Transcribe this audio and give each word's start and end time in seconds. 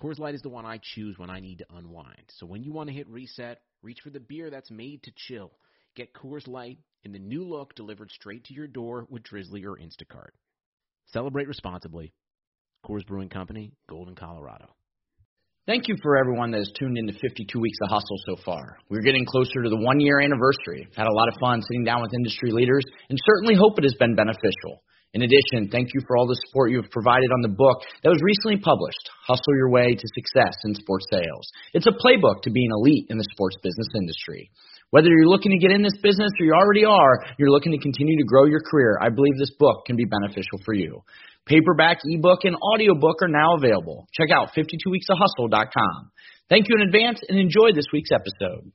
Coors 0.00 0.18
Light 0.18 0.34
is 0.34 0.40
the 0.40 0.48
one 0.48 0.64
I 0.64 0.80
choose 0.94 1.18
when 1.18 1.28
I 1.28 1.40
need 1.40 1.58
to 1.58 1.66
unwind. 1.76 2.24
So 2.38 2.46
when 2.46 2.62
you 2.62 2.72
want 2.72 2.88
to 2.88 2.94
hit 2.94 3.06
reset, 3.08 3.60
reach 3.82 3.98
for 4.02 4.08
the 4.08 4.20
beer 4.20 4.48
that's 4.48 4.70
made 4.70 5.02
to 5.02 5.12
chill. 5.14 5.52
Get 5.94 6.14
Coors 6.14 6.48
Light 6.48 6.78
in 7.04 7.12
the 7.12 7.18
new 7.18 7.44
look 7.44 7.74
delivered 7.74 8.10
straight 8.10 8.44
to 8.44 8.54
your 8.54 8.66
door 8.66 9.06
with 9.10 9.24
Drizzly 9.24 9.64
or 9.66 9.76
Instacart. 9.76 10.30
Celebrate 11.12 11.48
responsibly. 11.48 12.14
Coors 12.86 13.06
Brewing 13.06 13.28
Company, 13.28 13.72
Golden, 13.90 14.14
Colorado. 14.14 14.74
Thank 15.66 15.88
you 15.88 15.96
for 16.02 16.16
everyone 16.16 16.50
that 16.52 16.58
has 16.58 16.72
tuned 16.78 16.96
in 16.96 17.06
to 17.06 17.12
52 17.12 17.60
Weeks 17.60 17.78
of 17.82 17.90
Hustle 17.90 18.16
so 18.24 18.36
far. 18.42 18.78
We're 18.88 19.02
getting 19.02 19.26
closer 19.26 19.62
to 19.62 19.68
the 19.68 19.76
one 19.76 20.00
year 20.00 20.20
anniversary. 20.20 20.88
Had 20.96 21.08
a 21.08 21.12
lot 21.12 21.28
of 21.28 21.34
fun 21.40 21.60
sitting 21.60 21.84
down 21.84 22.00
with 22.00 22.14
industry 22.14 22.52
leaders 22.52 22.84
and 23.10 23.18
certainly 23.26 23.54
hope 23.54 23.76
it 23.76 23.84
has 23.84 23.94
been 23.98 24.14
beneficial. 24.14 24.82
In 25.12 25.22
addition, 25.22 25.66
thank 25.74 25.90
you 25.90 26.00
for 26.06 26.16
all 26.16 26.28
the 26.30 26.38
support 26.46 26.70
you 26.70 26.80
have 26.80 26.90
provided 26.90 27.34
on 27.34 27.42
the 27.42 27.50
book 27.50 27.82
that 28.02 28.14
was 28.14 28.22
recently 28.22 28.62
published, 28.62 29.10
Hustle 29.26 29.58
Your 29.58 29.70
Way 29.70 29.98
to 29.98 30.06
Success 30.14 30.54
in 30.62 30.74
Sports 30.78 31.06
Sales. 31.10 31.50
It's 31.74 31.90
a 31.90 31.98
playbook 31.98 32.42
to 32.46 32.50
being 32.54 32.70
elite 32.70 33.10
in 33.10 33.18
the 33.18 33.26
sports 33.34 33.56
business 33.58 33.90
industry. 33.98 34.50
Whether 34.90 35.10
you're 35.10 35.26
looking 35.26 35.50
to 35.50 35.58
get 35.58 35.74
in 35.74 35.82
this 35.82 35.98
business 35.98 36.30
or 36.38 36.46
you 36.46 36.54
already 36.54 36.84
are, 36.84 37.26
you're 37.38 37.50
looking 37.50 37.72
to 37.72 37.82
continue 37.82 38.18
to 38.18 38.26
grow 38.26 38.46
your 38.46 38.62
career, 38.62 38.98
I 39.02 39.10
believe 39.10 39.34
this 39.34 39.54
book 39.58 39.82
can 39.86 39.96
be 39.96 40.06
beneficial 40.06 40.62
for 40.64 40.74
you. 40.74 41.02
Paperback, 41.46 41.98
ebook, 42.06 42.46
and 42.46 42.54
audiobook 42.54 43.18
are 43.22 43.34
now 43.34 43.56
available. 43.58 44.06
Check 44.14 44.30
out 44.30 44.54
52weeksofhustle.com. 44.54 46.10
Thank 46.48 46.68
you 46.68 46.74
in 46.78 46.86
advance 46.86 47.20
and 47.28 47.38
enjoy 47.38 47.72
this 47.74 47.86
week's 47.92 48.10
episode. 48.14 48.70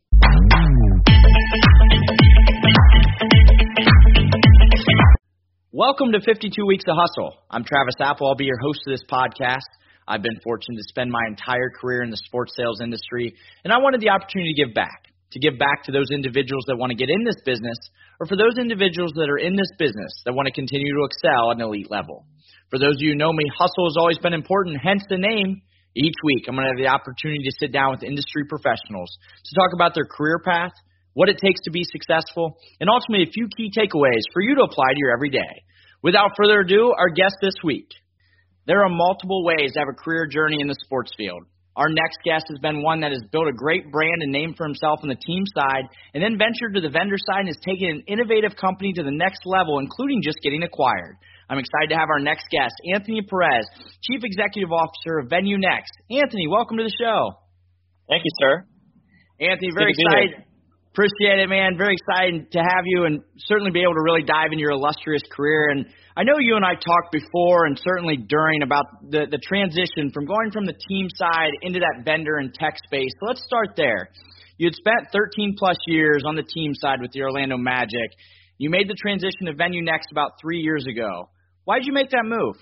Welcome 5.75 6.15
to 6.15 6.23
52 6.23 6.55
Weeks 6.63 6.87
of 6.87 6.95
Hustle. 6.95 7.35
I'm 7.51 7.67
Travis 7.67 7.99
Apel. 7.99 8.31
I'll 8.31 8.39
be 8.39 8.47
your 8.47 8.63
host 8.63 8.79
of 8.87 8.95
this 8.95 9.03
podcast. 9.11 9.67
I've 10.07 10.23
been 10.23 10.39
fortunate 10.39 10.79
to 10.79 10.87
spend 10.87 11.11
my 11.11 11.19
entire 11.27 11.67
career 11.67 11.99
in 11.99 12.07
the 12.07 12.23
sports 12.23 12.55
sales 12.55 12.79
industry, 12.79 13.35
and 13.67 13.75
I 13.75 13.83
wanted 13.83 13.99
the 13.99 14.15
opportunity 14.15 14.55
to 14.55 14.63
give 14.63 14.71
back. 14.71 15.11
To 15.35 15.39
give 15.43 15.59
back 15.59 15.83
to 15.83 15.91
those 15.91 16.15
individuals 16.15 16.63
that 16.71 16.79
want 16.79 16.95
to 16.95 16.95
get 16.95 17.11
in 17.11 17.27
this 17.27 17.35
business, 17.43 17.75
or 18.23 18.25
for 18.25 18.39
those 18.39 18.55
individuals 18.55 19.11
that 19.19 19.27
are 19.27 19.35
in 19.35 19.59
this 19.59 19.67
business 19.75 20.15
that 20.23 20.31
want 20.31 20.47
to 20.47 20.55
continue 20.55 20.95
to 20.95 21.03
excel 21.11 21.51
at 21.51 21.59
an 21.59 21.67
elite 21.67 21.91
level. 21.91 22.23
For 22.71 22.79
those 22.79 22.95
of 22.95 23.03
you 23.03 23.11
who 23.11 23.19
know 23.19 23.35
me, 23.35 23.43
hustle 23.51 23.91
has 23.91 23.99
always 23.99 24.19
been 24.23 24.31
important, 24.31 24.79
hence 24.79 25.03
the 25.11 25.19
name. 25.19 25.59
Each 25.91 26.15
week, 26.23 26.47
I'm 26.47 26.55
going 26.55 26.71
to 26.71 26.71
have 26.71 26.79
the 26.79 26.87
opportunity 26.87 27.43
to 27.51 27.59
sit 27.59 27.75
down 27.75 27.91
with 27.91 28.07
industry 28.07 28.47
professionals 28.47 29.11
to 29.11 29.51
talk 29.59 29.75
about 29.75 29.91
their 29.91 30.07
career 30.07 30.39
path, 30.39 30.71
what 31.15 31.29
it 31.29 31.39
takes 31.39 31.61
to 31.63 31.71
be 31.71 31.83
successful, 31.83 32.59
and 32.79 32.91
ultimately 32.91 33.23
a 33.23 33.31
few 33.31 33.47
key 33.55 33.71
takeaways 33.71 34.27
for 34.31 34.43
you 34.43 34.53
to 34.55 34.67
apply 34.67 34.91
to 34.91 34.99
your 34.99 35.15
everyday. 35.15 35.63
Without 36.03 36.35
further 36.37 36.59
ado, 36.59 36.93
our 36.93 37.09
guest 37.09 37.35
this 37.41 37.55
week. 37.63 37.87
There 38.67 38.83
are 38.83 38.89
multiple 38.89 39.43
ways 39.43 39.73
to 39.73 39.79
have 39.79 39.87
a 39.89 39.97
career 39.97 40.27
journey 40.27 40.57
in 40.59 40.67
the 40.67 40.75
sports 40.85 41.11
field. 41.17 41.43
Our 41.75 41.89
next 41.89 42.19
guest 42.23 42.45
has 42.49 42.59
been 42.59 42.83
one 42.83 43.01
that 43.01 43.11
has 43.11 43.23
built 43.31 43.47
a 43.47 43.55
great 43.55 43.91
brand 43.91 44.23
and 44.23 44.31
name 44.31 44.55
for 44.55 44.65
himself 44.65 44.99
on 45.03 45.09
the 45.09 45.19
team 45.19 45.43
side, 45.55 45.87
and 46.13 46.23
then 46.23 46.39
ventured 46.39 46.75
to 46.75 46.81
the 46.81 46.91
vendor 46.91 47.19
side 47.19 47.47
and 47.47 47.51
has 47.51 47.59
taken 47.63 47.99
an 47.99 48.03
innovative 48.07 48.55
company 48.55 48.91
to 48.93 49.03
the 49.03 49.11
next 49.11 49.43
level, 49.45 49.79
including 49.79 50.21
just 50.23 50.39
getting 50.43 50.63
acquired. 50.63 51.15
I'm 51.49 51.59
excited 51.59 51.91
to 51.91 51.97
have 51.99 52.09
our 52.09 52.19
next 52.19 52.47
guest, 52.49 52.73
Anthony 52.93 53.21
Perez, 53.21 53.67
Chief 54.03 54.23
Executive 54.23 54.71
Officer 54.71 55.19
of 55.19 55.29
Venue 55.29 55.59
Next. 55.59 55.91
Anthony, 56.09 56.47
welcome 56.47 56.77
to 56.77 56.83
the 56.83 56.95
show. 56.95 57.37
Thank 58.09 58.23
you, 58.23 58.31
sir. 58.39 58.65
Anthony, 59.39 59.69
very 59.75 59.93
excited. 59.93 60.45
Appreciate 60.95 61.43
it, 61.43 61.49
man. 61.49 61.75
Very 61.77 61.91
excited 61.99 62.53
to 62.53 62.59
have 62.59 62.85
you 62.85 63.03
and 63.03 63.19
certainly 63.51 63.69
be 63.69 63.83
able 63.83 63.95
to 63.95 64.01
really 64.01 64.23
dive 64.23 64.55
into 64.55 64.61
your 64.61 64.71
illustrious 64.71 65.23
career. 65.29 65.67
And 65.67 65.85
I 66.15 66.23
know 66.23 66.39
you 66.39 66.55
and 66.55 66.63
I 66.63 66.71
talked 66.71 67.11
before 67.11 67.65
and 67.65 67.77
certainly 67.77 68.15
during 68.15 68.63
about 68.63 68.85
the, 69.03 69.27
the 69.29 69.37
transition 69.43 70.09
from 70.13 70.25
going 70.25 70.51
from 70.53 70.65
the 70.65 70.71
team 70.87 71.09
side 71.19 71.51
into 71.63 71.79
that 71.79 72.05
vendor 72.05 72.37
and 72.37 72.53
tech 72.53 72.77
space. 72.87 73.11
So 73.19 73.27
let's 73.27 73.43
start 73.43 73.75
there. 73.75 74.07
You 74.57 74.67
had 74.67 74.75
spent 74.75 75.11
13 75.11 75.55
plus 75.59 75.75
years 75.85 76.23
on 76.25 76.37
the 76.37 76.47
team 76.47 76.71
side 76.73 77.01
with 77.01 77.11
the 77.11 77.23
Orlando 77.23 77.57
Magic. 77.57 78.15
You 78.57 78.69
made 78.69 78.87
the 78.87 78.95
transition 78.95 79.47
to 79.47 79.53
Venue 79.53 79.83
Next 79.83 80.13
about 80.13 80.39
three 80.39 80.59
years 80.59 80.85
ago. 80.89 81.27
Why 81.65 81.79
did 81.79 81.87
you 81.87 81.93
make 81.93 82.11
that 82.11 82.23
move? 82.23 82.55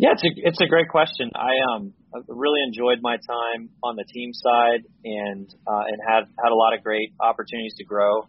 Yeah, 0.00 0.16
it's 0.16 0.24
a 0.24 0.32
it's 0.48 0.60
a 0.64 0.66
great 0.66 0.88
question. 0.88 1.28
I 1.36 1.52
um 1.68 1.92
really 2.24 2.64
enjoyed 2.64 3.04
my 3.04 3.20
time 3.20 3.68
on 3.84 4.00
the 4.00 4.04
team 4.08 4.32
side 4.32 4.88
and 5.04 5.44
uh, 5.68 5.84
and 5.92 6.00
had 6.00 6.24
had 6.40 6.56
a 6.56 6.56
lot 6.56 6.72
of 6.72 6.80
great 6.80 7.12
opportunities 7.20 7.76
to 7.76 7.84
grow 7.84 8.24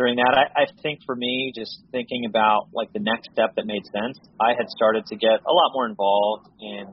during 0.00 0.16
that. 0.16 0.32
I, 0.32 0.64
I 0.64 0.66
think 0.80 1.04
for 1.04 1.12
me, 1.12 1.52
just 1.52 1.84
thinking 1.92 2.24
about 2.24 2.72
like 2.72 2.88
the 2.96 3.04
next 3.04 3.28
step 3.36 3.52
that 3.60 3.68
made 3.68 3.84
sense, 3.92 4.16
I 4.40 4.56
had 4.56 4.72
started 4.72 5.04
to 5.12 5.16
get 5.20 5.44
a 5.44 5.52
lot 5.52 5.76
more 5.76 5.84
involved 5.84 6.48
in 6.56 6.88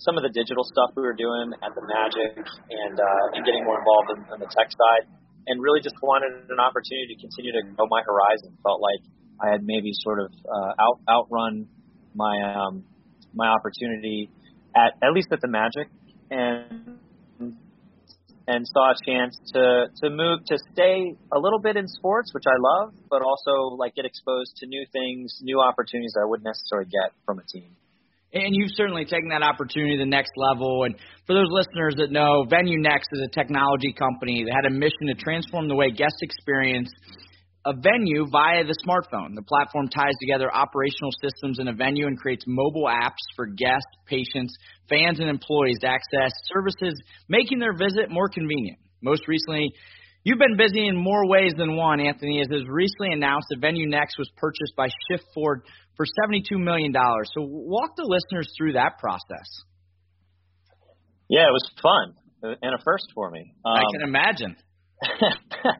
some 0.00 0.16
of 0.16 0.24
the 0.24 0.32
digital 0.32 0.64
stuff 0.64 0.96
we 0.96 1.04
were 1.04 1.12
doing 1.12 1.52
at 1.60 1.76
the 1.76 1.84
Magic 1.84 2.40
and 2.40 2.96
uh, 2.96 3.36
and 3.36 3.44
getting 3.44 3.68
more 3.68 3.76
involved 3.76 4.08
in, 4.16 4.20
in 4.24 4.40
the 4.40 4.48
tech 4.56 4.72
side, 4.72 5.04
and 5.52 5.60
really 5.60 5.84
just 5.84 6.00
wanted 6.00 6.48
an 6.48 6.60
opportunity 6.64 7.12
to 7.12 7.16
continue 7.20 7.52
to 7.60 7.76
grow 7.76 7.84
my 7.92 8.00
horizon. 8.08 8.56
Felt 8.64 8.80
like 8.80 9.04
I 9.36 9.52
had 9.52 9.68
maybe 9.68 9.92
sort 10.00 10.16
of 10.16 10.32
uh, 10.48 10.72
out 10.80 10.96
outrun 11.04 11.68
my 12.16 12.56
um, 12.56 12.88
my 13.34 13.48
opportunity 13.48 14.30
at 14.74 14.94
at 15.02 15.12
least 15.12 15.28
at 15.32 15.40
the 15.40 15.48
Magic, 15.48 15.88
and 16.30 16.98
and 18.46 18.66
saw 18.66 18.92
a 18.92 18.96
chance 19.06 19.38
to 19.54 19.86
to 20.02 20.10
move 20.10 20.40
to 20.46 20.58
stay 20.72 21.14
a 21.32 21.38
little 21.38 21.60
bit 21.60 21.76
in 21.76 21.86
sports, 21.86 22.32
which 22.34 22.44
I 22.46 22.56
love, 22.58 22.94
but 23.08 23.22
also 23.22 23.76
like 23.76 23.94
get 23.94 24.04
exposed 24.04 24.56
to 24.58 24.66
new 24.66 24.84
things, 24.92 25.38
new 25.42 25.60
opportunities 25.60 26.14
I 26.20 26.24
wouldn't 26.26 26.46
necessarily 26.46 26.90
get 26.90 27.12
from 27.24 27.38
a 27.38 27.44
team. 27.44 27.76
And 28.32 28.54
you've 28.54 28.70
certainly 28.74 29.04
taken 29.04 29.30
that 29.30 29.42
opportunity 29.42 29.98
to 29.98 30.04
the 30.04 30.10
next 30.10 30.30
level. 30.36 30.84
And 30.84 30.94
for 31.26 31.34
those 31.34 31.50
listeners 31.50 31.96
that 31.98 32.12
know, 32.12 32.44
Venue 32.48 32.78
Next 32.78 33.08
is 33.12 33.26
a 33.26 33.30
technology 33.34 33.92
company 33.92 34.44
that 34.46 34.54
had 34.54 34.70
a 34.70 34.74
mission 34.74 35.10
to 35.10 35.14
transform 35.14 35.66
the 35.66 35.74
way 35.74 35.90
guests 35.90 36.22
experience 36.22 36.90
a 37.66 37.74
venue 37.74 38.26
via 38.30 38.64
the 38.64 38.76
smartphone. 38.86 39.34
The 39.34 39.42
platform 39.42 39.88
ties 39.88 40.14
together 40.20 40.52
operational 40.52 41.10
systems 41.22 41.58
in 41.58 41.68
a 41.68 41.74
venue 41.74 42.06
and 42.06 42.18
creates 42.18 42.44
mobile 42.46 42.88
apps 42.88 43.20
for 43.36 43.46
guests, 43.46 43.90
patients, 44.06 44.56
fans, 44.88 45.20
and 45.20 45.28
employees 45.28 45.78
to 45.80 45.88
access 45.88 46.32
services, 46.52 46.98
making 47.28 47.58
their 47.58 47.76
visit 47.76 48.10
more 48.10 48.28
convenient. 48.28 48.78
Most 49.02 49.28
recently, 49.28 49.68
you've 50.24 50.38
been 50.38 50.56
busy 50.56 50.86
in 50.86 50.96
more 50.96 51.28
ways 51.28 51.52
than 51.56 51.76
one, 51.76 52.00
Anthony, 52.00 52.40
as 52.40 52.48
it 52.50 52.54
was 52.54 52.68
recently 52.68 53.12
announced 53.12 53.48
that 53.50 53.60
VenueNext 53.60 54.16
was 54.18 54.30
purchased 54.36 54.74
by 54.76 54.88
Shift4 54.88 55.60
for 55.96 56.06
$72 56.28 56.56
million. 56.56 56.94
So 57.34 57.42
walk 57.42 57.96
the 57.96 58.08
listeners 58.08 58.48
through 58.56 58.72
that 58.74 58.98
process. 58.98 59.48
Yeah, 61.28 61.42
it 61.42 61.52
was 61.52 61.70
fun 61.82 62.14
and 62.42 62.74
a 62.74 62.78
first 62.84 63.06
for 63.14 63.30
me. 63.30 63.54
Um, 63.64 63.76
I 63.76 63.82
can 63.92 64.08
imagine. 64.08 64.56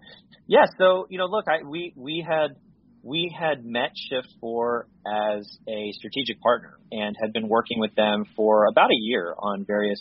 Yeah, 0.51 0.67
so 0.79 1.07
you 1.09 1.17
know, 1.17 1.27
look, 1.27 1.45
I 1.47 1.63
we 1.63 1.93
we 1.95 2.27
had 2.29 2.57
we 3.05 3.33
had 3.39 3.65
met 3.65 3.93
Shift4 4.11 4.83
as 5.07 5.49
a 5.69 5.93
strategic 5.93 6.41
partner 6.41 6.77
and 6.91 7.15
had 7.23 7.33
been 7.33 7.47
working 7.49 7.79
with 7.79 7.95
them 7.95 8.25
for 8.35 8.67
about 8.67 8.91
a 8.91 8.99
year 8.99 9.33
on 9.39 9.65
various 9.65 10.01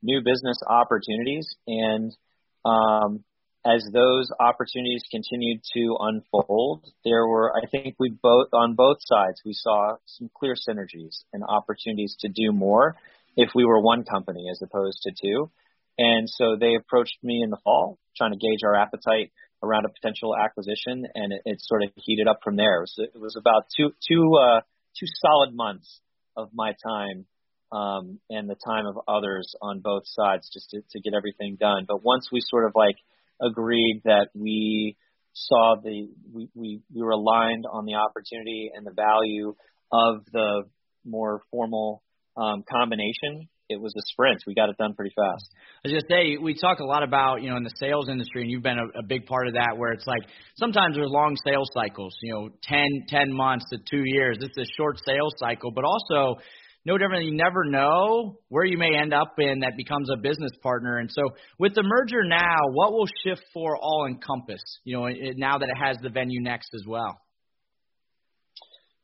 new 0.00 0.20
business 0.20 0.58
opportunities. 0.64 1.48
And 1.66 2.16
um, 2.64 3.24
as 3.66 3.84
those 3.92 4.30
opportunities 4.38 5.02
continued 5.10 5.62
to 5.74 5.96
unfold, 5.98 6.86
there 7.04 7.26
were, 7.26 7.52
I 7.52 7.66
think, 7.66 7.96
we 7.98 8.10
both 8.10 8.50
on 8.52 8.76
both 8.76 8.98
sides 9.00 9.42
we 9.44 9.54
saw 9.54 9.96
some 10.06 10.30
clear 10.38 10.54
synergies 10.54 11.24
and 11.32 11.42
opportunities 11.42 12.14
to 12.20 12.28
do 12.28 12.52
more 12.52 12.94
if 13.36 13.50
we 13.56 13.64
were 13.64 13.80
one 13.80 14.04
company 14.04 14.46
as 14.52 14.62
opposed 14.62 15.00
to 15.02 15.10
two. 15.20 15.50
And 15.98 16.30
so 16.30 16.54
they 16.54 16.76
approached 16.76 17.18
me 17.24 17.42
in 17.42 17.50
the 17.50 17.58
fall, 17.64 17.98
trying 18.16 18.30
to 18.30 18.38
gauge 18.38 18.60
our 18.64 18.76
appetite 18.76 19.32
around 19.62 19.84
a 19.84 19.88
potential 19.88 20.34
acquisition, 20.36 21.06
and 21.14 21.32
it, 21.32 21.42
it 21.44 21.58
sort 21.60 21.82
of 21.82 21.90
heated 21.96 22.28
up 22.28 22.40
from 22.42 22.56
there. 22.56 22.78
It 22.78 22.80
was, 22.80 22.94
it 23.14 23.20
was 23.20 23.36
about 23.36 23.64
two 23.76 23.90
two 24.06 24.34
uh, 24.34 24.60
two 24.98 25.06
solid 25.20 25.54
months 25.54 26.00
of 26.36 26.50
my 26.54 26.72
time 26.82 27.26
um, 27.72 28.20
and 28.28 28.48
the 28.48 28.56
time 28.56 28.86
of 28.86 28.98
others 29.06 29.54
on 29.62 29.80
both 29.80 30.02
sides 30.06 30.50
just 30.52 30.70
to, 30.70 30.80
to 30.90 31.00
get 31.00 31.14
everything 31.14 31.56
done. 31.58 31.84
But 31.86 32.02
once 32.02 32.28
we 32.32 32.40
sort 32.40 32.66
of 32.66 32.72
like 32.74 32.96
agreed 33.40 34.02
that 34.04 34.28
we 34.34 34.96
saw 35.32 35.76
the 35.82 36.08
we, 36.32 36.48
we, 36.54 36.80
we 36.92 37.02
were 37.02 37.10
aligned 37.10 37.64
on 37.70 37.84
the 37.84 37.94
opportunity 37.94 38.70
and 38.74 38.86
the 38.86 38.92
value 38.92 39.54
of 39.92 40.24
the 40.32 40.62
more 41.04 41.42
formal 41.50 42.02
um, 42.36 42.64
combination 42.68 43.48
it 43.70 43.80
was 43.80 43.94
a 43.96 44.02
sprint. 44.12 44.42
We 44.46 44.54
got 44.54 44.68
it 44.68 44.76
done 44.76 44.94
pretty 44.94 45.14
fast. 45.14 45.48
I 45.84 45.88
was 45.88 45.92
gonna 45.92 46.10
say 46.10 46.36
we 46.36 46.54
talk 46.54 46.80
a 46.80 46.84
lot 46.84 47.02
about 47.02 47.42
you 47.42 47.50
know 47.50 47.56
in 47.56 47.62
the 47.62 47.74
sales 47.76 48.08
industry, 48.08 48.42
and 48.42 48.50
you've 48.50 48.62
been 48.62 48.78
a, 48.78 48.98
a 48.98 49.02
big 49.06 49.26
part 49.26 49.46
of 49.46 49.54
that. 49.54 49.78
Where 49.78 49.92
it's 49.92 50.06
like 50.06 50.22
sometimes 50.56 50.96
there's 50.96 51.10
long 51.10 51.36
sales 51.46 51.70
cycles, 51.72 52.14
you 52.20 52.34
know, 52.34 52.48
ten 52.62 52.86
ten 53.08 53.32
months 53.32 53.64
to 53.70 53.78
two 53.88 54.02
years. 54.04 54.38
It's 54.40 54.58
a 54.58 54.66
short 54.76 54.98
sales 55.06 55.32
cycle, 55.38 55.70
but 55.70 55.84
also 55.84 56.40
no 56.84 56.98
different. 56.98 57.24
You 57.24 57.34
never 57.36 57.64
know 57.64 58.38
where 58.48 58.64
you 58.64 58.76
may 58.76 58.96
end 58.96 59.14
up 59.14 59.34
in 59.38 59.60
that 59.60 59.76
becomes 59.76 60.08
a 60.10 60.16
business 60.16 60.52
partner. 60.62 60.98
And 60.98 61.10
so 61.10 61.22
with 61.58 61.74
the 61.74 61.84
merger 61.84 62.24
now, 62.24 62.58
what 62.72 62.92
will 62.92 63.08
shift 63.24 63.42
for 63.54 63.76
All 63.76 64.06
Encompass? 64.08 64.62
You 64.84 64.96
know, 64.96 65.08
now 65.36 65.58
that 65.58 65.68
it 65.68 65.76
has 65.80 65.96
the 66.02 66.10
venue 66.10 66.40
next 66.42 66.70
as 66.74 66.82
well. 66.86 67.20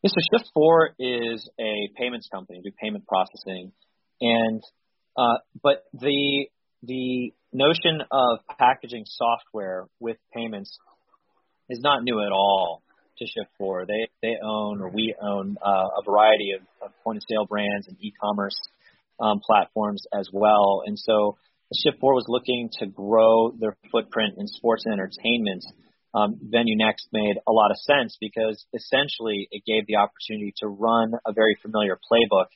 Yeah, 0.03 0.11
so 0.13 0.39
Shift4 0.39 0.89
is 0.99 1.49
a 1.59 1.91
payments 1.99 2.29
company, 2.33 2.61
do 2.63 2.71
payment 2.81 3.05
processing, 3.07 3.73
and 4.21 4.63
uh, 5.17 5.39
but 5.63 5.85
the 5.93 6.47
the 6.83 7.33
notion 7.53 8.03
of 8.11 8.39
packaging 8.59 9.05
software 9.07 9.87
with 9.99 10.17
payments 10.35 10.79
is 11.69 11.81
not 11.81 12.05
new 12.05 12.21
at 12.21 12.33
all 12.33 12.83
to 13.19 13.25
Shift4. 13.25 13.87
They 13.87 14.09
they 14.23 14.35
own 14.43 14.81
or 14.81 14.91
we 14.91 15.15
own 15.21 15.57
uh, 15.65 15.89
a 15.99 16.03
variety 16.05 16.53
of, 16.53 16.63
of 16.83 16.93
point 17.03 17.19
of 17.19 17.23
sale 17.29 17.47
brands 17.47 17.89
and 17.89 17.97
e-commerce 18.01 18.57
um, 19.21 19.41
platforms 19.45 20.03
as 20.13 20.29
well. 20.33 20.83
And 20.85 20.99
so 20.99 21.39
Shift4 21.75 22.15
was 22.15 22.27
looking 22.29 22.71
to 22.79 22.87
grow 22.87 23.51
their 23.59 23.77
footprint 23.91 24.35
in 24.39 24.47
sports 24.47 24.85
and 24.85 24.93
entertainment. 24.93 25.65
Um, 26.15 26.39
Venue 26.41 26.77
Next 26.77 27.09
made 27.13 27.37
a 27.47 27.53
lot 27.53 27.71
of 27.71 27.77
sense 27.79 28.17
because 28.21 28.65
essentially 28.73 29.49
it 29.51 29.65
gave 29.67 29.87
the 29.87 29.97
opportunity 29.97 30.55
to 30.59 30.69
run 30.69 31.13
a 31.27 31.33
very 31.33 31.57
familiar 31.61 31.99
playbook 32.11 32.47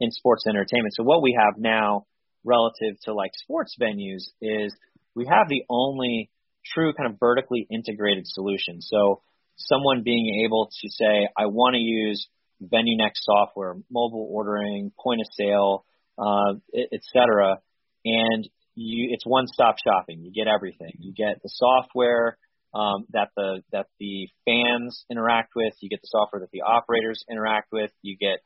in 0.00 0.10
sports 0.10 0.44
entertainment. 0.48 0.94
So 0.94 1.02
what 1.02 1.22
we 1.22 1.38
have 1.38 1.54
now 1.58 2.06
relative 2.44 3.00
to 3.04 3.14
like 3.14 3.32
sports 3.34 3.76
venues 3.80 4.22
is 4.40 4.74
we 5.14 5.26
have 5.26 5.48
the 5.48 5.64
only 5.68 6.30
true 6.64 6.92
kind 6.92 7.12
of 7.12 7.18
vertically 7.18 7.66
integrated 7.70 8.26
solution. 8.26 8.80
So 8.80 9.22
someone 9.56 10.02
being 10.04 10.44
able 10.44 10.68
to 10.80 10.88
say, 10.88 11.28
I 11.36 11.46
want 11.46 11.74
to 11.74 11.80
use 11.80 12.28
VenueNext 12.62 13.20
software, 13.22 13.74
mobile 13.90 14.28
ordering, 14.30 14.92
point 14.98 15.20
of 15.20 15.26
sale, 15.32 15.84
uh, 16.18 16.54
et 16.74 17.00
cetera, 17.12 17.58
and 18.04 18.48
you, 18.74 19.08
it's 19.12 19.26
one-stop 19.26 19.76
shopping. 19.84 20.22
You 20.22 20.32
get 20.32 20.48
everything. 20.48 20.92
You 20.98 21.12
get 21.12 21.42
the 21.42 21.50
software 21.52 22.38
um, 22.74 23.06
that 23.12 23.30
the 23.36 23.62
that 23.72 23.86
the 23.98 24.28
fans 24.44 25.04
interact 25.10 25.52
with. 25.56 25.74
You 25.80 25.88
get 25.88 26.00
the 26.00 26.08
software 26.08 26.40
that 26.40 26.50
the 26.52 26.62
operators 26.62 27.24
interact 27.30 27.72
with. 27.72 27.90
You 28.02 28.16
get 28.16 28.38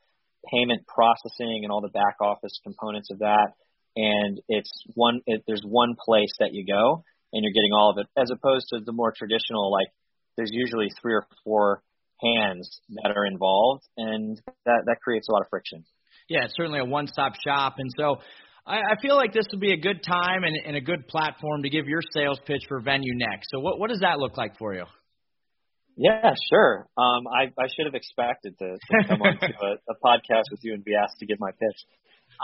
payment 0.50 0.86
processing 0.86 1.60
and 1.62 1.70
all 1.70 1.80
the 1.80 1.88
back 1.88 2.16
office 2.20 2.58
components 2.64 3.10
of 3.10 3.20
that. 3.20 3.52
And 3.94 4.40
it's 4.48 4.70
one. 4.94 5.20
It, 5.26 5.44
there's 5.46 5.62
one 5.64 5.96
place 6.02 6.32
that 6.40 6.54
you 6.54 6.64
go, 6.66 7.04
and 7.32 7.44
you're 7.44 7.52
getting 7.52 7.72
all 7.74 7.90
of 7.90 7.98
it, 7.98 8.06
as 8.18 8.30
opposed 8.30 8.66
to 8.70 8.80
the 8.84 8.92
more 8.92 9.12
traditional 9.16 9.70
like 9.70 9.88
there's 10.36 10.50
usually 10.50 10.88
three 11.00 11.14
or 11.14 11.26
four 11.44 11.82
hands 12.22 12.80
that 13.02 13.12
are 13.14 13.26
involved, 13.26 13.82
and 13.98 14.40
that 14.64 14.84
that 14.86 14.96
creates 15.02 15.28
a 15.28 15.32
lot 15.32 15.42
of 15.42 15.48
friction. 15.50 15.84
Yeah, 16.28 16.44
it's 16.44 16.54
certainly 16.56 16.80
a 16.80 16.84
one-stop 16.84 17.34
shop, 17.44 17.74
and 17.76 17.90
so 17.98 18.16
I, 18.66 18.76
I 18.76 19.00
feel 19.02 19.16
like 19.16 19.32
this 19.32 19.46
would 19.52 19.60
be 19.60 19.72
a 19.72 19.76
good 19.76 20.02
time 20.02 20.44
and, 20.44 20.56
and 20.64 20.76
a 20.76 20.80
good 20.80 21.08
platform 21.08 21.62
to 21.64 21.68
give 21.68 21.86
your 21.86 22.00
sales 22.14 22.38
pitch 22.46 22.62
for 22.68 22.80
Venue 22.80 23.14
next. 23.16 23.48
So, 23.50 23.60
what 23.60 23.78
what 23.78 23.90
does 23.90 24.00
that 24.00 24.18
look 24.18 24.36
like 24.36 24.56
for 24.58 24.74
you? 24.74 24.84
Yeah, 25.96 26.34
sure. 26.50 26.88
Um, 26.96 27.26
I, 27.28 27.52
I 27.60 27.66
should 27.74 27.86
have 27.86 27.94
expected 27.94 28.58
to, 28.58 28.76
to 28.76 29.08
come 29.08 29.22
on 29.22 29.38
to 29.38 29.46
a, 29.46 29.92
a 29.92 29.96
podcast 30.02 30.50
with 30.50 30.60
you 30.62 30.74
and 30.74 30.84
be 30.84 30.94
asked 30.94 31.18
to 31.20 31.26
give 31.26 31.38
my 31.38 31.50
pitch. 31.50 31.78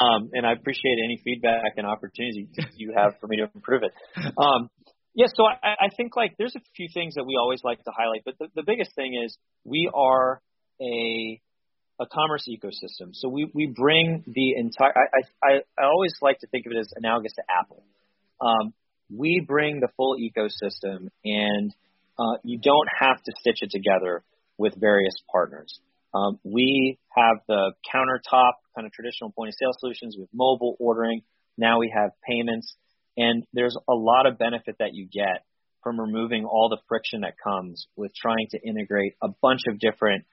Um, 0.00 0.30
and 0.34 0.46
I 0.46 0.52
appreciate 0.52 0.98
any 1.02 1.20
feedback 1.24 1.74
and 1.76 1.86
opportunity 1.86 2.48
you 2.76 2.92
have 2.94 3.14
for 3.20 3.26
me 3.26 3.38
to 3.38 3.50
improve 3.54 3.82
it. 3.82 3.92
Um, 4.36 4.68
yeah, 5.14 5.26
so 5.34 5.44
I, 5.44 5.86
I 5.86 5.88
think 5.96 6.14
like 6.14 6.36
there's 6.38 6.54
a 6.54 6.60
few 6.76 6.88
things 6.92 7.14
that 7.14 7.24
we 7.24 7.36
always 7.40 7.60
like 7.64 7.82
to 7.84 7.90
highlight, 7.96 8.22
but 8.24 8.34
the, 8.38 8.48
the 8.54 8.62
biggest 8.62 8.94
thing 8.94 9.20
is 9.24 9.36
we 9.64 9.90
are 9.92 10.40
a 10.80 11.40
a 12.00 12.06
commerce 12.06 12.46
ecosystem. 12.48 13.10
So 13.12 13.28
we, 13.28 13.50
we 13.52 13.66
bring 13.66 14.22
the 14.26 14.54
entire. 14.56 14.92
I, 14.94 15.22
I 15.42 15.52
I 15.76 15.86
always 15.86 16.14
like 16.22 16.38
to 16.40 16.46
think 16.46 16.66
of 16.66 16.72
it 16.72 16.78
as 16.78 16.92
analogous 16.94 17.32
to 17.32 17.42
Apple. 17.50 17.82
Um, 18.40 18.72
we 19.10 19.42
bring 19.44 19.80
the 19.80 19.88
full 19.96 20.16
ecosystem, 20.16 21.08
and 21.24 21.74
uh, 22.18 22.36
you 22.44 22.58
don't 22.58 22.88
have 22.98 23.22
to 23.22 23.32
stitch 23.40 23.58
it 23.62 23.70
together 23.70 24.24
with 24.56 24.74
various 24.76 25.14
partners. 25.30 25.80
Um, 26.14 26.38
we 26.42 26.98
have 27.10 27.36
the 27.46 27.72
countertop 27.94 28.52
kind 28.74 28.86
of 28.86 28.92
traditional 28.92 29.30
point 29.30 29.48
of 29.48 29.54
sale 29.54 29.72
solutions 29.78 30.16
with 30.18 30.28
mobile 30.32 30.76
ordering. 30.80 31.22
Now 31.56 31.78
we 31.78 31.92
have 31.94 32.10
payments. 32.28 32.74
And 33.16 33.44
there's 33.52 33.76
a 33.88 33.94
lot 33.94 34.26
of 34.26 34.38
benefit 34.38 34.76
that 34.78 34.94
you 34.94 35.06
get 35.06 35.44
from 35.82 36.00
removing 36.00 36.44
all 36.44 36.68
the 36.68 36.78
friction 36.88 37.22
that 37.22 37.34
comes 37.42 37.86
with 37.96 38.12
trying 38.14 38.46
to 38.50 38.60
integrate 38.60 39.14
a 39.22 39.28
bunch 39.42 39.62
of 39.68 39.78
different 39.78 40.24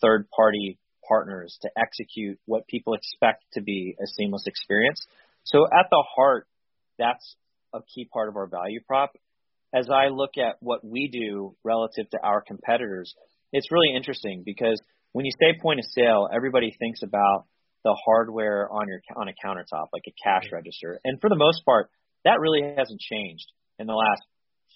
third 0.00 0.28
party 0.34 0.78
partners 1.06 1.58
to 1.62 1.70
execute 1.76 2.38
what 2.46 2.66
people 2.66 2.94
expect 2.94 3.44
to 3.54 3.62
be 3.62 3.96
a 4.02 4.06
seamless 4.06 4.44
experience. 4.46 5.06
So 5.44 5.64
at 5.66 5.86
the 5.90 6.04
heart, 6.14 6.46
that's 6.98 7.36
a 7.72 7.80
key 7.94 8.08
part 8.12 8.28
of 8.28 8.36
our 8.36 8.46
value 8.46 8.80
prop. 8.86 9.12
As 9.74 9.88
I 9.90 10.08
look 10.08 10.32
at 10.36 10.56
what 10.60 10.84
we 10.84 11.08
do 11.08 11.56
relative 11.64 12.08
to 12.10 12.18
our 12.22 12.42
competitors, 12.42 13.14
it's 13.52 13.70
really 13.70 13.94
interesting 13.94 14.42
because 14.44 14.80
when 15.12 15.24
you 15.24 15.32
say 15.40 15.58
point 15.60 15.80
of 15.80 15.86
sale, 15.94 16.28
everybody 16.34 16.74
thinks 16.78 17.00
about 17.02 17.44
the 17.84 17.96
hardware 18.04 18.68
on 18.70 18.86
your 18.88 19.00
on 19.16 19.28
a 19.28 19.32
countertop, 19.32 19.86
like 19.92 20.04
a 20.06 20.14
cash 20.22 20.50
register. 20.52 21.00
And 21.04 21.20
for 21.20 21.28
the 21.28 21.36
most 21.36 21.64
part, 21.64 21.90
that 22.24 22.40
really 22.40 22.62
hasn't 22.76 23.00
changed 23.00 23.46
in 23.78 23.86
the 23.86 23.94
last 23.94 24.22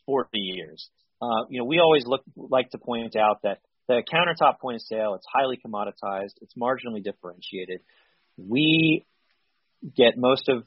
40 0.07 0.29
years. 0.39 0.89
Uh, 1.23 1.45
you 1.49 1.59
know, 1.59 1.65
we 1.65 1.79
always 1.79 2.05
look 2.07 2.23
like 2.37 2.71
to 2.71 2.79
point 2.79 3.17
out 3.17 3.43
that 3.43 3.59
the 3.89 4.03
countertop 4.13 4.59
point 4.61 4.77
of 4.77 4.83
sale, 4.83 5.15
it's 5.15 5.27
highly 5.33 5.59
commoditized, 5.65 6.35
it's 6.43 6.55
marginally 6.55 7.03
differentiated. 7.03 7.81
We 8.37 9.07
get 9.97 10.15
most 10.17 10.49
of 10.49 10.65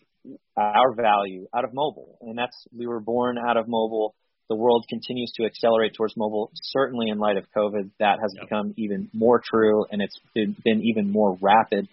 our 0.58 0.94
value 0.96 1.48
out 1.54 1.64
of 1.64 1.74
mobile, 1.74 2.18
and 2.22 2.38
that's 2.38 2.56
we 2.76 2.88
were 2.88 3.00
born 3.00 3.38
out 3.38 3.58
of 3.58 3.68
mobile. 3.68 4.16
The 4.50 4.56
world 4.56 4.86
continues 4.90 5.32
to 5.36 5.46
accelerate 5.46 5.94
towards 5.96 6.18
mobile. 6.18 6.52
Certainly, 6.56 7.10
in 7.10 7.20
light 7.20 7.38
of 7.38 7.46
COVID, 7.56 7.92
that 8.00 8.18
has 8.22 8.34
yep. 8.36 8.46
become 8.46 8.74
even 8.78 9.10
more 9.14 9.42
true, 9.44 9.86
and 9.92 10.02
it's 10.02 10.20
been, 10.34 10.56
been 10.64 10.82
even 10.84 11.12
more 11.12 11.38
rapid. 11.40 11.88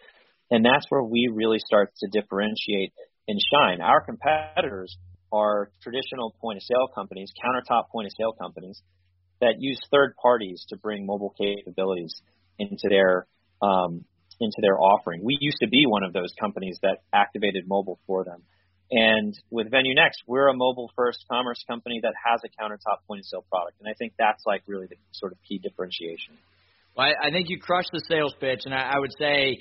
And 0.51 0.65
that's 0.65 0.87
where 0.89 1.03
we 1.03 1.29
really 1.33 1.59
start 1.59 1.93
to 1.99 2.09
differentiate 2.09 2.93
and 3.29 3.39
shine. 3.53 3.81
Our 3.81 4.01
competitors 4.01 4.97
are 5.33 5.71
traditional 5.83 6.35
point 6.41 6.59
of 6.59 6.63
sale 6.63 6.89
companies, 6.95 7.31
countertop 7.37 7.89
point 7.91 8.07
of 8.07 8.13
sale 8.17 8.33
companies 8.33 8.81
that 9.41 9.57
use 9.59 9.79
third 9.91 10.15
parties 10.21 10.65
to 10.71 10.77
bring 10.77 11.05
mobile 11.05 11.35
capabilities 11.37 12.15
into 12.59 12.89
their 12.89 13.27
um, 13.61 14.05
into 14.41 14.57
their 14.61 14.79
offering. 14.79 15.25
We 15.25 15.39
used 15.41 15.59
to 15.63 15.69
be 15.69 15.85
one 15.87 16.03
of 16.03 16.13
those 16.13 16.33
companies 16.39 16.79
that 16.83 16.99
activated 17.13 17.65
mobile 17.67 17.99
for 18.07 18.25
them. 18.25 18.43
And 18.91 19.35
with 19.51 19.71
Venue 19.71 19.95
Next, 19.95 20.23
we're 20.27 20.49
a 20.49 20.55
mobile 20.55 20.91
first 20.95 21.25
commerce 21.31 21.63
company 21.67 22.01
that 22.03 22.15
has 22.25 22.41
a 22.45 22.63
countertop 22.63 23.03
point 23.09 23.21
of 23.21 23.27
sale 23.27 23.45
product. 23.51 23.81
And 23.81 23.89
I 23.89 23.95
think 23.99 24.13
that's 24.19 24.43
like 24.47 24.63
really 24.69 24.87
the 24.87 24.97
sort 25.13 25.33
of 25.33 25.39
key 25.49 25.59
differentiation. 25.59 26.35
Well, 26.97 27.09
I, 27.09 27.29
I 27.29 27.31
think 27.31 27.49
you 27.49 27.59
crushed 27.59 27.91
the 27.93 28.01
sales 28.09 28.35
pitch, 28.41 28.61
and 28.65 28.73
I, 28.73 28.93
I 28.95 28.99
would 28.99 29.13
say, 29.19 29.59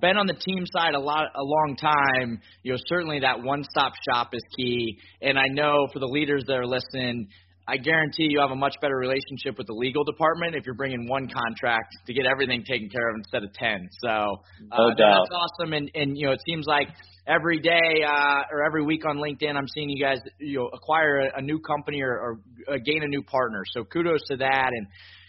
been 0.00 0.16
on 0.16 0.26
the 0.26 0.34
team 0.34 0.64
side 0.76 0.94
a 0.94 1.00
lot, 1.00 1.28
a 1.34 1.42
long 1.42 1.76
time. 1.80 2.40
You 2.62 2.72
know, 2.72 2.78
certainly 2.86 3.20
that 3.20 3.42
one-stop 3.42 3.94
shop 4.08 4.30
is 4.34 4.42
key. 4.56 4.98
And 5.22 5.38
I 5.38 5.46
know 5.48 5.88
for 5.92 5.98
the 5.98 6.06
leaders 6.06 6.44
that 6.46 6.54
are 6.54 6.66
listening, 6.66 7.28
I 7.68 7.76
guarantee 7.78 8.28
you 8.30 8.38
have 8.40 8.52
a 8.52 8.56
much 8.56 8.76
better 8.80 8.96
relationship 8.96 9.58
with 9.58 9.66
the 9.66 9.72
legal 9.72 10.04
department 10.04 10.54
if 10.54 10.64
you're 10.64 10.76
bringing 10.76 11.08
one 11.08 11.28
contract 11.28 11.96
to 12.06 12.14
get 12.14 12.24
everything 12.24 12.64
taken 12.64 12.88
care 12.88 13.08
of 13.10 13.16
instead 13.16 13.42
of 13.42 13.52
ten. 13.54 13.88
So 14.02 14.08
uh, 14.08 14.76
no 14.76 14.94
that's 14.96 15.30
awesome, 15.32 15.72
and 15.72 15.90
and 15.94 16.16
you 16.16 16.26
know 16.26 16.32
it 16.32 16.42
seems 16.46 16.66
like 16.66 16.88
every 17.26 17.58
day 17.58 18.04
uh, 18.06 18.42
or 18.52 18.64
every 18.64 18.84
week 18.84 19.04
on 19.04 19.16
LinkedIn 19.16 19.56
I'm 19.56 19.66
seeing 19.74 19.90
you 19.90 20.02
guys 20.02 20.18
you 20.38 20.60
know 20.60 20.68
acquire 20.72 21.20
a, 21.20 21.38
a 21.38 21.42
new 21.42 21.58
company 21.58 22.02
or, 22.02 22.12
or 22.12 22.40
uh, 22.68 22.78
gain 22.84 23.02
a 23.02 23.08
new 23.08 23.22
partner. 23.22 23.62
So 23.72 23.84
kudos 23.84 24.22
to 24.30 24.36
that, 24.36 24.70
and 24.72 24.86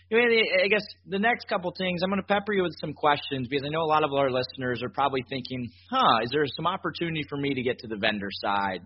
you 0.09 0.17
know, 0.17 0.23
I 0.63 0.67
guess 0.67 0.85
the 1.05 1.19
next 1.19 1.47
couple 1.49 1.73
things, 1.77 2.01
I'm 2.03 2.09
going 2.09 2.21
to 2.21 2.27
pepper 2.27 2.53
you 2.53 2.63
with 2.63 2.75
some 2.79 2.93
questions 2.93 3.47
because 3.49 3.65
I 3.65 3.69
know 3.69 3.81
a 3.81 3.91
lot 3.91 4.03
of 4.03 4.13
our 4.13 4.29
listeners 4.29 4.81
are 4.81 4.89
probably 4.89 5.23
thinking, 5.27 5.69
huh, 5.91 6.23
is 6.23 6.29
there 6.31 6.45
some 6.55 6.65
opportunity 6.65 7.23
for 7.27 7.37
me 7.37 7.53
to 7.53 7.61
get 7.61 7.79
to 7.79 7.87
the 7.87 7.97
vendor 7.97 8.29
side? 8.31 8.85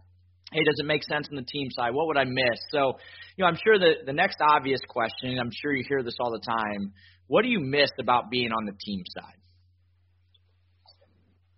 Hey, 0.52 0.60
does 0.66 0.76
it 0.80 0.86
make 0.86 1.04
sense 1.04 1.30
on 1.32 1.38
the 1.38 1.44
team 1.44 1.70
side? 1.72 1.94
What 1.94 2.08
would 2.08 2.18
I 2.18 2.26
miss? 2.26 2.60
So, 2.72 2.98
you 3.38 3.44
know, 3.44 3.48
I'm 3.48 3.58
sure 3.64 3.80
the, 3.80 4.06
the 4.06 4.12
next 4.12 4.38
obvious 4.42 4.82
question, 4.88 5.40
I'm 5.40 5.52
sure 5.62 5.74
you 5.74 5.86
hear 5.88 6.04
this 6.04 6.16
all 6.20 6.32
the 6.32 6.46
time, 6.46 6.92
what 7.28 7.44
do 7.44 7.48
you 7.48 7.62
miss 7.62 7.90
about 8.00 8.30
being 8.30 8.52
on 8.52 8.66
the 8.66 8.74
team 8.84 9.04
side? 9.16 9.40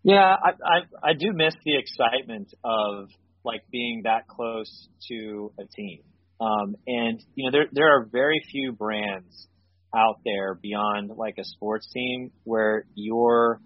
Yeah, 0.03 0.35
I, 0.35 0.49
I, 0.49 1.09
I 1.09 1.13
do 1.13 1.31
miss 1.33 1.55
the 1.65 1.75
excitement 1.75 2.53
of 2.63 3.07
like 3.43 3.61
being 3.71 4.01
that 4.03 4.27
close 4.27 4.87
to 5.09 5.51
a 5.59 5.63
team. 5.75 6.01
Um, 6.39 6.75
and 6.85 7.19
you 7.33 7.45
know, 7.45 7.51
there 7.51 7.67
there 7.71 7.95
are 7.97 8.09
very 8.11 8.41
few 8.51 8.73
brands 8.73 9.47
out 9.95 10.19
there 10.25 10.55
beyond 10.55 11.11
like 11.15 11.35
a 11.39 11.43
sports 11.45 11.89
team 11.93 12.31
where 12.43 12.85
you're 12.95 13.59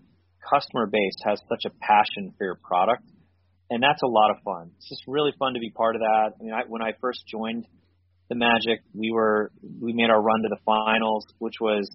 customer 0.50 0.86
base 0.86 1.16
has 1.26 1.42
such 1.50 1.66
a 1.66 1.72
passion 1.82 2.34
for 2.38 2.46
your 2.46 2.60
product, 2.64 3.04
and 3.70 3.84
that's 3.84 4.02
a 4.04 4.08
lot 4.08 4.32
of 4.32 4.38
fun. 4.44 4.72
It's 4.78 4.90
just 4.90 5.04
really 5.08 5.32
fun 5.38 5.54
to 5.54 5.60
be 5.60 5.70
part 5.70 5.96
of 5.96 6.02
that. 6.02 6.34
I 6.40 6.44
mean, 6.44 6.54
I, 6.54 6.62
when 6.68 6.82
I 6.82 6.94
first 7.02 7.24
joined 7.28 7.66
the 8.30 8.36
Magic, 8.36 8.82
we 8.94 9.12
were 9.12 9.52
we 9.82 9.94
made 9.94 10.10
our 10.10 10.22
run 10.22 10.42
to 10.44 10.50
the 10.50 10.60
finals, 10.66 11.26
which 11.40 11.56
was 11.62 11.90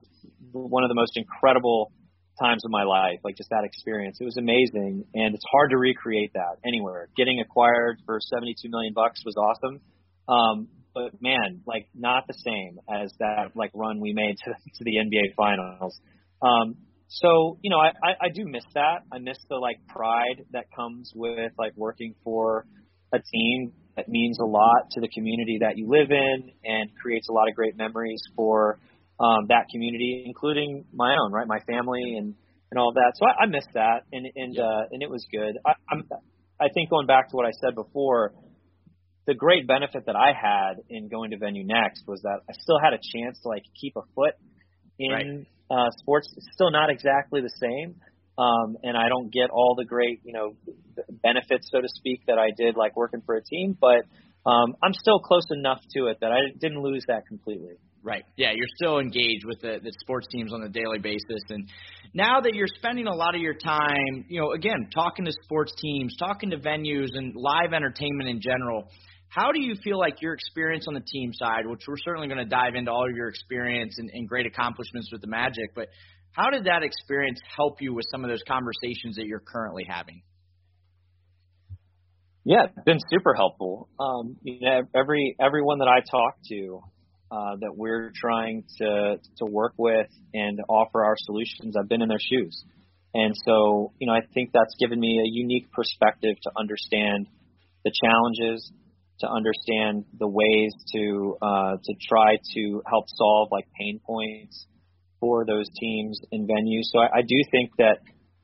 one 0.53 0.83
of 0.83 0.89
the 0.89 0.95
most 0.95 1.17
incredible 1.17 1.93
times 2.41 2.65
of 2.65 2.71
my 2.71 2.85
life. 2.85 3.21
Like 3.25 3.37
just 3.37 3.51
that 3.51 3.65
experience, 3.65 4.19
it 4.21 4.25
was 4.25 4.37
amazing, 4.37 5.05
and 5.15 5.35
it's 5.35 5.45
hard 5.51 5.71
to 5.71 5.79
recreate 5.79 6.33
that 6.35 6.57
anywhere. 6.65 7.09
Getting 7.17 7.41
acquired 7.41 7.99
for 8.07 8.19
72 8.21 8.69
million 8.69 8.93
bucks 8.95 9.21
was 9.25 9.37
awesome. 9.37 9.81
Um, 10.29 10.69
but 10.95 11.21
man, 11.21 11.63
like 11.67 11.89
not 11.95 12.27
the 12.27 12.35
same 12.35 12.79
as 12.89 13.13
that 13.19 13.53
like 13.55 13.71
run 13.75 14.01
we 14.01 14.13
made 14.13 14.37
to, 14.45 14.53
to 14.53 14.85
the 14.85 14.97
NBA 14.97 15.35
finals. 15.37 15.99
Um, 16.43 16.77
so 17.21 17.59
you 17.61 17.71
know, 17.71 17.79
I, 17.79 17.89
I 18.03 18.13
I 18.23 18.29
do 18.35 18.45
miss 18.47 18.65
that. 18.75 19.03
I 19.13 19.19
miss 19.19 19.37
the 19.51 19.57
like 19.57 19.77
pride 19.87 20.45
that 20.53 20.65
comes 20.75 21.13
with 21.15 21.53
like 21.59 21.73
working 21.77 22.15
for 22.25 22.67
a 23.13 23.19
team 23.19 23.73
that 23.97 24.09
means 24.09 24.39
a 24.41 24.47
lot 24.47 24.91
to 24.93 25.01
the 25.01 25.09
community 25.09 25.59
that 25.61 25.77
you 25.77 25.89
live 25.91 26.11
in 26.11 26.51
and 26.65 26.91
creates 27.01 27.29
a 27.29 27.33
lot 27.33 27.49
of 27.49 27.55
great 27.55 27.77
memories 27.77 28.23
for 28.35 28.79
um, 29.21 29.47
that 29.49 29.67
community, 29.71 30.25
including 30.25 30.87
my 30.93 31.15
own, 31.23 31.33
right, 31.33 31.47
my 31.47 31.61
family 31.61 32.17
and 32.17 32.35
and 32.71 32.79
all 32.79 32.93
that. 32.95 33.13
So 33.17 33.27
I, 33.27 33.45
I 33.45 33.47
miss 33.47 33.67
that, 33.75 34.05
and 34.13 34.27
and 34.35 34.59
uh, 34.59 34.89
and 34.91 35.03
it 35.03 35.11
was 35.11 35.27
good. 35.31 35.59
I, 35.67 35.73
I'm 35.91 36.09
I 36.59 36.69
think 36.73 36.89
going 36.89 37.07
back 37.07 37.29
to 37.31 37.37
what 37.37 37.45
I 37.45 37.53
said 37.61 37.75
before, 37.75 38.33
the 39.27 39.35
great 39.35 39.67
benefit 39.67 40.07
that 40.07 40.17
I 40.17 40.33
had 40.33 40.81
in 40.89 41.09
going 41.09 41.33
to 41.33 41.37
Venue 41.37 41.67
Next 41.67 42.05
was 42.07 42.23
that 42.23 42.41
I 42.49 42.55
still 42.55 42.79
had 42.83 42.95
a 42.95 42.99
chance 42.99 43.39
to 43.43 43.49
like 43.49 43.65
keep 43.79 43.97
a 43.97 44.03
foot 44.15 44.35
in 44.99 45.13
right. 45.13 45.47
Uh, 45.73 45.91
sports. 45.99 46.29
It's 46.37 46.49
still 46.53 46.71
not 46.71 46.91
exactly 46.91 47.41
the 47.41 47.53
same, 47.61 47.97
um, 48.39 48.77
and 48.83 48.97
I 48.97 49.09
don't 49.09 49.33
get 49.33 49.51
all 49.51 49.75
the 49.77 49.85
great 49.85 50.21
you 50.25 50.33
know 50.33 50.55
benefits, 51.23 51.69
so 51.73 51.81
to 51.81 51.89
speak, 51.89 52.23
that 52.27 52.39
I 52.39 52.51
did 52.57 52.77
like 52.77 52.97
working 52.97 53.23
for 53.25 53.37
a 53.37 53.43
team. 53.43 53.77
But 53.81 54.05
um, 54.49 54.75
I'm 54.83 54.93
still 54.93 55.19
close 55.19 55.47
enough 55.51 55.81
to 55.97 56.07
it 56.07 56.19
that 56.21 56.33
I 56.33 56.41
didn't 56.59 56.83
lose 56.83 57.05
that 57.09 57.27
completely. 57.27 57.75
Right. 58.05 58.25
Yeah, 58.37 58.51
you're 58.53 58.67
still 58.75 58.99
engaged 58.99 59.45
with 59.45 59.61
the, 59.61 59.79
the 59.81 59.93
sports 60.01 60.27
teams 60.27 60.53
on 60.53 60.65
a 60.65 60.69
daily 60.69 60.99
basis, 60.99 61.43
and 61.51 61.69
now 62.15 62.41
that 62.41 62.55
you're 62.55 62.69
spending 62.79 63.07
a 63.07 63.15
lot 63.15 63.35
of 63.35 63.41
your 63.41 63.55
time, 63.55 64.27
you 64.29 64.41
know, 64.41 64.53
again, 64.53 64.91
talking 64.93 65.25
to 65.25 65.33
sports 65.45 65.73
teams, 65.81 66.17
talking 66.19 66.51
to 66.51 66.59
venues, 66.59 67.09
and 67.15 67.35
live 67.37 67.73
entertainment 67.73 68.29
in 68.29 68.41
general 68.41 68.89
how 69.35 69.51
do 69.51 69.63
you 69.63 69.75
feel 69.83 69.99
like 69.99 70.21
your 70.21 70.35
experience 70.35 70.85
on 70.87 70.93
the 70.93 71.01
team 71.01 71.33
side, 71.33 71.67
which 71.67 71.81
we're 71.89 71.97
certainly 72.05 72.29
going 72.29 72.39
to 72.39 72.45
dive 72.45 72.75
into 72.75 72.91
all 72.91 73.09
of 73.09 73.17
your 73.17 73.29
experience 73.29 73.97
and, 73.97 74.11
and 74.13 74.29
great 74.29 74.45
accomplishments 74.45 75.09
with 75.11 75.23
the 75.23 75.27
Magic, 75.27 75.75
but 75.75 75.89
how 76.33 76.51
did 76.51 76.65
that 76.65 76.83
experience 76.83 77.41
help 77.57 77.81
you 77.81 77.95
with 77.95 78.05
some 78.11 78.25
of 78.25 78.31
those 78.31 78.43
conversations 78.47 79.17
that 79.17 79.25
you're 79.25 79.41
currently 79.41 79.87
having? 79.89 80.23
Yeah, 82.45 82.65
it's 82.65 82.85
been 82.85 82.99
super 83.11 83.33
helpful. 83.35 83.89
Um, 83.99 84.37
you 84.43 84.61
know, 84.61 84.83
every 84.95 85.35
everyone 85.41 85.79
that 85.79 85.89
I 85.89 86.01
talk 86.01 86.37
to 86.51 86.81
uh, 87.31 87.57
that 87.61 87.73
we're 87.75 88.13
trying 88.15 88.65
to 88.79 89.17
to 89.39 89.47
work 89.47 89.75
with 89.79 90.09
and 90.35 90.59
offer 90.69 91.05
our 91.05 91.15
solutions, 91.19 91.75
I've 91.79 91.89
been 91.89 92.03
in 92.03 92.09
their 92.09 92.19
shoes, 92.21 92.65
and 93.15 93.35
so 93.47 93.93
you 93.99 94.09
know, 94.09 94.13
I 94.13 94.21
think 94.35 94.51
that's 94.53 94.75
given 94.81 94.99
me 94.99 95.21
a 95.21 95.29
unique 95.29 95.71
perspective 95.73 96.37
to 96.43 96.51
understand 96.59 97.29
the 97.85 97.93
challenges 98.05 98.73
to 99.23 99.29
understand 99.31 100.05
the 100.19 100.29
ways 100.29 100.75
to 100.95 101.37
uh, 101.41 101.75
to 101.83 101.95
try 102.09 102.37
to 102.55 102.83
help 102.87 103.07
solve 103.09 103.49
like 103.51 103.67
pain 103.79 104.01
points 104.05 104.67
for 105.21 105.47
those 105.47 105.67
teams 105.81 106.21
and 106.31 106.49
venues. 106.49 106.91
So 106.93 106.99
I, 106.99 107.19
I 107.19 107.23
do 107.23 107.37
think 107.51 107.71
that, 107.79 107.99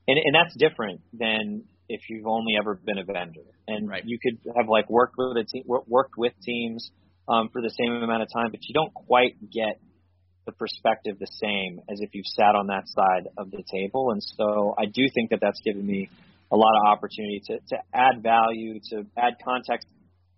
and, 0.06 0.16
and 0.16 0.34
that's 0.34 0.54
different 0.56 1.00
than 1.12 1.64
if 1.88 2.00
you've 2.08 2.26
only 2.26 2.54
ever 2.58 2.80
been 2.82 2.98
a 2.98 3.04
vendor, 3.04 3.48
and 3.66 3.88
right. 3.88 4.02
you 4.06 4.18
could 4.22 4.38
have 4.56 4.68
like 4.68 4.88
worked 4.88 5.14
with 5.18 5.36
a 5.36 5.44
team, 5.44 5.64
worked 5.66 6.16
with 6.16 6.32
teams 6.44 6.90
um, 7.28 7.48
for 7.52 7.60
the 7.60 7.70
same 7.70 7.92
amount 7.92 8.22
of 8.22 8.28
time, 8.32 8.50
but 8.50 8.60
you 8.62 8.74
don't 8.74 8.94
quite 8.94 9.34
get 9.52 9.80
the 10.46 10.52
perspective 10.52 11.18
the 11.18 11.28
same 11.42 11.80
as 11.90 12.00
if 12.00 12.10
you've 12.14 12.26
sat 12.26 12.54
on 12.54 12.68
that 12.68 12.84
side 12.86 13.28
of 13.36 13.50
the 13.50 13.62
table. 13.70 14.12
And 14.12 14.22
so 14.22 14.74
I 14.78 14.86
do 14.86 15.02
think 15.12 15.30
that 15.30 15.40
that's 15.42 15.60
given 15.64 15.84
me 15.84 16.08
a 16.50 16.56
lot 16.56 16.72
of 16.80 16.96
opportunity 16.96 17.42
to, 17.48 17.58
to 17.68 17.76
add 17.92 18.22
value, 18.22 18.80
to 18.90 19.04
add 19.18 19.34
context 19.44 19.86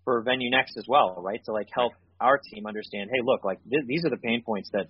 for 0.05 0.21
Venue 0.23 0.49
Next 0.49 0.77
as 0.77 0.85
well, 0.87 1.15
right? 1.21 1.39
To 1.45 1.51
like 1.51 1.67
help 1.73 1.93
our 2.19 2.39
team 2.51 2.65
understand, 2.65 3.09
hey, 3.13 3.21
look, 3.23 3.43
like 3.43 3.59
th- 3.69 3.85
these 3.87 4.05
are 4.05 4.09
the 4.09 4.17
pain 4.17 4.43
points 4.45 4.69
that 4.73 4.87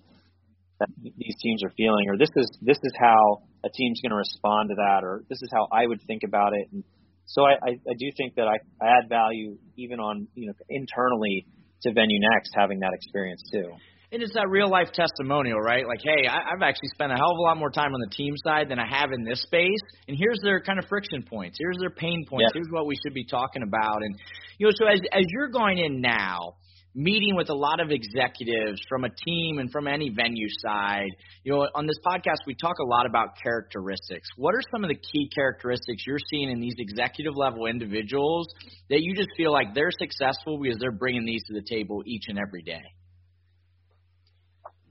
that 0.80 0.88
these 1.02 1.36
teams 1.40 1.62
are 1.62 1.72
feeling, 1.76 2.08
or 2.08 2.18
this 2.18 2.30
is 2.36 2.50
this 2.60 2.78
is 2.82 2.92
how 2.98 3.42
a 3.64 3.68
team's 3.68 4.00
going 4.00 4.10
to 4.10 4.16
respond 4.16 4.70
to 4.70 4.74
that, 4.76 5.04
or 5.04 5.22
this 5.28 5.40
is 5.42 5.48
how 5.52 5.68
I 5.72 5.86
would 5.86 6.00
think 6.06 6.22
about 6.24 6.52
it. 6.54 6.68
And 6.72 6.82
so 7.26 7.42
I, 7.44 7.52
I, 7.62 7.70
I 7.70 7.94
do 7.98 8.10
think 8.16 8.34
that 8.34 8.48
I, 8.48 8.56
I 8.84 8.98
add 8.98 9.08
value 9.08 9.58
even 9.76 10.00
on 10.00 10.28
you 10.34 10.48
know 10.48 10.54
internally 10.68 11.46
to 11.82 11.92
Venue 11.92 12.20
Next 12.32 12.52
having 12.54 12.80
that 12.80 12.92
experience 12.94 13.42
too. 13.50 13.72
And 14.12 14.22
it's 14.22 14.34
that 14.34 14.50
real 14.50 14.68
life 14.68 14.88
testimonial, 14.92 15.58
right? 15.58 15.86
Like, 15.88 16.00
hey, 16.04 16.28
I, 16.28 16.52
I've 16.52 16.60
actually 16.60 16.90
spent 16.92 17.12
a 17.12 17.16
hell 17.16 17.32
of 17.32 17.38
a 17.38 17.40
lot 17.40 17.56
more 17.56 17.70
time 17.70 17.94
on 17.94 18.00
the 18.00 18.14
team 18.14 18.34
side 18.44 18.68
than 18.68 18.78
I 18.78 18.86
have 18.86 19.10
in 19.10 19.24
this 19.24 19.40
space, 19.40 19.80
and 20.06 20.14
here's 20.18 20.38
their 20.44 20.60
kind 20.60 20.78
of 20.78 20.84
friction 20.86 21.22
points. 21.22 21.56
Here's 21.58 21.78
their 21.80 21.90
pain 21.90 22.26
points. 22.28 22.52
Yeah. 22.52 22.60
Here's 22.60 22.68
what 22.70 22.86
we 22.86 22.94
should 23.02 23.14
be 23.14 23.24
talking 23.24 23.62
about. 23.62 24.02
And 24.02 24.14
you 24.58 24.66
know, 24.66 24.72
so 24.76 24.86
as 24.86 25.00
as 25.12 25.24
you're 25.28 25.48
going 25.48 25.78
in 25.78 26.02
now, 26.02 26.56
meeting 26.94 27.36
with 27.36 27.48
a 27.48 27.54
lot 27.54 27.80
of 27.80 27.90
executives 27.90 28.82
from 28.86 29.04
a 29.04 29.08
team 29.08 29.58
and 29.58 29.70
from 29.72 29.88
any 29.88 30.10
venue 30.10 30.48
side. 30.60 31.08
You 31.42 31.52
know, 31.52 31.68
on 31.74 31.86
this 31.86 31.96
podcast, 32.06 32.44
we 32.46 32.54
talk 32.54 32.76
a 32.80 32.86
lot 32.86 33.06
about 33.06 33.30
characteristics. 33.42 34.28
What 34.36 34.54
are 34.54 34.62
some 34.70 34.84
of 34.84 34.90
the 34.90 34.96
key 34.96 35.30
characteristics 35.34 36.04
you're 36.06 36.18
seeing 36.30 36.50
in 36.50 36.60
these 36.60 36.74
executive 36.78 37.32
level 37.34 37.66
individuals 37.66 38.46
that 38.90 39.00
you 39.00 39.14
just 39.14 39.30
feel 39.36 39.52
like 39.52 39.74
they're 39.74 39.90
successful 39.98 40.58
because 40.62 40.78
they're 40.78 40.92
bringing 40.92 41.24
these 41.24 41.42
to 41.44 41.54
the 41.54 41.64
table 41.66 42.02
each 42.04 42.24
and 42.28 42.38
every 42.38 42.62
day? 42.62 42.82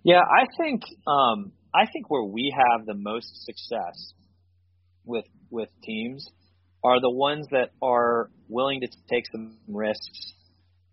Yeah, 0.03 0.21
I 0.21 0.45
think 0.57 0.81
um, 1.07 1.51
I 1.73 1.85
think 1.91 2.09
where 2.09 2.23
we 2.23 2.53
have 2.55 2.85
the 2.85 2.95
most 2.95 3.45
success 3.45 4.13
with 5.05 5.25
with 5.51 5.69
teams 5.83 6.25
are 6.83 6.99
the 6.99 7.11
ones 7.11 7.45
that 7.51 7.69
are 7.81 8.31
willing 8.47 8.81
to 8.81 8.87
take 9.09 9.25
some 9.31 9.57
risks, 9.67 10.33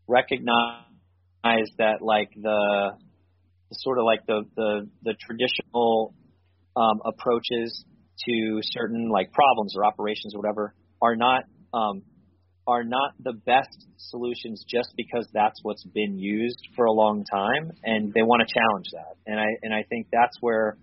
recognize 0.07 0.85
that 1.79 2.03
like 2.03 2.29
the, 2.37 2.91
sort 3.73 3.99
of 3.99 4.05
like 4.05 4.27
the 4.27 4.43
the, 4.57 4.89
the 5.03 5.15
traditional 5.15 6.15
um, 6.77 7.01
approaches 7.07 7.85
to 8.27 8.59
certain 8.63 9.09
like 9.09 9.33
problems 9.33 9.75
or 9.75 9.87
operations 9.87 10.35
or 10.35 10.41
whatever 10.41 10.75
are 11.01 11.17
not 11.17 11.45
um, 11.73 12.03
are 12.69 12.85
not 12.85 13.15
the 13.25 13.33
best 13.33 13.87
solutions 13.97 14.63
just 14.69 14.93
because 14.95 15.27
that's 15.33 15.59
what's 15.63 15.85
been 15.85 16.19
used 16.19 16.61
for 16.77 16.85
a 16.85 16.93
long 16.93 17.25
time 17.25 17.73
and 17.83 18.13
they 18.13 18.21
want 18.21 18.47
to 18.47 18.55
challenge 18.55 18.85
that. 18.93 19.17
And 19.27 19.41
I 19.41 19.47
and 19.63 19.73
I 19.73 19.85
think 19.89 20.09
that's 20.13 20.37
where 20.41 20.77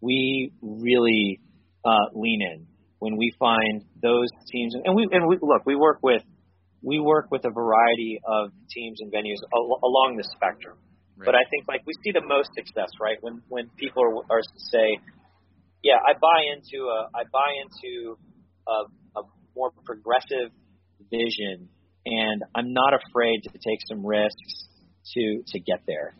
we 0.00 0.52
really 0.62 1.40
uh, 1.84 2.06
lean 2.14 2.40
in 2.40 2.66
when 3.00 3.16
we 3.16 3.34
find 3.36 3.84
those 4.00 4.28
teams 4.52 4.74
and 4.76 4.94
we 4.94 5.08
and 5.10 5.26
we 5.26 5.36
look 5.42 5.66
we 5.66 5.74
work 5.74 5.98
with 6.02 6.22
we 6.82 7.00
work 7.00 7.26
with 7.32 7.44
a 7.44 7.50
variety 7.50 8.20
of 8.24 8.50
teams 8.70 9.00
and 9.00 9.10
venues 9.12 9.42
al- 9.52 9.80
along 9.82 10.14
the 10.16 10.24
spectrum. 10.36 10.78
Right. 11.16 11.26
But 11.26 11.34
I 11.34 11.42
think 11.50 11.66
like 11.66 11.80
we 11.84 11.94
see 12.04 12.12
the 12.12 12.24
most 12.24 12.50
success 12.54 12.90
right 13.00 13.18
when 13.22 13.42
when 13.48 13.70
people 13.76 14.04
are, 14.04 14.38
are 14.38 14.42
say, 14.70 14.98
yeah, 15.82 15.98
I 15.98 16.12
buy 16.14 16.46
into 16.54 16.86
a 16.86 17.08
I 17.12 17.24
buy 17.26 17.50
into 17.58 18.16
a, 18.68 19.18
a 19.18 19.22
more 19.56 19.72
progressive 19.84 20.54
vision, 21.14 21.68
and 22.06 22.42
I'm 22.54 22.72
not 22.72 22.94
afraid 22.94 23.40
to 23.44 23.50
take 23.50 23.78
some 23.88 24.04
risks 24.04 24.68
to 25.14 25.42
to 25.52 25.60
get 25.60 25.80
there. 25.86 26.14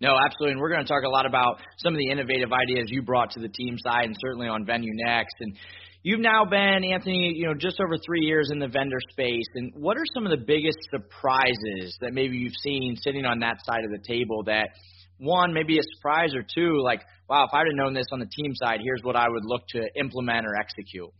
No, 0.00 0.16
absolutely. 0.16 0.52
And 0.52 0.60
we're 0.60 0.70
going 0.70 0.84
to 0.84 0.88
talk 0.88 1.02
a 1.04 1.10
lot 1.10 1.26
about 1.26 1.60
some 1.76 1.92
of 1.92 1.98
the 1.98 2.08
innovative 2.10 2.50
ideas 2.52 2.88
you 2.88 3.02
brought 3.02 3.32
to 3.32 3.40
the 3.40 3.48
team 3.48 3.76
side 3.84 4.06
and 4.06 4.16
certainly 4.18 4.48
on 4.48 4.64
Venue 4.64 4.92
Next. 4.94 5.34
And 5.40 5.54
you've 6.02 6.20
now 6.20 6.46
been, 6.46 6.84
Anthony, 6.90 7.34
you 7.36 7.46
know, 7.46 7.52
just 7.52 7.78
over 7.80 7.96
three 7.98 8.24
years 8.24 8.48
in 8.50 8.58
the 8.58 8.68
vendor 8.68 8.96
space. 9.10 9.44
And 9.54 9.72
what 9.76 9.98
are 9.98 10.04
some 10.14 10.24
of 10.24 10.30
the 10.30 10.42
biggest 10.42 10.78
surprises 10.90 11.98
that 12.00 12.14
maybe 12.14 12.36
you've 12.38 12.56
seen 12.62 12.96
sitting 12.96 13.26
on 13.26 13.40
that 13.40 13.58
side 13.62 13.84
of 13.84 13.90
the 13.90 14.02
table 14.06 14.44
that 14.44 14.70
one, 15.18 15.52
maybe 15.52 15.78
a 15.78 15.82
surprise 15.96 16.34
or 16.34 16.42
two, 16.42 16.80
like, 16.82 17.02
wow, 17.28 17.44
if 17.44 17.50
I'd 17.52 17.66
have 17.66 17.76
known 17.76 17.92
this 17.92 18.06
on 18.10 18.20
the 18.20 18.30
team 18.34 18.54
side, 18.54 18.80
here's 18.82 19.02
what 19.02 19.16
I 19.16 19.28
would 19.28 19.44
look 19.44 19.62
to 19.74 19.86
implement 20.00 20.46
or 20.46 20.56
execute? 20.58 21.10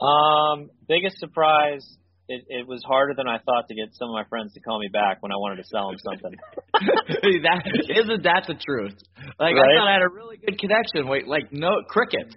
Um, 0.00 0.70
biggest 0.88 1.18
surprise. 1.18 1.84
It, 2.28 2.44
it 2.48 2.66
was 2.68 2.80
harder 2.86 3.12
than 3.16 3.26
I 3.26 3.38
thought 3.38 3.66
to 3.68 3.74
get 3.74 3.88
some 3.92 4.08
of 4.08 4.14
my 4.14 4.22
friends 4.28 4.54
to 4.54 4.60
call 4.60 4.78
me 4.78 4.88
back 4.92 5.20
when 5.20 5.32
I 5.32 5.34
wanted 5.34 5.56
to 5.56 5.64
sell 5.64 5.88
them 5.88 5.98
something. 5.98 6.38
that 7.42 7.62
isn't 7.90 8.22
that 8.22 8.44
the 8.46 8.54
truth? 8.54 8.94
Like 9.38 9.56
right? 9.56 9.58
I 9.58 9.78
thought 9.78 9.88
I 9.88 9.92
had 9.94 10.02
a 10.02 10.14
really 10.14 10.36
good 10.36 10.58
connection. 10.58 11.08
Wait, 11.08 11.26
like 11.26 11.52
no 11.52 11.82
crickets. 11.88 12.34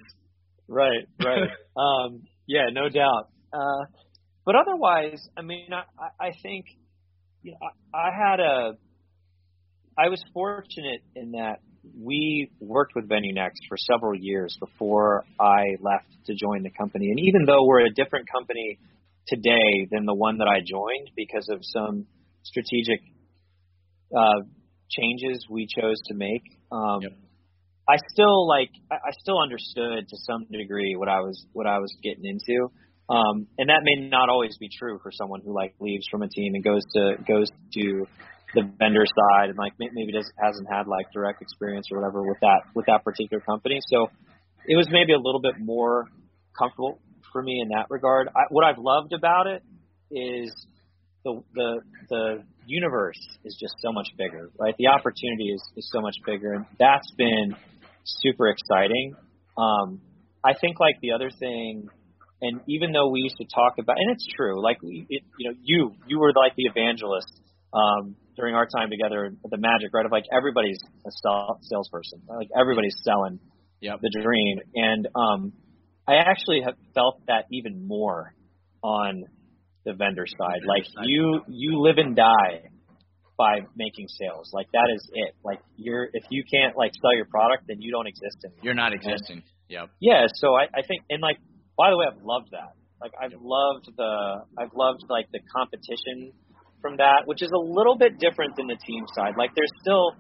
Right, 0.68 1.06
right. 1.24 1.50
um, 1.78 2.24
yeah, 2.48 2.70
no 2.74 2.90
doubt. 2.90 3.30
Uh, 3.54 3.86
but 4.46 4.56
otherwise, 4.56 5.22
I 5.38 5.44
mean, 5.44 5.70
I, 5.72 5.84
I 6.20 6.32
think 6.42 6.66
you 7.44 7.52
know, 7.52 7.58
I, 7.94 8.08
I 8.08 8.10
had 8.12 8.40
a, 8.40 8.72
I 9.98 10.10
was 10.10 10.24
fortunate 10.34 11.02
in 11.16 11.34
that 11.34 11.60
we 11.84 12.52
worked 12.60 12.94
with 12.96 13.10
VenueNext 13.10 13.68
for 13.68 13.78
several 13.78 14.16
years 14.16 14.56
before 14.60 15.26
I 15.40 15.76
left 15.82 16.08
to 16.28 16.34
join 16.34 16.64
the 16.64 16.72
company. 16.72 17.10
And 17.10 17.20
even 17.20 17.46
though 17.46 17.66
we're 17.66 17.86
a 17.86 17.94
different 17.94 18.28
company 18.32 18.80
today 19.28 19.88
than 19.92 20.06
the 20.06 20.14
one 20.14 20.38
that 20.38 20.48
I 20.48 20.60
joined 20.60 21.12
because 21.16 21.48
of 21.50 21.60
some 21.62 22.06
strategic 22.44 23.00
uh, 24.16 24.42
changes 24.90 25.46
we 25.50 25.68
chose 25.68 26.02
to 26.08 26.14
make, 26.14 26.44
um, 26.72 27.02
yep. 27.02 27.12
I 27.88 27.98
still 28.14 28.48
like 28.48 28.70
I 28.90 29.12
still 29.20 29.42
understood 29.42 30.08
to 30.08 30.18
some 30.26 30.46
degree 30.50 30.96
what 30.96 31.10
I 31.10 31.20
was 31.20 31.46
what 31.52 31.68
I 31.68 31.80
was 31.80 31.94
getting 32.02 32.24
into. 32.24 32.72
Um, 33.10 33.48
and 33.58 33.70
that 33.70 33.82
may 33.84 34.08
not 34.08 34.30
always 34.30 34.58
be 34.58 34.70
true 34.70 35.00
for 35.04 35.12
someone 35.12 35.42
who 35.44 35.54
like 35.54 35.76
leaves 35.82 36.06
from 36.10 36.22
a 36.22 36.30
team 36.30 36.56
and 36.56 36.64
goes 36.64 36.84
to 36.94 37.16
goes 37.28 37.50
to 37.74 38.08
the 38.54 38.62
vendor 38.80 39.06
side 39.06 39.50
and 39.50 39.58
like 39.58 39.74
maybe 39.80 40.12
just 40.12 40.32
hasn't 40.38 40.68
had 40.70 40.88
like 40.88 41.08
direct 41.14 41.42
experience 41.42 41.88
or 41.92 42.00
whatever 42.00 42.22
with 42.24 42.38
that 42.42 42.62
with 42.76 42.86
that 42.86 43.04
particular 43.04 43.42
company. 43.42 43.80
So 43.90 44.08
it 44.68 44.76
was 44.76 44.88
maybe 44.92 45.14
a 45.14 45.18
little 45.20 45.42
bit 45.42 45.56
more 45.60 46.08
comfortable 46.58 47.00
for 47.32 47.42
me 47.42 47.60
in 47.62 47.70
that 47.70 47.88
regard. 47.90 48.28
I, 48.30 48.44
what 48.50 48.64
I've 48.64 48.78
loved 48.78 49.14
about 49.14 49.48
it 49.48 49.64
is 50.12 50.54
the 51.24 51.42
the 51.54 51.82
the 52.10 52.44
universe 52.66 53.20
is 53.44 53.58
just 53.60 53.76
so 53.80 53.92
much 53.92 54.08
bigger, 54.18 54.50
right? 54.60 54.76
The 54.78 54.88
opportunity 54.88 55.50
is 55.50 55.62
is 55.76 55.90
so 55.92 56.02
much 56.02 56.16
bigger, 56.26 56.54
and 56.54 56.66
that's 56.80 57.12
been 57.18 57.56
super 58.06 58.50
exciting. 58.50 59.16
Um, 59.58 60.02
I 60.44 60.54
think 60.60 60.80
like 60.80 60.96
the 61.02 61.12
other 61.12 61.30
thing, 61.30 61.88
and 62.42 62.62
even 62.68 62.92
though 62.92 63.10
we 63.10 63.22
used 63.22 63.38
to 63.38 63.46
talk 63.46 63.76
about, 63.80 63.98
and 63.98 64.12
it's 64.12 64.28
true, 64.36 64.62
like 64.62 64.82
we, 64.82 65.06
it, 65.10 65.24
you 65.40 65.50
know, 65.50 65.58
you 65.62 65.92
you 66.08 66.20
were 66.20 66.34
like 66.36 66.56
the 66.56 66.66
evangelist 66.66 67.32
um, 67.74 68.16
during 68.36 68.56
our 68.56 68.66
time 68.66 68.90
together 68.90 69.26
at 69.26 69.52
the 69.52 69.58
Magic, 69.58 69.94
right? 69.94 70.06
Of 70.06 70.12
like 70.12 70.26
everybody's 70.36 70.80
a 71.06 71.12
salesperson, 71.62 72.22
like 72.28 72.50
everybody's 72.58 72.96
selling 73.04 73.40
yep. 73.82 74.00
the 74.02 74.10
dream, 74.22 74.60
and 74.76 75.08
um, 75.16 75.54
I 76.08 76.16
actually 76.16 76.62
have 76.66 76.76
felt 76.94 77.22
that 77.28 77.46
even 77.52 77.88
more 77.88 78.34
on 78.84 79.24
the 79.86 79.94
vendor 79.94 80.26
side. 80.28 80.62
Like 80.68 80.84
you 81.04 81.42
you 81.48 81.82
live 81.82 81.98
and 81.98 82.16
die 82.16 82.70
by 83.38 83.62
making 83.76 84.08
sales. 84.08 84.52
Like 84.54 84.68
that 84.74 84.90
is 84.94 85.10
it. 85.14 85.36
Like 85.44 85.60
you're 85.76 86.10
if 86.14 86.24
you 86.30 86.44
can't 86.44 86.78
like 86.78 86.92
sell 87.02 87.16
your 87.16 87.26
product, 87.26 87.64
then 87.68 87.82
you 87.82 87.92
don't 87.92 88.08
exist 88.08 88.38
anymore. 88.46 88.62
You're 88.64 88.74
not 88.74 88.94
existing. 88.94 89.38
And, 89.38 89.44
yep. 89.70 89.90
Yeah. 90.00 90.28
So 90.36 90.54
I, 90.54 90.64
I 90.74 90.82
think 90.88 91.04
and 91.10 91.22
like 91.22 91.38
by 91.78 91.90
the 91.90 91.98
way, 91.98 92.06
I've 92.10 92.24
loved 92.24 92.52
that. 92.52 92.76
Like 93.02 93.12
I've 93.22 93.32
yep. 93.32 93.42
loved 93.42 93.90
the 93.96 94.46
I've 94.58 94.74
loved 94.76 95.04
like 95.10 95.28
the 95.32 95.40
competition 95.54 96.34
from 96.84 96.98
that, 96.98 97.24
which 97.26 97.42
is 97.42 97.50
a 97.56 97.58
little 97.58 97.98
bit 97.98 98.20
different 98.20 98.58
than 98.58 98.68
the 98.68 98.76
team 98.76 99.06
side. 99.16 99.40
Like 99.40 99.56
there's 99.56 99.72
still 99.80 100.12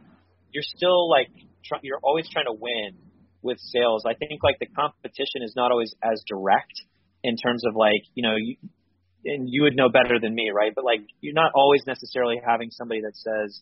you're 0.55 0.63
still 0.63 1.11
like 1.11 1.27
try, 1.67 1.77
you're 1.83 1.99
always 2.01 2.25
trying 2.31 2.47
to 2.47 2.55
win 2.55 2.95
with 3.43 3.59
sales. 3.59 4.07
I 4.07 4.15
think 4.15 4.41
like 4.41 4.57
the 4.63 4.71
competition 4.71 5.43
is 5.43 5.53
not 5.55 5.71
always 5.71 5.93
as 6.01 6.23
direct 6.25 6.73
in 7.21 7.35
terms 7.35 7.67
of 7.67 7.75
like 7.75 8.07
you 8.15 8.23
know 8.23 8.35
you 8.39 8.55
and 9.25 9.47
you 9.51 9.63
would 9.63 9.75
know 9.75 9.89
better 9.89 10.19
than 10.19 10.33
me, 10.33 10.51
right? 10.55 10.71
But 10.73 10.85
like 10.85 11.03
you're 11.19 11.35
not 11.35 11.51
always 11.53 11.81
necessarily 11.85 12.39
having 12.39 12.71
somebody 12.71 13.01
that 13.01 13.15
says, 13.15 13.59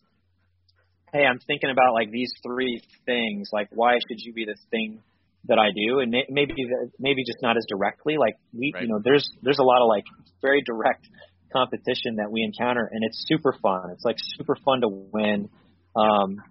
"Hey, 1.12 1.26
I'm 1.26 1.40
thinking 1.40 1.70
about 1.70 1.94
like 1.94 2.10
these 2.10 2.32
three 2.46 2.80
things. 3.04 3.50
Like, 3.52 3.68
why 3.74 3.98
should 3.98 4.22
you 4.22 4.32
be 4.32 4.46
the 4.46 4.56
thing 4.70 5.02
that 5.50 5.58
I 5.58 5.74
do?" 5.74 5.98
And 5.98 6.14
maybe 6.30 6.54
maybe 6.98 7.24
just 7.26 7.42
not 7.42 7.56
as 7.56 7.66
directly. 7.68 8.16
Like 8.16 8.38
we, 8.54 8.70
right. 8.72 8.82
you 8.82 8.88
know, 8.88 9.00
there's 9.02 9.26
there's 9.42 9.58
a 9.58 9.66
lot 9.66 9.82
of 9.82 9.88
like 9.88 10.04
very 10.40 10.62
direct 10.62 11.06
competition 11.52 12.16
that 12.16 12.30
we 12.30 12.42
encounter, 12.42 12.88
and 12.90 13.04
it's 13.04 13.24
super 13.26 13.54
fun. 13.62 13.90
It's 13.92 14.04
like 14.04 14.16
super 14.36 14.56
fun 14.64 14.80
to 14.80 14.88
win. 14.88 15.48
Um, 15.94 16.42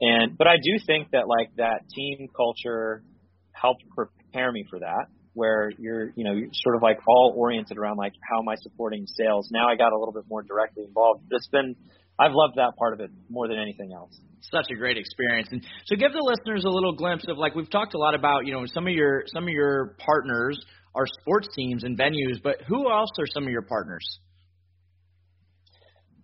and 0.00 0.36
but 0.36 0.46
I 0.46 0.56
do 0.56 0.78
think 0.84 1.10
that 1.12 1.28
like 1.28 1.54
that 1.56 1.88
team 1.94 2.28
culture 2.34 3.02
helped 3.52 3.84
prepare 3.94 4.50
me 4.52 4.64
for 4.70 4.80
that 4.80 5.06
where 5.34 5.70
you're, 5.78 6.12
you 6.16 6.24
know, 6.24 6.32
you're 6.32 6.48
sort 6.52 6.76
of 6.76 6.82
like 6.82 6.98
all 7.06 7.34
oriented 7.36 7.78
around 7.78 7.96
like 7.96 8.12
how 8.28 8.40
am 8.40 8.48
I 8.48 8.56
supporting 8.56 9.06
sales. 9.06 9.48
Now 9.52 9.68
I 9.68 9.76
got 9.76 9.92
a 9.92 9.98
little 9.98 10.12
bit 10.12 10.24
more 10.28 10.42
directly 10.42 10.84
involved. 10.84 11.24
It's 11.30 11.48
been, 11.48 11.76
I've 12.18 12.32
loved 12.32 12.56
that 12.56 12.72
part 12.76 12.94
of 12.94 13.00
it 13.00 13.10
more 13.28 13.48
than 13.48 13.58
anything 13.58 13.92
else. 13.94 14.18
Such 14.52 14.66
a 14.70 14.74
great 14.74 14.96
experience, 14.96 15.48
and 15.52 15.62
so 15.84 15.96
give 15.96 16.12
the 16.12 16.22
listeners 16.22 16.64
a 16.64 16.68
little 16.68 16.94
glimpse 16.94 17.24
of 17.28 17.36
like 17.36 17.54
we've 17.54 17.70
talked 17.70 17.94
a 17.94 17.98
lot 17.98 18.14
about, 18.14 18.46
you 18.46 18.52
know, 18.52 18.64
some 18.66 18.86
of 18.86 18.92
your 18.94 19.24
some 19.32 19.44
of 19.44 19.50
your 19.50 19.96
partners 19.98 20.58
are 20.94 21.04
sports 21.20 21.48
teams 21.54 21.84
and 21.84 21.98
venues, 21.98 22.42
but 22.42 22.56
who 22.66 22.90
else 22.90 23.10
are 23.18 23.26
some 23.26 23.44
of 23.44 23.50
your 23.50 23.62
partners? 23.62 24.18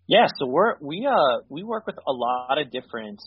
Yeah, 0.09 0.27
so 0.39 0.47
we're 0.47 0.75
we 0.81 1.05
uh 1.05 1.43
we 1.49 1.65
work 1.65 1.87
with 1.87 1.97
a 1.97 2.13
lot 2.13 2.59
of 2.61 2.71
different 2.71 3.21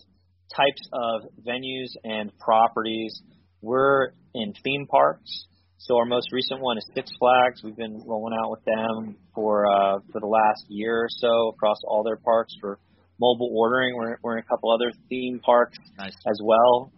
types 0.55 0.81
of 0.93 1.23
venues 1.45 1.89
and 2.05 2.31
properties. 2.39 3.21
We're 3.61 4.13
in 4.33 4.53
theme 4.63 4.87
parks, 4.87 5.29
so 5.77 5.97
our 5.97 6.05
most 6.05 6.31
recent 6.31 6.61
one 6.61 6.77
is 6.77 6.89
Six 6.95 7.11
Flags. 7.19 7.61
We've 7.65 7.75
been 7.75 8.01
rolling 8.05 8.33
out 8.33 8.49
with 8.49 8.63
them 8.63 9.17
for 9.35 9.69
uh, 9.69 9.99
for 10.13 10.21
the 10.21 10.27
last 10.27 10.63
year 10.69 11.03
or 11.03 11.09
so 11.09 11.49
across 11.49 11.79
all 11.85 12.03
their 12.03 12.15
parks 12.15 12.53
for 12.61 12.79
mobile 13.19 13.51
ordering. 13.53 13.97
We're, 13.97 14.17
we're 14.23 14.37
in 14.37 14.43
a 14.43 14.47
couple 14.47 14.71
other 14.71 14.93
theme 15.09 15.41
parks 15.43 15.77
nice. 15.97 16.15
as 16.29 16.39
well. 16.41 16.93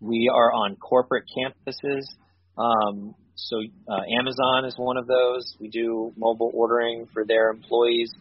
We 0.00 0.30
are 0.32 0.52
on 0.52 0.76
corporate 0.76 1.24
campuses. 1.36 2.02
Um, 2.56 3.16
so 3.34 3.56
uh, 3.90 4.02
Amazon 4.16 4.66
is 4.66 4.74
one 4.76 4.96
of 4.96 5.08
those. 5.08 5.56
We 5.58 5.68
do 5.68 6.12
mobile 6.16 6.52
ordering 6.54 7.08
for 7.12 7.24
their 7.26 7.50
employees 7.50 8.12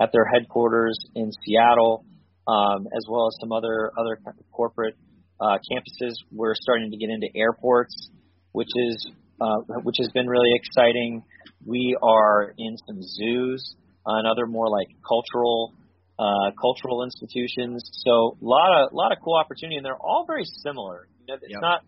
at 0.00 0.10
their 0.12 0.24
headquarters 0.24 0.98
in 1.14 1.30
Seattle, 1.44 2.04
um, 2.46 2.86
as 2.96 3.04
well 3.08 3.28
as 3.28 3.36
some 3.40 3.52
other 3.52 3.92
other 3.98 4.18
corporate 4.52 4.94
uh, 5.40 5.58
campuses. 5.70 6.14
We're 6.32 6.54
starting 6.54 6.90
to 6.90 6.96
get 6.96 7.10
into 7.10 7.28
airports 7.34 8.10
which 8.56 8.72
is 8.74 9.06
uh, 9.38 9.60
which 9.84 9.96
has 9.98 10.08
been 10.14 10.26
really 10.26 10.52
exciting. 10.54 11.22
We 11.66 11.94
are 12.02 12.54
in 12.56 12.76
some 12.88 13.02
zoos 13.02 13.76
uh, 14.06 14.16
and 14.16 14.26
other 14.26 14.46
more 14.46 14.70
like 14.70 14.88
cultural 15.06 15.74
uh, 16.18 16.56
cultural 16.58 17.04
institutions. 17.04 17.84
So 18.06 18.38
a 18.40 18.44
lot 18.44 18.72
of 18.72 18.92
a 18.92 18.96
lot 18.96 19.12
of 19.12 19.18
cool 19.22 19.36
opportunity, 19.36 19.76
and 19.76 19.84
they're 19.84 20.00
all 20.00 20.24
very 20.26 20.44
similar. 20.64 21.06
You 21.20 21.26
know, 21.28 21.34
it's 21.34 21.52
yep. 21.52 21.60
not 21.60 21.80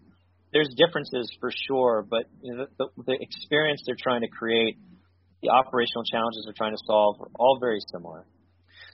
there's 0.52 0.68
differences 0.76 1.32
for 1.40 1.50
sure, 1.66 2.04
but 2.08 2.24
you 2.42 2.54
know, 2.54 2.66
the, 2.78 2.84
the, 2.84 3.02
the 3.06 3.16
experience 3.18 3.82
they're 3.86 3.96
trying 3.98 4.20
to 4.20 4.28
create, 4.28 4.76
the 5.42 5.50
operational 5.50 6.04
challenges 6.10 6.44
they're 6.46 6.56
trying 6.56 6.74
to 6.74 6.82
solve, 6.86 7.16
are 7.20 7.30
all 7.38 7.58
very 7.60 7.80
similar 7.92 8.26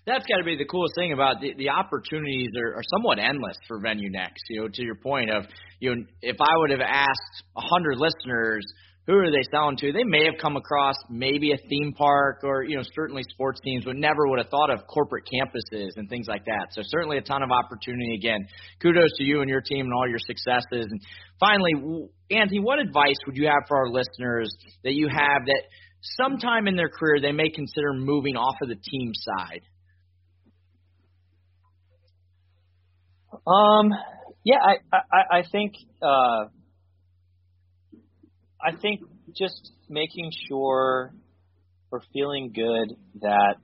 that's 0.07 0.27
got 0.27 0.37
to 0.37 0.45
be 0.45 0.57
the 0.57 0.67
coolest 0.67 0.95
thing 0.95 1.13
about 1.13 1.41
the, 1.41 1.55
the 1.57 1.71
opportunities 1.71 2.51
are, 2.57 2.77
are 2.77 2.85
somewhat 2.93 3.19
endless 3.19 3.57
for 3.67 3.81
Venue 3.81 4.11
Next. 4.11 4.45
You 4.49 4.63
know, 4.63 4.69
to 4.69 4.83
your 4.83 4.97
point 4.97 5.31
of 5.31 5.45
you 5.81 5.95
know, 5.95 6.03
if 6.21 6.37
I 6.41 6.57
would 6.57 6.71
have 6.71 6.85
asked 6.85 7.37
a 7.57 7.63
hundred 7.63 7.97
listeners 7.97 8.65
who 9.07 9.13
are 9.13 9.31
they 9.31 9.45
selling 9.51 9.77
to, 9.77 9.93
they 9.93 10.05
may 10.05 10.25
have 10.25 10.41
come 10.41 10.57
across 10.57 10.97
maybe 11.11 11.53
a 11.53 11.59
theme 11.69 11.93
park 11.97 12.41
or 12.43 12.65
you 12.65 12.77
know 12.77 12.83
certainly 12.95 13.23
sports 13.31 13.61
teams, 13.65 13.85
but 13.85 13.97
never 13.97 14.29
would 14.29 14.39
have 14.39 14.49
thought 14.49 14.71
of 14.71 14.87
corporate 14.87 15.25
campuses 15.25 15.91
and 15.97 16.09
things 16.09 16.27
like 16.29 16.45
that. 16.45 16.69
So 16.73 16.83
certainly 16.85 17.17
a 17.17 17.23
ton 17.23 17.43
of 17.43 17.51
opportunity. 17.51 18.15
Again, 18.15 18.47
kudos 18.83 19.17
to 19.17 19.25
you 19.25 19.41
and 19.41 19.49
your 19.49 19.63
team 19.63 19.87
and 19.87 19.95
all 19.95 20.09
your 20.09 20.21
successes. 20.21 20.87
And 20.91 21.01
finally, 21.41 21.73
Anthony, 22.31 22.61
what 22.61 22.79
advice 22.79 23.17
would 23.27 23.37
you 23.37 23.47
have 23.47 23.65
for 23.69 23.79
our 23.79 23.89
listeners 23.89 24.55
that 24.85 24.93
you 24.93 25.09
have 25.09 25.47
that 25.47 25.63
sometime 26.17 26.67
in 26.69 26.77
their 26.77 26.89
career 26.89 27.21
they 27.21 27.33
may 27.33 27.51
consider 27.51 27.93
moving 27.93 28.37
off 28.37 28.57
of 28.63 28.69
the 28.69 28.77
team 28.77 29.13
side? 29.15 29.63
Um, 33.47 33.91
yeah, 34.45 34.59
I, 34.63 34.97
I, 34.97 35.39
I 35.39 35.43
think, 35.51 35.75
uh, 36.03 36.47
I 38.63 38.77
think 38.81 39.01
just 39.37 39.73
making 39.89 40.31
sure 40.49 41.13
or 41.91 42.03
feeling 42.13 42.53
good 42.55 42.97
that 43.21 43.57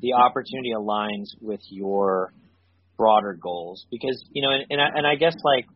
the 0.00 0.14
opportunity 0.14 0.72
aligns 0.76 1.28
with 1.40 1.60
your 1.68 2.32
broader 2.96 3.38
goals 3.40 3.86
because 3.90 4.24
you 4.32 4.40
know 4.40 4.48
and 4.50 4.64
and 4.70 4.80
I, 4.80 4.86
and 4.94 5.06
I 5.06 5.16
guess 5.16 5.34
like 5.44 5.66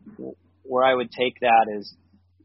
where 0.63 0.83
I 0.83 0.93
would 0.93 1.11
take 1.11 1.39
that 1.41 1.67
is 1.77 1.95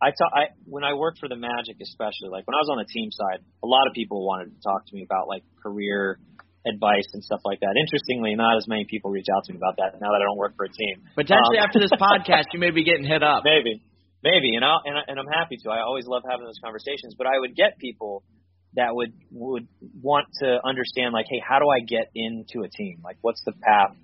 I 0.02 0.10
talk 0.10 0.30
I 0.34 0.52
when 0.64 0.84
I 0.84 0.94
worked 0.94 1.18
for 1.18 1.28
the 1.28 1.36
Magic 1.36 1.76
especially 1.80 2.28
like 2.30 2.46
when 2.46 2.54
I 2.54 2.62
was 2.62 2.70
on 2.70 2.78
the 2.78 2.88
team 2.88 3.10
side 3.10 3.40
a 3.62 3.66
lot 3.66 3.86
of 3.86 3.94
people 3.94 4.26
wanted 4.26 4.52
to 4.52 4.60
talk 4.62 4.86
to 4.86 4.94
me 4.94 5.02
about 5.02 5.28
like 5.28 5.42
career 5.62 6.18
advice 6.66 7.06
and 7.14 7.22
stuff 7.22 7.40
like 7.46 7.60
that. 7.62 7.78
Interestingly, 7.78 8.34
not 8.34 8.58
as 8.58 8.66
many 8.66 8.84
people 8.84 9.10
reach 9.10 9.30
out 9.30 9.46
to 9.46 9.54
me 9.54 9.56
about 9.56 9.78
that 9.78 10.00
now 10.02 10.10
that 10.10 10.20
I 10.20 10.26
don't 10.26 10.36
work 10.36 10.58
for 10.58 10.66
a 10.66 10.72
team. 10.72 11.06
Potentially 11.14 11.62
um, 11.62 11.64
after 11.64 11.78
this 11.78 11.94
podcast, 12.00 12.50
you 12.52 12.58
may 12.58 12.74
be 12.74 12.82
getting 12.82 13.06
hit 13.06 13.22
up. 13.22 13.46
Maybe, 13.46 13.80
maybe, 14.22 14.58
and 14.58 14.64
I 14.66 14.82
and, 14.84 14.98
I, 14.98 15.02
and 15.06 15.16
I'm 15.18 15.30
happy 15.30 15.56
to. 15.62 15.70
I 15.70 15.80
always 15.86 16.06
love 16.06 16.26
having 16.28 16.44
those 16.44 16.60
conversations. 16.62 17.14
But 17.16 17.30
I 17.30 17.38
would 17.38 17.54
get 17.54 17.78
people 17.78 18.26
that 18.74 18.92
would 18.92 19.14
would 19.30 19.68
want 20.02 20.26
to 20.42 20.58
understand 20.66 21.14
like, 21.14 21.26
hey, 21.30 21.40
how 21.40 21.62
do 21.62 21.70
I 21.70 21.80
get 21.80 22.10
into 22.14 22.66
a 22.66 22.68
team? 22.68 23.00
Like, 23.02 23.16
what's 23.22 23.40
the 23.46 23.54
path 23.54 23.94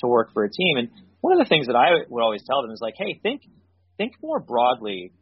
to 0.00 0.06
work 0.06 0.32
for 0.32 0.44
a 0.44 0.50
team? 0.52 0.76
And 0.76 0.88
one 1.20 1.32
of 1.32 1.40
the 1.40 1.48
things 1.48 1.66
that 1.66 1.76
I 1.76 2.04
would 2.08 2.22
always 2.22 2.44
tell 2.46 2.62
them 2.62 2.70
is 2.70 2.80
like, 2.80 2.94
hey, 2.96 3.18
think 3.22 3.42
think 3.96 4.12
more 4.22 4.40
broadly 4.40 5.12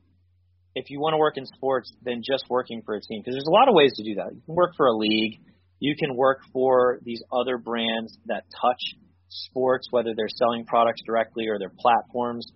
if 0.78 0.90
you 0.90 1.00
want 1.00 1.14
to 1.14 1.18
work 1.18 1.36
in 1.36 1.44
sports 1.46 1.92
than 2.02 2.22
just 2.22 2.44
working 2.48 2.82
for 2.86 2.94
a 2.94 3.00
team 3.00 3.20
because 3.20 3.34
there's 3.34 3.50
a 3.50 3.50
lot 3.50 3.68
of 3.68 3.74
ways 3.74 3.92
to 3.96 4.04
do 4.04 4.14
that. 4.16 4.30
You 4.32 4.42
can 4.46 4.54
work 4.54 4.72
for 4.76 4.86
a 4.86 4.96
league 4.96 5.40
you 5.80 5.94
can 5.96 6.16
work 6.16 6.40
for 6.52 6.98
these 7.04 7.22
other 7.32 7.56
brands 7.56 8.16
that 8.26 8.44
touch 8.60 8.80
sports, 9.28 9.88
whether 9.90 10.12
they're 10.16 10.28
selling 10.28 10.64
products 10.64 11.00
directly 11.06 11.46
or 11.48 11.58
their 11.58 11.72
platforms 11.78 12.46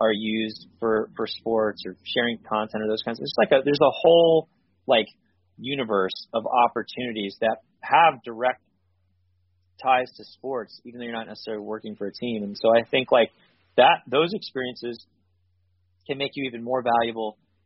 are 0.00 0.12
used 0.12 0.66
for 0.78 1.10
for 1.14 1.26
sports 1.26 1.82
or 1.84 1.96
sharing 2.04 2.38
content 2.48 2.82
or 2.82 2.88
those 2.88 3.02
kinds. 3.02 3.20
Of, 3.20 3.24
it's 3.24 3.34
like 3.36 3.50
a 3.52 3.62
there's 3.64 3.80
a 3.82 3.92
whole 3.92 4.48
like 4.86 5.06
universe 5.58 6.26
of 6.32 6.44
opportunities 6.46 7.36
that 7.40 7.58
have 7.82 8.22
direct 8.24 8.62
ties 9.82 10.10
to 10.16 10.24
sports, 10.24 10.80
even 10.86 11.00
though 11.00 11.04
you're 11.04 11.14
not 11.14 11.26
necessarily 11.26 11.62
working 11.62 11.96
for 11.96 12.06
a 12.06 12.12
team. 12.12 12.42
And 12.42 12.56
so 12.56 12.70
I 12.74 12.84
think 12.90 13.12
like 13.12 13.30
that 13.76 14.00
those 14.06 14.32
experiences 14.32 15.04
can 16.06 16.16
make 16.16 16.32
you 16.34 16.46
even 16.46 16.64
more 16.64 16.82
valuable 16.82 17.36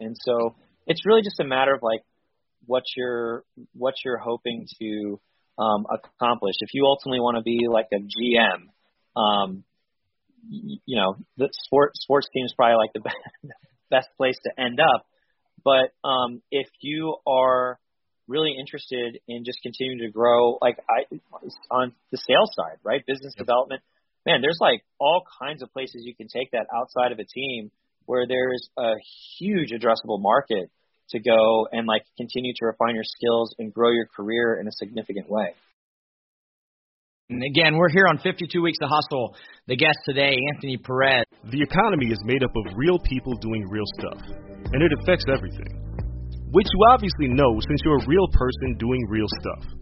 And 0.00 0.16
so 0.20 0.54
it's 0.86 1.04
really 1.06 1.22
just 1.22 1.40
a 1.40 1.44
matter 1.44 1.74
of 1.74 1.80
like 1.82 2.02
what 2.66 2.84
you're 2.96 3.44
what 3.72 3.94
you're 4.04 4.18
hoping 4.18 4.66
to 4.80 5.20
um, 5.58 5.86
accomplish. 5.90 6.54
If 6.60 6.70
you 6.72 6.86
ultimately 6.86 7.20
want 7.20 7.36
to 7.36 7.42
be 7.42 7.66
like 7.70 7.88
a 7.92 7.98
GM, 7.98 9.20
um, 9.20 9.64
you, 10.48 10.96
know, 10.96 11.16
the 11.36 11.48
sport 11.52 11.92
sports 11.94 12.28
team 12.32 12.44
is 12.44 12.54
probably 12.56 12.76
like 12.76 12.92
the 12.94 13.10
best 13.90 14.08
place 14.16 14.36
to 14.44 14.60
end 14.60 14.78
up. 14.80 15.06
But 15.64 15.92
um, 16.08 16.42
if 16.50 16.68
you 16.80 17.16
are 17.26 17.78
really 18.28 18.54
interested 18.58 19.18
in 19.26 19.44
just 19.44 19.58
continuing 19.62 19.98
to 20.00 20.10
grow, 20.10 20.58
like 20.60 20.78
I 20.88 21.04
on 21.70 21.92
the 22.12 22.18
sales 22.18 22.50
side, 22.54 22.78
right, 22.84 23.04
business 23.06 23.34
yep. 23.36 23.46
development, 23.46 23.82
man, 24.24 24.40
there's 24.40 24.58
like 24.60 24.84
all 25.00 25.24
kinds 25.40 25.62
of 25.62 25.72
places 25.72 26.02
you 26.04 26.14
can 26.14 26.28
take 26.28 26.52
that 26.52 26.66
outside 26.74 27.12
of 27.12 27.18
a 27.18 27.24
team 27.24 27.70
where 28.08 28.26
there's 28.26 28.68
a 28.78 28.94
huge 29.38 29.68
addressable 29.68 30.16
market 30.16 30.70
to 31.10 31.20
go 31.20 31.68
and 31.70 31.86
like 31.86 32.02
continue 32.16 32.54
to 32.56 32.64
refine 32.64 32.94
your 32.94 33.04
skills 33.04 33.54
and 33.58 33.72
grow 33.72 33.92
your 33.92 34.06
career 34.16 34.58
in 34.58 34.66
a 34.66 34.72
significant 34.72 35.28
way. 35.28 35.52
And 37.28 37.44
again, 37.44 37.76
we're 37.76 37.92
here 37.92 38.08
on 38.08 38.16
52 38.16 38.48
Weeks 38.62 38.78
of 38.80 38.88
Hustle. 38.88 39.36
The 39.66 39.76
guest 39.76 39.98
today, 40.08 40.38
Anthony 40.54 40.78
Perez. 40.78 41.24
The 41.52 41.60
economy 41.60 42.06
is 42.08 42.18
made 42.24 42.42
up 42.42 42.50
of 42.56 42.72
real 42.76 42.98
people 43.04 43.36
doing 43.44 43.68
real 43.68 43.84
stuff, 44.00 44.24
and 44.72 44.80
it 44.80 44.92
affects 45.00 45.26
everything. 45.28 45.68
Which 46.48 46.66
you 46.72 46.80
obviously 46.88 47.28
know 47.28 47.60
since 47.68 47.82
you're 47.84 48.00
a 48.00 48.08
real 48.08 48.28
person 48.32 48.80
doing 48.80 49.04
real 49.10 49.28
stuff. 49.44 49.76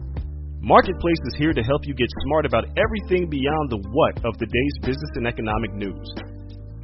Marketplace 0.58 1.22
is 1.30 1.38
here 1.38 1.52
to 1.52 1.62
help 1.62 1.86
you 1.86 1.94
get 1.94 2.10
smart 2.26 2.44
about 2.44 2.66
everything 2.74 3.30
beyond 3.30 3.70
the 3.70 3.78
what 3.78 4.18
of 4.26 4.34
the 4.42 4.46
day's 4.50 4.76
business 4.82 5.12
and 5.14 5.28
economic 5.28 5.72
news. 5.74 6.35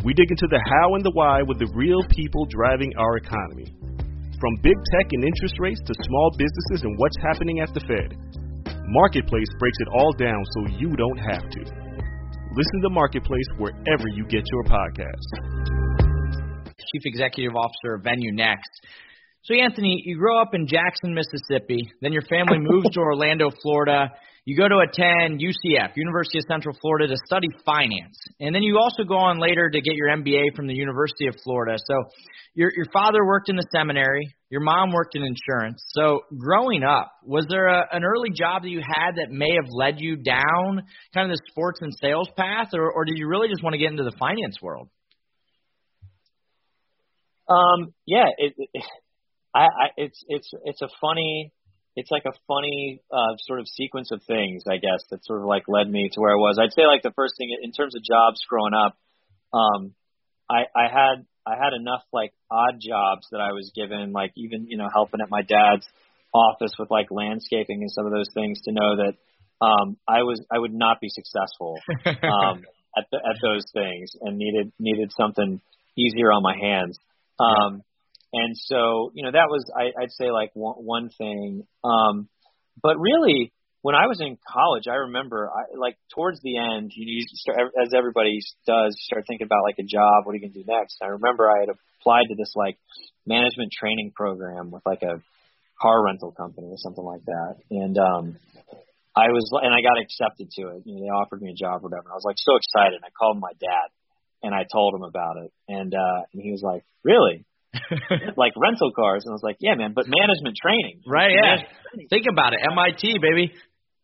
We 0.04 0.14
dig 0.14 0.30
into 0.34 0.50
the 0.50 0.58
how 0.58 0.98
and 0.98 1.04
the 1.06 1.14
why 1.14 1.42
with 1.46 1.62
the 1.62 1.70
real 1.78 2.02
people 2.10 2.44
driving 2.50 2.90
our 2.98 3.16
economy. 3.22 3.70
From 4.42 4.58
big 4.58 4.74
tech 4.90 5.06
and 5.14 5.22
interest 5.22 5.54
rates 5.62 5.78
to 5.86 5.94
small 5.94 6.34
businesses 6.34 6.82
and 6.82 6.98
what's 6.98 7.14
happening 7.22 7.60
at 7.62 7.70
the 7.70 7.86
Fed. 7.86 8.10
Marketplace 8.90 9.46
breaks 9.60 9.78
it 9.78 9.88
all 9.94 10.12
down 10.18 10.42
so 10.58 10.74
you 10.74 10.90
don't 10.98 11.18
have 11.22 11.46
to. 11.48 11.62
Listen 12.50 12.82
to 12.82 12.90
Marketplace 12.90 13.46
wherever 13.58 14.10
you 14.10 14.26
get 14.26 14.42
your 14.50 14.64
podcasts. 14.64 15.30
Chief 16.66 17.02
Executive 17.06 17.54
Officer 17.54 17.94
of 17.94 18.02
VenueNext. 18.02 18.74
So, 19.44 19.54
Anthony, 19.54 20.02
you 20.04 20.18
grow 20.18 20.42
up 20.42 20.52
in 20.52 20.66
Jackson, 20.66 21.14
Mississippi. 21.14 21.90
Then 22.00 22.12
your 22.12 22.22
family 22.22 22.58
moves 22.60 22.90
to 22.90 23.00
Orlando, 23.00 23.50
Florida. 23.62 24.10
You 24.44 24.56
go 24.56 24.66
to 24.66 24.78
attend 24.78 25.38
UCF, 25.38 25.92
University 25.94 26.38
of 26.38 26.44
Central 26.48 26.76
Florida, 26.80 27.06
to 27.06 27.16
study 27.26 27.46
finance. 27.64 28.18
And 28.40 28.52
then 28.52 28.64
you 28.64 28.76
also 28.76 29.04
go 29.04 29.14
on 29.14 29.38
later 29.38 29.70
to 29.70 29.80
get 29.80 29.94
your 29.94 30.08
MBA 30.08 30.56
from 30.56 30.66
the 30.66 30.74
University 30.74 31.28
of 31.28 31.36
Florida. 31.44 31.78
So 31.78 31.94
your, 32.54 32.72
your 32.74 32.86
father 32.92 33.24
worked 33.24 33.50
in 33.50 33.56
the 33.56 33.66
seminary, 33.72 34.34
your 34.50 34.60
mom 34.60 34.90
worked 34.92 35.14
in 35.14 35.22
insurance. 35.22 35.84
So 35.90 36.22
growing 36.36 36.82
up, 36.82 37.12
was 37.24 37.46
there 37.48 37.68
a, 37.68 37.86
an 37.92 38.02
early 38.02 38.30
job 38.34 38.62
that 38.62 38.68
you 38.68 38.80
had 38.80 39.12
that 39.16 39.30
may 39.30 39.54
have 39.54 39.70
led 39.70 39.96
you 39.98 40.16
down 40.16 40.82
kind 41.14 41.30
of 41.30 41.36
the 41.36 41.40
sports 41.48 41.78
and 41.80 41.92
sales 42.02 42.28
path, 42.36 42.70
or, 42.74 42.90
or 42.90 43.04
did 43.04 43.18
you 43.18 43.28
really 43.28 43.48
just 43.48 43.62
want 43.62 43.74
to 43.74 43.78
get 43.78 43.92
into 43.92 44.02
the 44.02 44.16
finance 44.18 44.56
world? 44.60 44.88
Um, 47.48 47.94
yeah, 48.06 48.26
it, 48.38 48.54
it 48.56 48.84
I, 49.54 49.64
I, 49.64 49.86
it's 49.96 50.24
it's 50.28 50.50
it's 50.64 50.80
a 50.80 50.88
funny 51.00 51.52
it's 51.96 52.10
like 52.10 52.24
a 52.26 52.32
funny 52.48 53.02
uh, 53.12 53.36
sort 53.44 53.60
of 53.60 53.68
sequence 53.68 54.10
of 54.12 54.22
things, 54.22 54.64
I 54.68 54.76
guess, 54.76 55.04
that 55.10 55.24
sort 55.24 55.40
of 55.40 55.46
like 55.46 55.64
led 55.68 55.90
me 55.90 56.08
to 56.12 56.20
where 56.20 56.32
I 56.32 56.36
was. 56.36 56.58
I'd 56.58 56.72
say 56.72 56.86
like 56.86 57.02
the 57.02 57.12
first 57.14 57.34
thing 57.36 57.54
in 57.62 57.72
terms 57.72 57.94
of 57.94 58.02
jobs 58.02 58.40
growing 58.48 58.72
up, 58.72 58.96
um, 59.52 59.94
I, 60.48 60.64
I 60.74 60.88
had 60.88 61.26
I 61.46 61.56
had 61.56 61.72
enough 61.74 62.02
like 62.12 62.32
odd 62.50 62.80
jobs 62.80 63.26
that 63.32 63.40
I 63.40 63.52
was 63.52 63.72
given, 63.74 64.12
like 64.12 64.32
even 64.36 64.66
you 64.68 64.78
know 64.78 64.88
helping 64.92 65.20
at 65.20 65.30
my 65.30 65.42
dad's 65.42 65.86
office 66.32 66.72
with 66.78 66.90
like 66.90 67.08
landscaping 67.10 67.82
and 67.82 67.90
some 67.90 68.06
of 68.06 68.12
those 68.12 68.30
things 68.32 68.60
to 68.62 68.72
know 68.72 68.96
that 68.96 69.14
um, 69.64 69.96
I 70.08 70.22
was 70.22 70.40
I 70.50 70.58
would 70.58 70.74
not 70.74 71.00
be 71.00 71.08
successful 71.08 71.78
um, 72.06 72.64
at 72.96 73.04
the, 73.10 73.18
at 73.18 73.36
those 73.42 73.64
things 73.72 74.12
and 74.20 74.38
needed 74.38 74.72
needed 74.78 75.12
something 75.16 75.60
easier 75.96 76.32
on 76.32 76.42
my 76.42 76.56
hands. 76.56 76.98
Um, 77.38 77.82
and 78.32 78.56
so, 78.56 79.12
you 79.14 79.24
know, 79.24 79.32
that 79.32 79.48
was 79.48 79.64
I, 79.76 79.92
I'd 80.02 80.12
say 80.12 80.30
like 80.30 80.50
one, 80.54 80.76
one 80.76 81.10
thing. 81.10 81.66
Um, 81.84 82.28
but 82.82 82.96
really, 82.98 83.52
when 83.82 83.94
I 83.94 84.06
was 84.06 84.20
in 84.20 84.38
college, 84.46 84.84
I 84.88 85.10
remember 85.10 85.50
I, 85.50 85.76
like 85.76 85.98
towards 86.14 86.40
the 86.40 86.56
end, 86.56 86.92
you, 86.94 87.04
you 87.06 87.24
start, 87.28 87.58
as 87.82 87.92
everybody 87.96 88.38
does, 88.66 88.96
you 88.96 89.04
start 89.04 89.24
thinking 89.28 89.46
about 89.46 89.64
like 89.64 89.78
a 89.78 89.86
job. 89.86 90.24
What 90.24 90.32
are 90.32 90.36
you 90.36 90.48
gonna 90.48 90.54
do 90.54 90.64
next? 90.66 90.98
I 91.02 91.18
remember 91.18 91.50
I 91.50 91.60
had 91.60 91.68
applied 91.68 92.30
to 92.30 92.36
this 92.36 92.52
like 92.56 92.78
management 93.26 93.72
training 93.72 94.12
program 94.16 94.70
with 94.70 94.82
like 94.86 95.02
a 95.02 95.20
car 95.80 96.04
rental 96.04 96.32
company 96.32 96.68
or 96.68 96.78
something 96.78 97.04
like 97.04 97.24
that, 97.26 97.54
and 97.70 97.98
um, 97.98 98.38
I 99.14 99.28
was 99.28 99.50
and 99.60 99.74
I 99.74 99.82
got 99.82 100.00
accepted 100.00 100.50
to 100.56 100.78
it. 100.78 100.82
You 100.86 100.96
know, 100.96 101.00
they 101.02 101.12
offered 101.12 101.42
me 101.42 101.50
a 101.50 101.58
job 101.58 101.84
or 101.84 101.90
whatever. 101.90 102.08
I 102.08 102.16
was 102.16 102.24
like 102.24 102.40
so 102.40 102.56
excited. 102.56 103.02
I 103.04 103.10
called 103.12 103.38
my 103.38 103.52
dad 103.60 103.92
and 104.42 104.54
I 104.54 104.64
told 104.70 104.94
him 104.94 105.02
about 105.02 105.36
it, 105.36 105.52
and 105.68 105.94
uh, 105.94 106.22
and 106.32 106.42
he 106.42 106.50
was 106.50 106.62
like, 106.62 106.84
"Really?" 107.04 107.44
like 108.36 108.52
rental 108.56 108.92
cars. 108.92 109.24
And 109.24 109.32
I 109.32 109.36
was 109.36 109.42
like, 109.42 109.56
yeah, 109.60 109.74
man, 109.74 109.92
but 109.94 110.06
management 110.06 110.56
training. 110.60 111.02
Right. 111.06 111.32
Yeah. 111.32 111.64
Training. 111.92 112.08
Think 112.08 112.26
about 112.30 112.52
it. 112.52 112.60
MIT, 112.62 113.18
baby. 113.20 113.52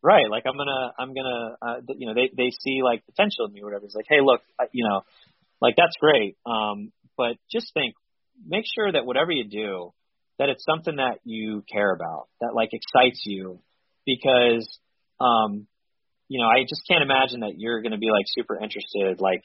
Right. 0.03 0.31
Like 0.31 0.45
I'm 0.47 0.57
gonna, 0.57 0.93
I'm 0.99 1.13
gonna, 1.15 1.57
uh, 1.61 1.95
you 1.97 2.07
know, 2.07 2.15
they 2.15 2.31
they 2.37 2.51
see 2.51 2.83
like 2.83 3.05
potential 3.07 3.47
in 3.47 3.53
me 3.53 3.63
or 3.63 3.67
whatever. 3.67 3.85
It's 3.85 3.95
like, 3.95 4.07
hey, 4.09 4.21
look, 4.23 4.41
you 4.73 4.87
know, 4.89 5.03
like 5.61 5.75
that's 5.77 5.97
great. 6.01 6.37
Um, 6.47 6.93
but 7.17 7.37
just 7.51 7.73
think, 7.75 7.95
make 8.47 8.65
sure 8.75 8.91
that 8.91 9.05
whatever 9.05 9.33
you 9.33 9.49
do, 9.49 9.93
that 10.39 10.49
it's 10.49 10.65
something 10.65 10.97
that 10.97 11.19
you 11.25 11.65
care 11.71 11.93
about, 11.93 12.29
that 12.41 12.55
like 12.55 12.71
excites 12.73 13.23
you, 13.27 13.59
because, 14.07 14.69
um, 15.21 15.67
you 16.29 16.39
know, 16.41 16.47
I 16.47 16.63
just 16.63 16.83
can't 16.89 17.03
imagine 17.03 17.41
that 17.41 17.59
you're 17.59 17.83
gonna 17.83 17.99
be 17.99 18.11
like 18.11 18.27
super 18.29 18.55
interested, 18.55 19.21
like 19.21 19.43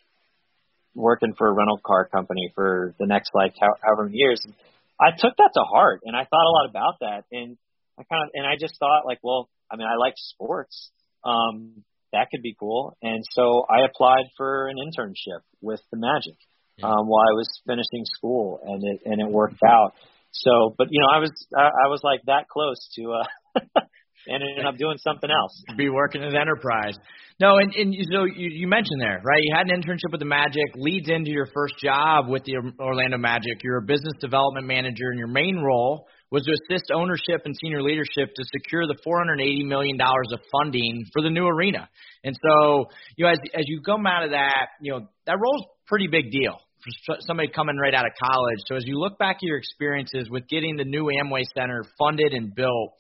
working 0.96 1.34
for 1.38 1.48
a 1.48 1.54
rental 1.54 1.80
car 1.86 2.08
company 2.08 2.52
for 2.56 2.96
the 3.00 3.08
next 3.08 3.32
like 3.34 3.54
however 3.60 4.06
many 4.06 4.18
years. 4.18 4.42
And 4.44 4.54
I 5.00 5.12
took 5.12 5.36
that 5.38 5.52
to 5.54 5.62
heart 5.62 6.02
and 6.06 6.16
I 6.16 6.26
thought 6.26 6.48
a 6.48 6.54
lot 6.54 6.70
about 6.70 7.00
that 7.02 7.24
and 7.32 7.58
I 7.98 8.04
kind 8.04 8.24
of 8.24 8.30
and 8.34 8.46
I 8.46 8.56
just 8.60 8.78
thought 8.80 9.06
like, 9.06 9.20
well, 9.24 9.50
I 9.72 9.76
mean, 9.76 9.88
I 9.88 9.98
like 9.98 10.14
sports, 10.18 10.92
um, 11.24 11.84
that 12.12 12.30
could 12.32 12.42
be 12.42 12.56
cool. 12.60 12.96
And 13.02 13.24
so 13.32 13.66
I 13.70 13.86
applied 13.86 14.26
for 14.38 14.68
an 14.68 14.78
internship 14.78 15.42
with 15.62 15.82
the 15.92 15.98
Magic 15.98 16.36
um, 16.82 17.08
while 17.08 17.22
I 17.22 17.34
was 17.36 17.50
finishing 17.68 18.06
school, 18.06 18.60
and 18.64 18.84
it 18.84 19.02
and 19.06 19.22
it 19.22 19.30
worked 19.30 19.62
out. 19.68 19.94
So, 20.32 20.74
but 20.78 20.88
you 20.90 21.00
know, 21.00 21.08
I 21.14 21.20
was 21.20 21.32
I, 21.56 21.66
I 21.66 21.88
was 21.90 22.02
like 22.04 22.22
that 22.26 22.48
close 22.48 22.90
to 22.96 23.14
uh, 23.14 23.60
ended 24.30 24.66
up 24.66 24.78
doing 24.78 24.98
something 24.98 25.30
else. 25.30 25.64
be 25.78 25.90
working 25.90 26.24
at 26.24 26.34
Enterprise. 26.36 26.98
No, 27.40 27.58
and 27.58 27.74
and 27.76 27.94
you- 27.94 28.06
so 28.12 28.26
you, 28.26 28.50
you 28.52 28.68
mentioned 28.68 29.02
there, 29.02 29.22
right? 29.24 29.42
You 29.42 29.54
had 29.56 29.68
an 29.70 29.82
internship 29.82 30.12
with 30.12 30.20
the 30.20 30.26
Magic, 30.26 30.64
leads 30.76 31.10
into 31.10 31.32
your 31.32 31.48
first 31.54 31.76
job 31.82 32.30
with 32.30 32.44
the 32.44 32.58
Orlando 32.80 33.18
Magic. 33.18 33.64
You're 33.64 33.78
a 33.78 33.86
business 33.86 34.14
development 34.20 34.68
manager, 34.68 35.10
and 35.10 35.18
your 35.18 35.28
main 35.28 35.58
role 35.58 36.08
was 36.32 36.44
to 36.46 36.52
assist 36.52 36.92
ownership 36.92 37.42
and 37.46 37.54
senior 37.62 37.84
leadership 37.84 38.34
to 38.36 38.44
secure 38.58 38.88
the 38.88 38.98
480 39.04 39.64
million 39.66 39.98
dollars 39.98 40.30
of 40.32 40.40
funding 40.52 41.06
for 41.14 41.22
the 41.22 41.30
new 41.30 41.46
arena. 41.46 41.88
And 42.24 42.36
so, 42.36 42.86
you 43.18 43.26
know, 43.26 43.32
as 43.32 43.40
as 43.54 43.66
you 43.68 43.82
come 43.82 44.08
out 44.08 44.24
of 44.24 44.32
that, 44.32 44.68
you 44.82 44.94
know, 44.94 45.08
that 45.28 45.38
role's 45.40 45.66
pretty 45.88 46.08
big 46.08 46.32
deal 46.32 46.58
for 47.06 47.16
somebody 47.22 47.50
coming 47.50 47.78
right 47.78 47.94
out 47.94 48.06
of 48.06 48.12
college. 48.22 48.60
So 48.68 48.76
as 48.76 48.84
you 48.86 49.00
look 49.00 49.18
back 49.18 49.38
at 49.38 49.44
your 49.44 49.58
experiences 49.58 50.30
with 50.30 50.48
getting 50.50 50.76
the 50.76 50.84
new 50.84 51.06
Amway 51.06 51.44
Center 51.56 51.84
funded 51.98 52.34
and 52.34 52.54
built, 52.54 52.94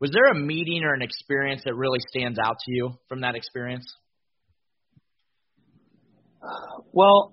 was 0.00 0.10
there 0.12 0.26
a 0.26 0.34
meeting 0.34 0.84
or 0.84 0.94
an 0.94 1.02
experience 1.02 1.62
that 1.64 1.74
really 1.74 1.98
stands 2.08 2.38
out 2.38 2.58
to 2.64 2.72
you 2.72 2.92
from 3.08 3.22
that 3.22 3.34
experience? 3.34 3.92
Well, 6.92 7.32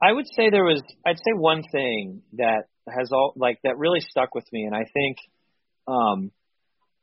I, 0.00 0.12
would 0.12 0.26
say 0.36 0.50
there 0.50 0.64
was. 0.64 0.82
I'd 1.04 1.18
say 1.18 1.32
one 1.34 1.62
thing 1.70 2.22
that 2.34 2.64
has 2.88 3.10
all 3.12 3.32
like 3.36 3.58
that 3.64 3.76
really 3.78 4.00
stuck 4.00 4.34
with 4.34 4.44
me, 4.52 4.64
and 4.64 4.74
I 4.74 4.84
think, 4.92 5.16
um, 5.88 6.30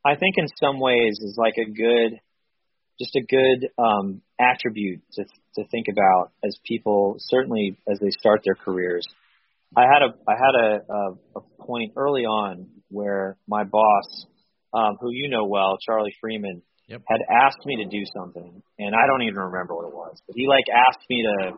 I 0.04 0.16
think 0.16 0.36
in 0.38 0.46
some 0.60 0.80
ways 0.80 1.18
is 1.20 1.36
like 1.36 1.54
a 1.58 1.70
good, 1.70 2.18
just 2.98 3.14
a 3.16 3.22
good 3.22 3.68
um, 3.78 4.22
attribute 4.40 5.02
to 5.12 5.24
to 5.56 5.68
think 5.68 5.86
about 5.90 6.32
as 6.44 6.58
people, 6.66 7.16
certainly 7.18 7.76
as 7.88 7.98
they 8.00 8.10
start 8.10 8.40
their 8.44 8.54
careers. 8.54 9.06
I 9.76 9.82
had 9.82 10.02
a 10.02 10.14
I 10.28 10.34
had 10.34 10.54
a, 10.54 10.92
a, 10.92 11.14
a 11.36 11.40
point 11.64 11.92
early 11.96 12.24
on 12.24 12.68
where 12.88 13.36
my 13.46 13.64
boss, 13.64 14.26
um, 14.74 14.98
who 15.00 15.10
you 15.10 15.30
know 15.30 15.46
well, 15.46 15.78
Charlie 15.78 16.14
Freeman, 16.20 16.62
Yep. 16.86 17.00
had 17.08 17.20
asked 17.30 17.64
me 17.64 17.80
to 17.80 17.88
do 17.88 18.04
something, 18.12 18.62
and 18.78 18.92
I 18.94 19.06
don't 19.08 19.22
even 19.22 19.40
remember 19.48 19.74
what 19.74 19.88
it 19.88 19.94
was, 19.94 20.20
but 20.26 20.36
he 20.36 20.46
like 20.46 20.68
asked 20.68 21.00
me 21.08 21.24
to 21.24 21.56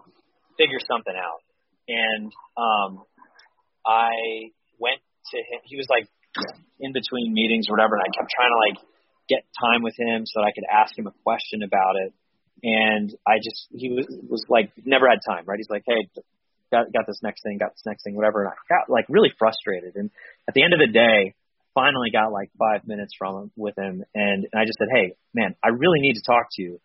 figure 0.57 0.79
something 0.87 1.15
out, 1.17 1.43
and 1.89 2.31
um, 2.55 3.03
I 3.85 4.55
went 4.79 5.03
to 5.33 5.39
him. 5.39 5.61
He 5.65 5.75
was 5.77 5.87
like 5.91 6.07
in 6.79 6.93
between 6.93 7.35
meetings 7.35 7.67
or 7.69 7.75
whatever, 7.75 7.97
and 7.97 8.05
I 8.07 8.11
kept 8.15 8.31
trying 8.31 8.53
to 8.55 8.61
like 8.71 8.79
get 9.29 9.43
time 9.59 9.83
with 9.83 9.99
him 9.99 10.23
so 10.27 10.41
that 10.41 10.47
I 10.47 10.53
could 10.55 10.67
ask 10.71 10.97
him 10.97 11.07
a 11.07 11.15
question 11.25 11.63
about 11.63 11.97
it. 11.99 12.15
And 12.63 13.11
I 13.27 13.43
just 13.43 13.67
he 13.75 13.91
was 13.91 14.07
was 14.31 14.45
like 14.49 14.73
never 14.85 15.09
had 15.09 15.19
time, 15.27 15.45
right? 15.45 15.59
He's 15.59 15.71
like, 15.71 15.85
hey, 15.87 16.09
got 16.71 16.93
got 16.93 17.07
this 17.07 17.21
next 17.23 17.43
thing, 17.43 17.59
got 17.59 17.75
this 17.75 17.85
next 17.85 18.05
thing, 18.05 18.15
whatever. 18.15 18.45
And 18.45 18.53
I 18.53 18.57
got 18.69 18.89
like 18.89 19.07
really 19.09 19.33
frustrated. 19.39 19.97
And 19.97 20.11
at 20.49 20.55
the 20.55 20.63
end 20.63 20.73
of 20.73 20.81
the 20.81 20.93
day, 20.93 21.35
finally 21.77 22.09
got 22.11 22.33
like 22.33 22.49
five 22.59 22.89
minutes 22.89 23.12
from 23.19 23.37
him 23.37 23.49
with 23.55 23.77
him, 23.77 24.03
and, 24.17 24.49
and 24.49 24.57
I 24.57 24.65
just 24.65 24.81
said, 24.81 24.89
hey, 24.91 25.12
man, 25.37 25.55
I 25.62 25.69
really 25.69 26.01
need 26.01 26.17
to 26.17 26.25
talk 26.25 26.49
to 26.57 26.62
you 26.62 26.81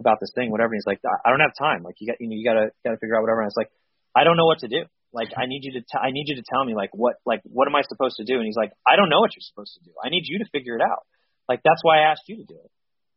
about 0.00 0.16
this 0.18 0.32
thing, 0.34 0.50
whatever. 0.50 0.72
And 0.72 0.80
he's 0.80 0.88
like, 0.88 1.04
I 1.04 1.28
don't 1.28 1.44
have 1.44 1.52
time. 1.52 1.84
Like 1.84 2.00
you 2.00 2.08
got 2.08 2.16
you 2.18 2.26
know 2.26 2.34
you 2.34 2.42
gotta 2.42 2.72
gotta 2.82 2.96
figure 2.96 3.14
out 3.14 3.20
whatever. 3.20 3.44
And 3.44 3.46
I 3.46 3.52
was 3.52 3.60
like, 3.60 3.70
I 4.16 4.24
don't 4.24 4.40
know 4.40 4.48
what 4.48 4.64
to 4.64 4.68
do. 4.68 4.88
Like 5.12 5.28
I 5.36 5.44
need 5.44 5.62
you 5.62 5.72
to 5.76 5.80
t- 5.84 6.02
I 6.02 6.10
need 6.10 6.26
you 6.26 6.36
to 6.36 6.42
tell 6.48 6.64
me 6.64 6.74
like 6.74 6.90
what 6.96 7.16
like 7.26 7.42
what 7.44 7.68
am 7.68 7.76
I 7.76 7.82
supposed 7.82 8.16
to 8.16 8.24
do? 8.24 8.40
And 8.40 8.46
he's 8.48 8.56
like, 8.56 8.72
I 8.88 8.96
don't 8.96 9.12
know 9.12 9.20
what 9.20 9.36
you're 9.36 9.44
supposed 9.44 9.76
to 9.76 9.84
do. 9.84 9.92
I 10.02 10.08
need 10.08 10.24
you 10.24 10.38
to 10.40 10.48
figure 10.50 10.74
it 10.74 10.82
out. 10.82 11.04
Like 11.48 11.60
that's 11.62 11.82
why 11.82 12.00
I 12.00 12.10
asked 12.10 12.24
you 12.26 12.38
to 12.38 12.44
do 12.44 12.56
it. 12.56 12.70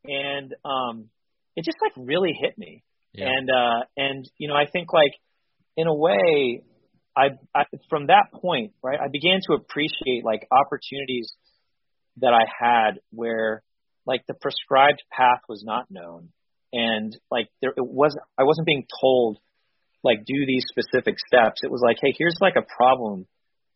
And 0.03 0.53
um, 0.65 1.09
it 1.55 1.63
just 1.63 1.77
like 1.81 1.93
really 1.95 2.35
hit 2.35 2.57
me. 2.57 2.83
Yeah. 3.13 3.29
And 3.31 3.49
uh, 3.49 3.79
and 3.95 4.29
you 4.37 4.47
know 4.49 4.55
I 4.55 4.65
think 4.65 4.91
like 4.91 5.13
in 5.77 5.87
a 5.87 5.95
way 5.95 6.63
I, 7.15 7.29
I 7.55 7.63
from 7.89 8.07
that 8.07 8.27
point, 8.33 8.73
right, 8.83 8.99
I 8.99 9.07
began 9.11 9.39
to 9.47 9.53
appreciate 9.53 10.23
like 10.23 10.47
opportunities 10.51 11.31
that 12.17 12.33
I 12.33 12.45
had 12.59 12.99
where 13.11 13.63
like 14.05 14.25
the 14.27 14.33
prescribed 14.33 15.01
path 15.11 15.41
was 15.47 15.63
not 15.65 15.85
known 15.89 16.29
and 16.73 17.15
like 17.29 17.49
there 17.61 17.71
it 17.75 17.85
was 17.85 18.17
I 18.37 18.43
wasn't 18.43 18.65
being 18.65 18.85
told 18.99 19.37
like 20.03 20.25
do 20.25 20.45
these 20.45 20.65
specific 20.67 21.15
steps. 21.19 21.61
It 21.63 21.71
was 21.71 21.81
like, 21.81 21.97
hey, 22.01 22.13
here's 22.17 22.37
like 22.41 22.55
a 22.57 22.65
problem 22.75 23.25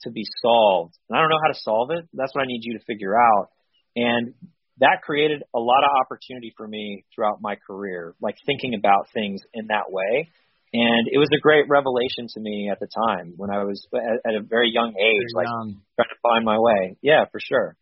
to 0.02 0.12
be 0.12 0.24
solved. 0.42 0.96
And 1.10 1.18
I 1.18 1.22
don't 1.22 1.30
know 1.30 1.40
how 1.42 1.54
to 1.54 1.60
solve 1.60 1.92
it. 1.92 2.08
That's 2.14 2.34
what 2.36 2.42
I 2.42 2.48
need 2.48 2.62
you 2.64 2.78
to 2.78 2.84
figure 2.86 3.16
out. 3.16 3.50
And 3.96 4.34
that 4.80 5.02
created 5.04 5.44
a 5.56 5.60
lot 5.60 5.84
of 5.84 5.90
opportunity 6.02 6.54
for 6.56 6.68
me 6.68 7.06
throughout 7.16 7.42
my 7.42 7.56
career, 7.56 8.14
like 8.22 8.36
thinking 8.46 8.76
about 8.76 9.08
things 9.14 9.42
in 9.54 9.68
that 9.68 9.90
way. 9.90 10.30
And 10.74 11.08
it 11.08 11.18
was 11.18 11.30
a 11.32 11.40
great 11.40 11.66
revelation 11.70 12.28
to 12.36 12.40
me 12.42 12.70
at 12.72 12.80
the 12.80 12.88
time 12.92 13.34
when 13.38 13.50
I 13.50 13.64
was 13.64 13.80
at, 13.96 14.20
at 14.28 14.36
a 14.36 14.44
very 14.44 14.70
young 14.72 14.92
age, 15.00 15.28
Very 15.34 15.46
like 15.46 15.48
young. 15.48 15.82
trying 15.96 16.10
to 16.12 16.20
find 16.22 16.44
my 16.44 16.60
way. 16.60 16.98
Yeah, 17.02 17.24
for 17.32 17.40
sure. 17.40 17.78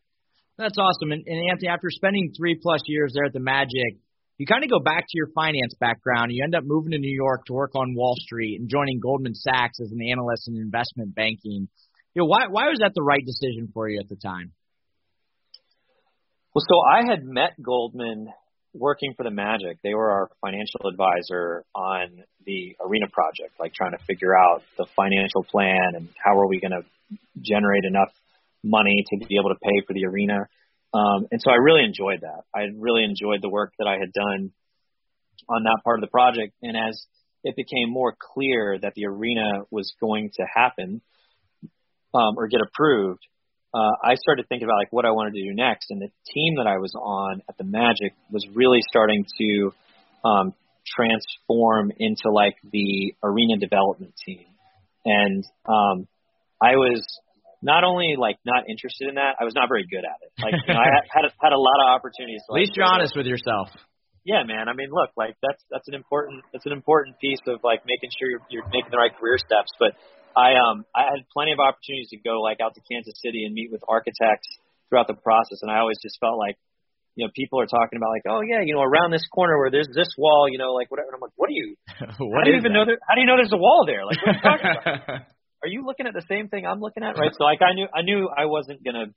That's 0.57 0.77
awesome. 0.77 1.11
And, 1.11 1.23
and 1.25 1.49
Anthony, 1.49 1.67
after 1.69 1.89
spending 1.89 2.31
three 2.37 2.59
plus 2.61 2.81
years 2.85 3.11
there 3.13 3.25
at 3.25 3.33
the 3.33 3.41
Magic, 3.41 3.97
you 4.37 4.45
kind 4.45 4.63
of 4.63 4.69
go 4.69 4.79
back 4.79 5.01
to 5.01 5.15
your 5.17 5.27
finance 5.33 5.73
background. 5.79 6.31
You 6.31 6.43
end 6.43 6.55
up 6.55 6.63
moving 6.63 6.91
to 6.91 6.99
New 6.99 7.13
York 7.13 7.45
to 7.47 7.53
work 7.53 7.71
on 7.75 7.95
Wall 7.95 8.15
Street 8.19 8.59
and 8.59 8.69
joining 8.69 8.99
Goldman 8.99 9.33
Sachs 9.33 9.79
as 9.81 9.91
an 9.91 9.99
analyst 10.05 10.47
in 10.47 10.55
investment 10.55 11.15
banking. 11.15 11.67
You 12.13 12.21
know, 12.21 12.25
why 12.25 12.47
why 12.49 12.69
was 12.69 12.79
that 12.79 12.91
the 12.93 13.01
right 13.01 13.23
decision 13.25 13.69
for 13.73 13.89
you 13.89 13.99
at 13.99 14.07
the 14.09 14.15
time? 14.15 14.51
Well, 16.53 16.63
so 16.67 16.75
I 16.79 17.09
had 17.09 17.23
met 17.25 17.51
Goldman 17.61 18.27
working 18.77 19.13
for 19.15 19.23
the 19.23 19.31
Magic. 19.31 19.77
They 19.83 19.93
were 19.93 20.11
our 20.11 20.29
financial 20.41 20.87
advisor 20.87 21.63
on 21.73 22.23
the 22.45 22.75
arena 22.85 23.07
project, 23.11 23.53
like 23.59 23.73
trying 23.73 23.91
to 23.91 24.03
figure 24.05 24.35
out 24.37 24.63
the 24.77 24.85
financial 24.95 25.43
plan 25.43 25.93
and 25.95 26.09
how 26.23 26.37
are 26.37 26.47
we 26.47 26.59
going 26.59 26.71
to 26.71 26.83
generate 27.41 27.85
enough 27.85 28.11
money 28.63 29.05
to 29.09 29.25
be 29.25 29.37
able 29.39 29.49
to 29.49 29.59
pay 29.61 29.81
for 29.87 29.93
the 29.93 30.05
arena. 30.05 30.47
Um, 30.93 31.27
and 31.31 31.41
so 31.41 31.51
I 31.51 31.55
really 31.55 31.83
enjoyed 31.83 32.21
that. 32.21 32.43
I 32.53 32.67
really 32.77 33.03
enjoyed 33.03 33.41
the 33.41 33.49
work 33.49 33.73
that 33.79 33.87
I 33.87 33.97
had 33.99 34.11
done 34.13 34.51
on 35.49 35.63
that 35.63 35.81
part 35.83 35.99
of 35.99 36.01
the 36.01 36.11
project. 36.11 36.53
And 36.61 36.75
as 36.75 37.05
it 37.43 37.55
became 37.55 37.89
more 37.89 38.15
clear 38.19 38.77
that 38.81 38.93
the 38.95 39.05
arena 39.05 39.63
was 39.69 39.93
going 39.99 40.31
to 40.35 40.43
happen 40.53 41.01
um, 42.13 42.35
or 42.37 42.47
get 42.47 42.61
approved, 42.61 43.21
uh, 43.75 43.91
I 44.01 44.15
started 44.15 44.47
thinking 44.47 44.65
about 44.65 44.77
like 44.77 44.93
what 44.93 45.05
I 45.05 45.11
wanted 45.11 45.33
to 45.33 45.43
do 45.43 45.53
next. 45.53 45.91
And 45.91 45.99
the 46.01 46.07
team 46.31 46.55
that 46.57 46.67
I 46.67 46.77
was 46.77 46.95
on 46.95 47.41
at 47.49 47.57
the 47.57 47.65
Magic 47.65 48.15
was 48.31 48.47
really 48.53 48.79
starting 48.87 49.25
to 49.37 49.73
um, 50.23 50.53
transform 50.87 51.91
into 51.97 52.31
like 52.31 52.55
the 52.71 53.13
arena 53.21 53.57
development 53.59 54.13
team. 54.25 54.47
And 55.03 55.43
um, 55.67 56.07
I 56.63 56.79
was 56.79 57.03
not 57.61 57.83
only 57.83 58.15
like 58.17 58.37
not 58.45 58.69
interested 58.69 59.09
in 59.09 59.15
that, 59.15 59.35
I 59.41 59.43
was 59.43 59.53
not 59.53 59.67
very 59.67 59.83
good 59.83 60.07
at 60.07 60.23
it. 60.23 60.31
Like 60.39 60.55
you 60.55 60.73
know, 60.73 60.79
I 60.79 60.87
had 60.95 61.03
had 61.11 61.25
a, 61.27 61.31
had 61.35 61.51
a 61.51 61.59
lot 61.59 61.75
of 61.83 61.99
opportunities. 61.99 62.39
To, 62.47 62.55
At 62.55 62.63
least 62.63 62.71
like, 62.71 62.77
you're 62.77 62.87
honest 62.87 63.13
with 63.15 63.27
yourself. 63.27 63.75
yeah, 64.23 64.47
man. 64.47 64.71
I 64.71 64.73
mean, 64.73 64.87
look, 64.87 65.11
like 65.19 65.35
that's 65.43 65.59
that's 65.69 65.87
an 65.91 65.99
important 65.99 66.47
that's 66.55 66.65
an 66.65 66.71
important 66.71 67.19
piece 67.19 67.43
of 67.45 67.59
like 67.59 67.83
making 67.83 68.15
sure 68.15 68.31
you're, 68.31 68.45
you're 68.49 68.69
making 68.71 68.89
the 68.89 68.97
right 68.97 69.11
career 69.11 69.35
steps. 69.35 69.75
But 69.75 69.99
I 70.35 70.59
um 70.59 70.85
I 70.93 71.07
had 71.07 71.23
plenty 71.31 71.51
of 71.51 71.59
opportunities 71.59 72.09
to 72.11 72.17
go 72.17 72.41
like 72.41 72.59
out 72.59 72.75
to 72.75 72.81
Kansas 72.83 73.15
City 73.23 73.45
and 73.45 73.53
meet 73.53 73.71
with 73.71 73.81
architects 73.87 74.47
throughout 74.89 75.07
the 75.07 75.15
process, 75.15 75.63
and 75.63 75.71
I 75.71 75.79
always 75.79 75.97
just 76.03 76.19
felt 76.19 76.37
like 76.37 76.59
you 77.15 77.25
know 77.25 77.31
people 77.33 77.59
are 77.63 77.65
talking 77.65 77.95
about 77.95 78.11
like 78.11 78.27
oh 78.27 78.41
yeah 78.43 78.59
you 78.59 78.75
know 78.75 78.83
around 78.83 79.11
this 79.11 79.25
corner 79.31 79.57
where 79.57 79.71
there's 79.71 79.87
this 79.95 80.11
wall 80.17 80.47
you 80.51 80.57
know 80.57 80.73
like 80.73 80.91
whatever. 80.91 81.07
And 81.09 81.15
I'm 81.15 81.23
like 81.23 81.35
what 81.35 81.47
do 81.51 81.55
you 81.55 81.75
what 82.19 82.39
how 82.39 82.43
do 82.43 82.51
you 82.51 82.57
even 82.59 82.75
that? 82.75 82.77
know 82.77 82.85
there 82.85 82.99
how 83.07 83.15
do 83.15 83.21
you 83.21 83.27
know 83.27 83.37
there's 83.39 83.55
a 83.55 83.61
wall 83.61 83.87
there 83.87 84.03
like 84.03 84.19
what 84.19 84.29
are 84.29 84.35
you 84.35 84.43
talking 84.43 84.71
about? 84.75 85.21
Are 85.63 85.71
you 85.71 85.83
looking 85.83 86.05
at 86.05 86.13
the 86.13 86.21
same 86.29 86.47
thing 86.47 86.67
I'm 86.67 86.79
looking 86.79 87.01
at 87.01 87.17
right? 87.17 87.33
So 87.33 87.43
like 87.43 87.63
I 87.65 87.73
knew 87.73 87.87
I 87.89 88.03
knew 88.03 88.29
I 88.29 88.45
wasn't 88.45 88.83
gonna 88.83 89.09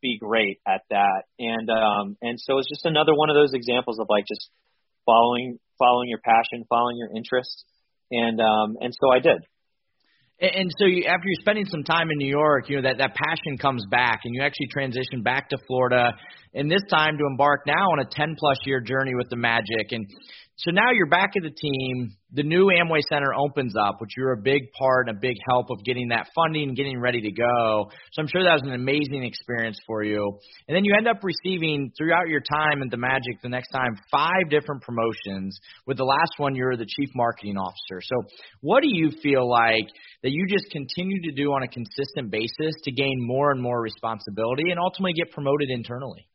be 0.00 0.16
great 0.18 0.56
at 0.66 0.80
that, 0.88 1.28
and 1.38 1.68
um 1.68 2.16
and 2.22 2.40
so 2.40 2.56
it's 2.56 2.68
just 2.70 2.86
another 2.86 3.12
one 3.12 3.28
of 3.28 3.36
those 3.36 3.52
examples 3.52 3.98
of 4.00 4.06
like 4.08 4.24
just 4.26 4.48
following 5.04 5.58
following 5.78 6.08
your 6.08 6.20
passion, 6.24 6.64
following 6.68 6.96
your 6.96 7.10
interests, 7.14 7.64
and 8.10 8.40
um 8.40 8.76
and 8.80 8.94
so 8.98 9.10
I 9.12 9.18
did. 9.18 9.44
And, 10.40 10.50
and 10.54 10.70
so 10.78 10.86
you, 10.86 11.04
after 11.04 11.24
you're 11.26 11.40
spending 11.40 11.66
some 11.66 11.84
time 11.84 12.10
in 12.10 12.18
New 12.18 12.28
York, 12.28 12.68
you 12.68 12.76
know 12.76 12.82
that 12.82 12.98
that 12.98 13.14
passion 13.14 13.58
comes 13.58 13.84
back, 13.90 14.20
and 14.24 14.34
you 14.34 14.42
actually 14.42 14.68
transition 14.72 15.22
back 15.22 15.48
to 15.50 15.58
Florida, 15.66 16.12
and 16.54 16.70
this 16.70 16.82
time 16.90 17.16
to 17.18 17.24
embark 17.26 17.66
now 17.66 17.92
on 17.92 18.00
a 18.00 18.04
10 18.10 18.36
plus 18.38 18.58
year 18.64 18.80
journey 18.80 19.14
with 19.14 19.28
the 19.30 19.36
Magic. 19.36 19.92
And 19.92 20.06
so 20.60 20.72
now 20.72 20.92
you're 20.92 21.08
back 21.08 21.30
at 21.36 21.42
the 21.42 21.50
team. 21.50 22.12
The 22.32 22.42
new 22.42 22.66
Amway 22.66 23.00
Center 23.08 23.32
opens 23.34 23.74
up, 23.80 23.96
which 23.98 24.10
you're 24.14 24.32
a 24.32 24.42
big 24.42 24.70
part, 24.78 25.08
and 25.08 25.16
a 25.16 25.20
big 25.20 25.36
help 25.48 25.70
of 25.70 25.82
getting 25.84 26.08
that 26.08 26.28
funding, 26.34 26.74
getting 26.74 27.00
ready 27.00 27.22
to 27.22 27.32
go. 27.32 27.90
So 28.12 28.20
I'm 28.20 28.28
sure 28.28 28.44
that 28.44 28.52
was 28.52 28.62
an 28.64 28.74
amazing 28.74 29.24
experience 29.24 29.80
for 29.86 30.04
you. 30.04 30.38
And 30.68 30.76
then 30.76 30.84
you 30.84 30.94
end 30.94 31.08
up 31.08 31.24
receiving 31.24 31.90
throughout 31.96 32.28
your 32.28 32.42
time 32.42 32.82
at 32.82 32.90
the 32.90 32.98
Magic 32.98 33.40
the 33.42 33.48
next 33.48 33.70
time 33.70 33.96
five 34.10 34.50
different 34.50 34.82
promotions. 34.82 35.58
With 35.86 35.96
the 35.96 36.04
last 36.04 36.32
one, 36.36 36.54
you're 36.54 36.76
the 36.76 36.86
chief 36.86 37.08
marketing 37.14 37.56
officer. 37.56 38.02
So 38.02 38.16
what 38.60 38.82
do 38.82 38.90
you 38.92 39.12
feel 39.22 39.48
like 39.48 39.88
that 40.22 40.30
you 40.30 40.46
just 40.46 40.70
continue 40.70 41.22
to 41.22 41.32
do 41.32 41.52
on 41.52 41.62
a 41.62 41.68
consistent 41.68 42.30
basis 42.30 42.74
to 42.84 42.92
gain 42.92 43.16
more 43.18 43.50
and 43.50 43.62
more 43.62 43.80
responsibility 43.80 44.70
and 44.70 44.78
ultimately 44.78 45.14
get 45.14 45.32
promoted 45.32 45.70
internally? 45.70 46.26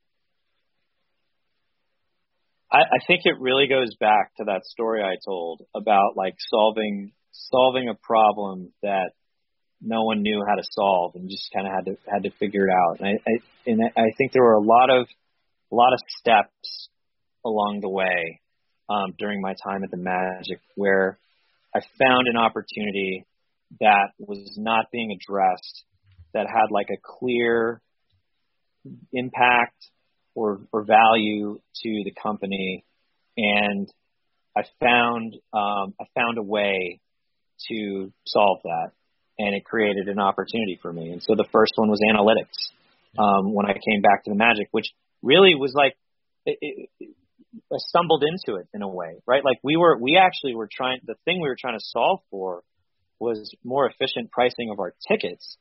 I, 2.75 2.79
I 2.79 3.05
think 3.07 3.21
it 3.23 3.39
really 3.39 3.67
goes 3.67 3.95
back 3.95 4.35
to 4.37 4.45
that 4.45 4.65
story 4.65 5.01
I 5.01 5.15
told 5.23 5.61
about 5.73 6.17
like 6.17 6.35
solving 6.49 7.13
solving 7.31 7.87
a 7.89 7.95
problem 7.95 8.73
that 8.83 9.11
no 9.81 10.03
one 10.03 10.21
knew 10.21 10.43
how 10.47 10.55
to 10.55 10.63
solve 10.71 11.15
and 11.15 11.29
just 11.29 11.49
kind 11.53 11.67
of 11.67 11.73
had 11.73 11.85
to 11.85 11.97
had 12.11 12.23
to 12.23 12.31
figure 12.37 12.67
it 12.67 12.71
out. 12.71 12.99
And 12.99 13.07
I, 13.07 13.11
I 13.11 13.33
and 13.65 13.81
I 13.97 14.11
think 14.17 14.33
there 14.33 14.43
were 14.43 14.55
a 14.55 14.61
lot 14.61 14.89
of 14.89 15.07
a 15.71 15.75
lot 15.75 15.93
of 15.93 15.99
steps 16.19 16.89
along 17.45 17.79
the 17.81 17.89
way 17.89 18.41
um, 18.89 19.13
during 19.17 19.41
my 19.41 19.53
time 19.63 19.83
at 19.83 19.91
the 19.91 19.97
Magic 19.97 20.59
where 20.75 21.17
I 21.73 21.79
found 21.97 22.27
an 22.27 22.35
opportunity 22.35 23.25
that 23.79 24.09
was 24.19 24.55
not 24.57 24.91
being 24.91 25.11
addressed 25.11 25.83
that 26.33 26.47
had 26.47 26.71
like 26.71 26.89
a 26.89 26.99
clear 27.01 27.81
impact 29.13 29.75
or, 30.35 30.59
or 30.71 30.83
value 30.83 31.59
to 31.83 32.03
the 32.03 32.13
company 32.21 32.83
and 33.37 33.91
I 34.55 34.63
found 34.79 35.35
um, 35.53 35.93
I 35.99 36.05
found 36.15 36.37
a 36.37 36.43
way 36.43 37.01
to 37.69 38.11
solve 38.25 38.59
that 38.63 38.91
and 39.37 39.53
it 39.55 39.65
created 39.65 40.07
an 40.07 40.19
opportunity 40.19 40.79
for 40.81 40.91
me. 40.93 41.11
And 41.11 41.21
so 41.21 41.35
the 41.35 41.47
first 41.51 41.73
one 41.75 41.89
was 41.89 41.99
analytics. 41.99 42.71
Um, 43.17 43.53
when 43.53 43.65
I 43.65 43.73
came 43.73 44.01
back 44.01 44.23
to 44.25 44.29
the 44.29 44.35
Magic, 44.35 44.67
which 44.71 44.87
really 45.21 45.55
was 45.55 45.73
like 45.75 45.95
it, 46.45 46.57
it, 46.99 47.09
I 47.71 47.77
stumbled 47.77 48.23
into 48.23 48.59
it 48.59 48.67
in 48.73 48.81
a 48.81 48.87
way, 48.87 49.21
right? 49.25 49.43
Like 49.43 49.59
we 49.63 49.77
were, 49.77 49.97
we 49.97 50.17
actually 50.21 50.55
were 50.55 50.69
trying. 50.71 50.99
The 51.05 51.15
thing 51.25 51.41
we 51.41 51.47
were 51.47 51.57
trying 51.59 51.79
to 51.79 51.85
solve 51.85 52.19
for 52.29 52.63
was 53.19 53.53
more 53.63 53.89
efficient 53.89 54.31
pricing 54.31 54.69
of 54.71 54.79
our 54.79 54.93
tickets, 55.07 55.57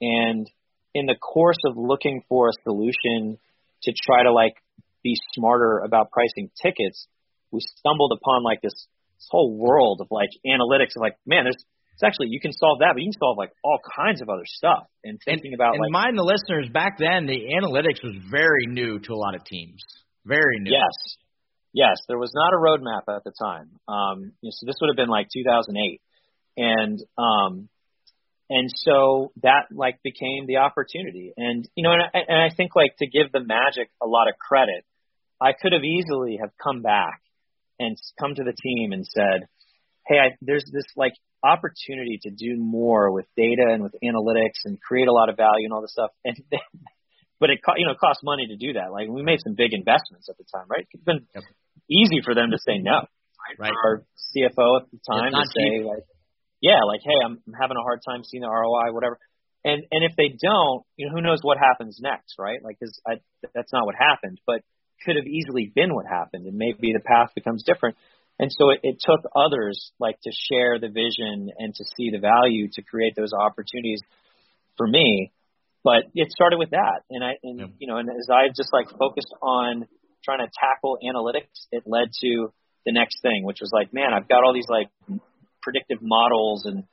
and 0.00 0.48
in 0.94 1.06
the 1.06 1.14
course 1.14 1.56
of 1.64 1.76
looking 1.76 2.22
for 2.28 2.48
a 2.48 2.52
solution 2.62 3.38
to 3.84 3.92
try 3.92 4.22
to 4.24 4.32
like 4.32 4.54
be 5.02 5.16
smarter 5.32 5.78
about 5.78 6.10
pricing 6.10 6.50
tickets, 6.60 7.06
we 7.50 7.60
stumbled 7.60 8.12
upon 8.16 8.42
like 8.42 8.60
this, 8.62 8.74
this 8.74 9.28
whole 9.30 9.56
world 9.56 10.00
of 10.00 10.08
like 10.10 10.30
analytics 10.46 10.96
of 10.96 11.00
like, 11.00 11.16
man, 11.26 11.44
there's 11.44 11.64
it's 12.00 12.06
actually 12.06 12.28
you 12.30 12.40
can 12.40 12.52
solve 12.52 12.78
that, 12.80 12.92
but 12.94 13.02
you 13.02 13.12
can 13.12 13.20
solve 13.20 13.36
like 13.36 13.52
all 13.62 13.78
kinds 13.96 14.22
of 14.22 14.30
other 14.30 14.46
stuff. 14.46 14.88
And 15.04 15.20
thinking 15.22 15.52
and, 15.52 15.60
about 15.60 15.74
and 15.74 15.82
like 15.82 15.92
mind 15.92 16.16
the 16.16 16.24
listeners 16.24 16.68
back 16.72 16.96
then, 16.98 17.26
the 17.26 17.52
analytics 17.60 18.02
was 18.02 18.16
very 18.30 18.64
new 18.66 18.98
to 19.00 19.12
a 19.12 19.20
lot 19.20 19.34
of 19.34 19.44
teams. 19.44 19.84
Very 20.24 20.60
new. 20.60 20.72
Yes, 20.72 21.16
yes, 21.74 21.96
there 22.08 22.18
was 22.18 22.32
not 22.32 22.56
a 22.56 22.60
roadmap 22.60 23.14
at 23.14 23.24
the 23.24 23.32
time. 23.36 23.68
Um, 23.86 24.32
you 24.40 24.48
know, 24.48 24.52
so 24.52 24.64
this 24.64 24.76
would 24.80 24.88
have 24.88 24.96
been 24.96 25.12
like 25.12 25.28
2008, 25.28 26.00
and 26.56 27.02
um, 27.18 27.68
and 28.50 28.68
so 28.74 29.30
that 29.42 29.70
like 29.70 30.02
became 30.02 30.46
the 30.46 30.56
opportunity. 30.56 31.32
And 31.36 31.66
you 31.76 31.84
know, 31.84 31.92
and 31.92 32.02
I, 32.02 32.18
and 32.26 32.42
I 32.42 32.54
think 32.54 32.74
like 32.74 32.96
to 32.98 33.06
give 33.06 33.30
the 33.32 33.40
Magic 33.40 33.88
a 34.02 34.06
lot 34.06 34.26
of 34.26 34.34
credit, 34.36 34.84
I 35.40 35.52
could 35.52 35.72
have 35.72 35.84
easily 35.84 36.38
have 36.42 36.50
come 36.62 36.82
back 36.82 37.22
and 37.78 37.96
come 38.18 38.34
to 38.34 38.42
the 38.42 38.52
team 38.52 38.90
and 38.92 39.06
said, 39.06 39.46
hey, 40.06 40.18
I, 40.18 40.36
there's 40.42 40.66
this 40.66 40.84
like 40.96 41.14
opportunity 41.42 42.18
to 42.22 42.30
do 42.30 42.58
more 42.58 43.14
with 43.14 43.24
data 43.36 43.70
and 43.70 43.84
with 43.84 43.94
analytics 44.04 44.66
and 44.66 44.82
create 44.82 45.06
a 45.06 45.12
lot 45.12 45.30
of 45.30 45.36
value 45.36 45.64
and 45.64 45.72
all 45.72 45.80
this 45.80 45.92
stuff. 45.92 46.10
And 46.24 46.36
but 47.40 47.50
it 47.50 47.60
you 47.78 47.86
know 47.86 47.92
it 47.92 48.02
costs 48.02 48.22
money 48.24 48.48
to 48.48 48.56
do 48.56 48.74
that. 48.74 48.90
Like 48.90 49.08
we 49.08 49.22
made 49.22 49.38
some 49.46 49.54
big 49.54 49.72
investments 49.72 50.28
at 50.28 50.36
the 50.36 50.44
time, 50.52 50.66
right? 50.68 50.86
It's 50.90 51.04
been 51.04 51.24
yep. 51.34 51.44
easy 51.88 52.18
for 52.24 52.34
them 52.34 52.50
to 52.50 52.58
say 52.58 52.78
no. 52.82 53.06
Right. 53.58 53.70
right. 53.70 53.72
Our 53.72 54.04
CFO 54.34 54.82
at 54.82 54.90
the 54.90 54.98
time 55.06 55.32
to 55.32 55.46
say 55.54 55.86
like, 55.86 56.02
yeah, 56.60 56.84
like 56.86 57.00
hey, 57.02 57.16
I'm, 57.24 57.40
I'm 57.46 57.54
having 57.60 57.76
a 57.76 57.82
hard 57.82 58.00
time 58.06 58.22
seeing 58.24 58.42
the 58.42 58.48
ROI, 58.48 58.92
whatever. 58.92 59.18
And 59.64 59.82
and 59.90 60.04
if 60.04 60.16
they 60.16 60.28
don't, 60.28 60.84
you 60.96 61.06
know, 61.06 61.12
who 61.14 61.20
knows 61.20 61.40
what 61.42 61.58
happens 61.58 61.98
next, 62.00 62.36
right? 62.38 62.62
Like, 62.62 62.78
cause 62.80 62.98
I, 63.06 63.20
that's 63.54 63.72
not 63.72 63.84
what 63.84 63.94
happened, 63.94 64.40
but 64.46 64.62
could 65.04 65.16
have 65.16 65.26
easily 65.26 65.70
been 65.74 65.94
what 65.94 66.06
happened, 66.06 66.46
and 66.46 66.56
maybe 66.56 66.92
the 66.92 67.00
path 67.00 67.30
becomes 67.34 67.62
different. 67.64 67.96
And 68.38 68.50
so 68.50 68.70
it, 68.70 68.80
it 68.82 68.96
took 69.00 69.20
others 69.36 69.92
like 69.98 70.18
to 70.22 70.32
share 70.32 70.78
the 70.78 70.88
vision 70.88 71.50
and 71.58 71.74
to 71.74 71.84
see 71.96 72.08
the 72.10 72.18
value 72.18 72.68
to 72.72 72.82
create 72.82 73.14
those 73.14 73.32
opportunities 73.32 74.00
for 74.78 74.86
me. 74.86 75.32
But 75.84 76.08
it 76.14 76.30
started 76.30 76.58
with 76.58 76.70
that, 76.70 77.04
and 77.10 77.24
I, 77.24 77.36
and 77.42 77.58
yeah. 77.60 77.66
you 77.78 77.86
know, 77.86 77.96
and 77.96 78.08
as 78.08 78.28
I 78.30 78.48
just 78.48 78.72
like 78.72 78.88
focused 78.98 79.32
on 79.42 79.88
trying 80.24 80.40
to 80.40 80.48
tackle 80.52 80.98
analytics, 81.04 81.68
it 81.72 81.84
led 81.86 82.12
to 82.20 82.52
the 82.84 82.92
next 82.92 83.20
thing, 83.22 83.44
which 83.44 83.58
was 83.60 83.70
like, 83.72 83.92
man, 83.92 84.12
I've 84.14 84.28
got 84.28 84.44
all 84.44 84.52
these 84.52 84.68
like 84.68 84.88
predictive 85.62 85.98
models 86.00 86.64
and 86.64 86.84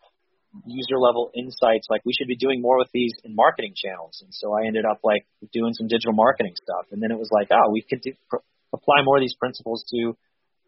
user 0.65 0.97
level 0.97 1.29
insights. 1.35 1.87
Like 1.89 2.01
we 2.05 2.13
should 2.13 2.27
be 2.27 2.35
doing 2.35 2.61
more 2.61 2.77
with 2.77 2.89
these 2.93 3.13
in 3.23 3.35
marketing 3.35 3.73
channels. 3.75 4.19
And 4.23 4.33
so 4.33 4.53
I 4.53 4.65
ended 4.65 4.85
up 4.85 4.99
like 5.03 5.25
doing 5.53 5.73
some 5.73 5.87
digital 5.87 6.13
marketing 6.13 6.53
stuff. 6.55 6.87
And 6.91 7.01
then 7.01 7.11
it 7.11 7.19
was 7.19 7.29
like, 7.31 7.49
oh, 7.51 7.71
we 7.71 7.81
could 7.81 8.01
do, 8.01 8.13
pr- 8.29 8.45
apply 8.73 9.03
more 9.03 9.17
of 9.17 9.21
these 9.21 9.35
principles 9.35 9.85
to 9.91 10.17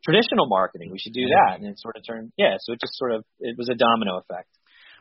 traditional 0.04 0.48
marketing. 0.48 0.92
We 0.92 1.00
should 1.00 1.14
do 1.14 1.28
that. 1.28 1.60
And 1.60 1.66
it 1.66 1.80
sort 1.80 1.96
of 1.98 2.04
turned, 2.06 2.32
yeah. 2.38 2.56
So 2.60 2.74
it 2.74 2.80
just 2.82 2.98
sort 2.98 3.14
of, 3.14 3.24
it 3.40 3.58
was 3.58 3.70
a 3.70 3.76
domino 3.76 4.18
effect. 4.18 4.48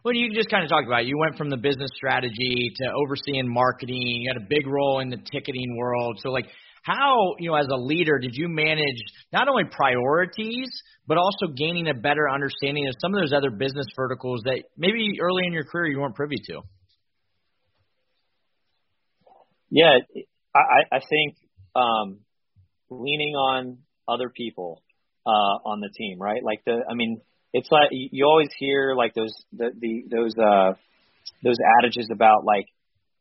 Well, 0.04 0.14
you 0.14 0.32
just 0.32 0.48
kind 0.48 0.62
of 0.62 0.70
talked 0.70 0.87
about 0.87 1.02
it. 1.02 1.06
you 1.06 1.18
went 1.18 1.37
from 1.37 1.50
the 1.50 1.56
business 1.56 1.90
strategy 1.94 2.70
to 2.76 2.84
overseeing 2.94 3.52
marketing. 3.52 4.22
You 4.22 4.30
had 4.32 4.40
a 4.40 4.46
big 4.46 4.66
role 4.66 5.00
in 5.00 5.11
the 5.11 5.18
ticketing 5.18 5.76
world. 5.76 6.20
So 6.22 6.30
like, 6.30 6.46
how 6.83 7.35
you 7.38 7.51
know 7.51 7.57
as 7.57 7.67
a 7.73 7.77
leader 7.77 8.19
did 8.19 8.35
you 8.35 8.49
manage 8.49 9.03
not 9.33 9.49
only 9.49 9.64
priorities 9.71 10.69
but 11.07 11.19
also 11.19 11.47
gaining 11.57 11.88
a 11.88 11.95
better 11.95 12.29
understanding 12.29 12.87
of 12.88 12.95
some 13.01 13.14
of 13.14 13.21
those 13.21 13.33
other 13.33 13.51
business 13.51 13.87
verticals 13.97 14.43
that 14.45 14.62
maybe 14.77 15.19
early 15.21 15.43
in 15.47 15.53
your 15.53 15.64
career 15.64 15.87
you 15.87 16.01
weren't 16.01 16.14
privy 16.14 16.37
to? 16.47 16.61
Yeah, 19.71 19.99
I, 20.55 20.97
I 20.97 21.01
think 21.01 21.37
um, 21.77 22.21
leaning 22.91 23.35
on 23.35 23.79
other 24.09 24.31
people 24.31 24.83
uh, 25.27 25.61
on 25.64 25.81
the 25.81 25.91
team, 25.97 26.19
right? 26.19 26.43
Like 26.43 26.64
the, 26.64 26.81
I 26.91 26.95
mean, 26.95 27.21
it's 27.53 27.69
like 27.71 27.88
you 27.91 28.25
always 28.27 28.49
hear 28.59 28.95
like 28.95 29.14
those 29.14 29.33
the, 29.53 29.71
the 29.79 30.05
those 30.11 30.33
uh 30.38 30.73
those 31.43 31.57
adages 31.79 32.09
about 32.12 32.45
like 32.45 32.67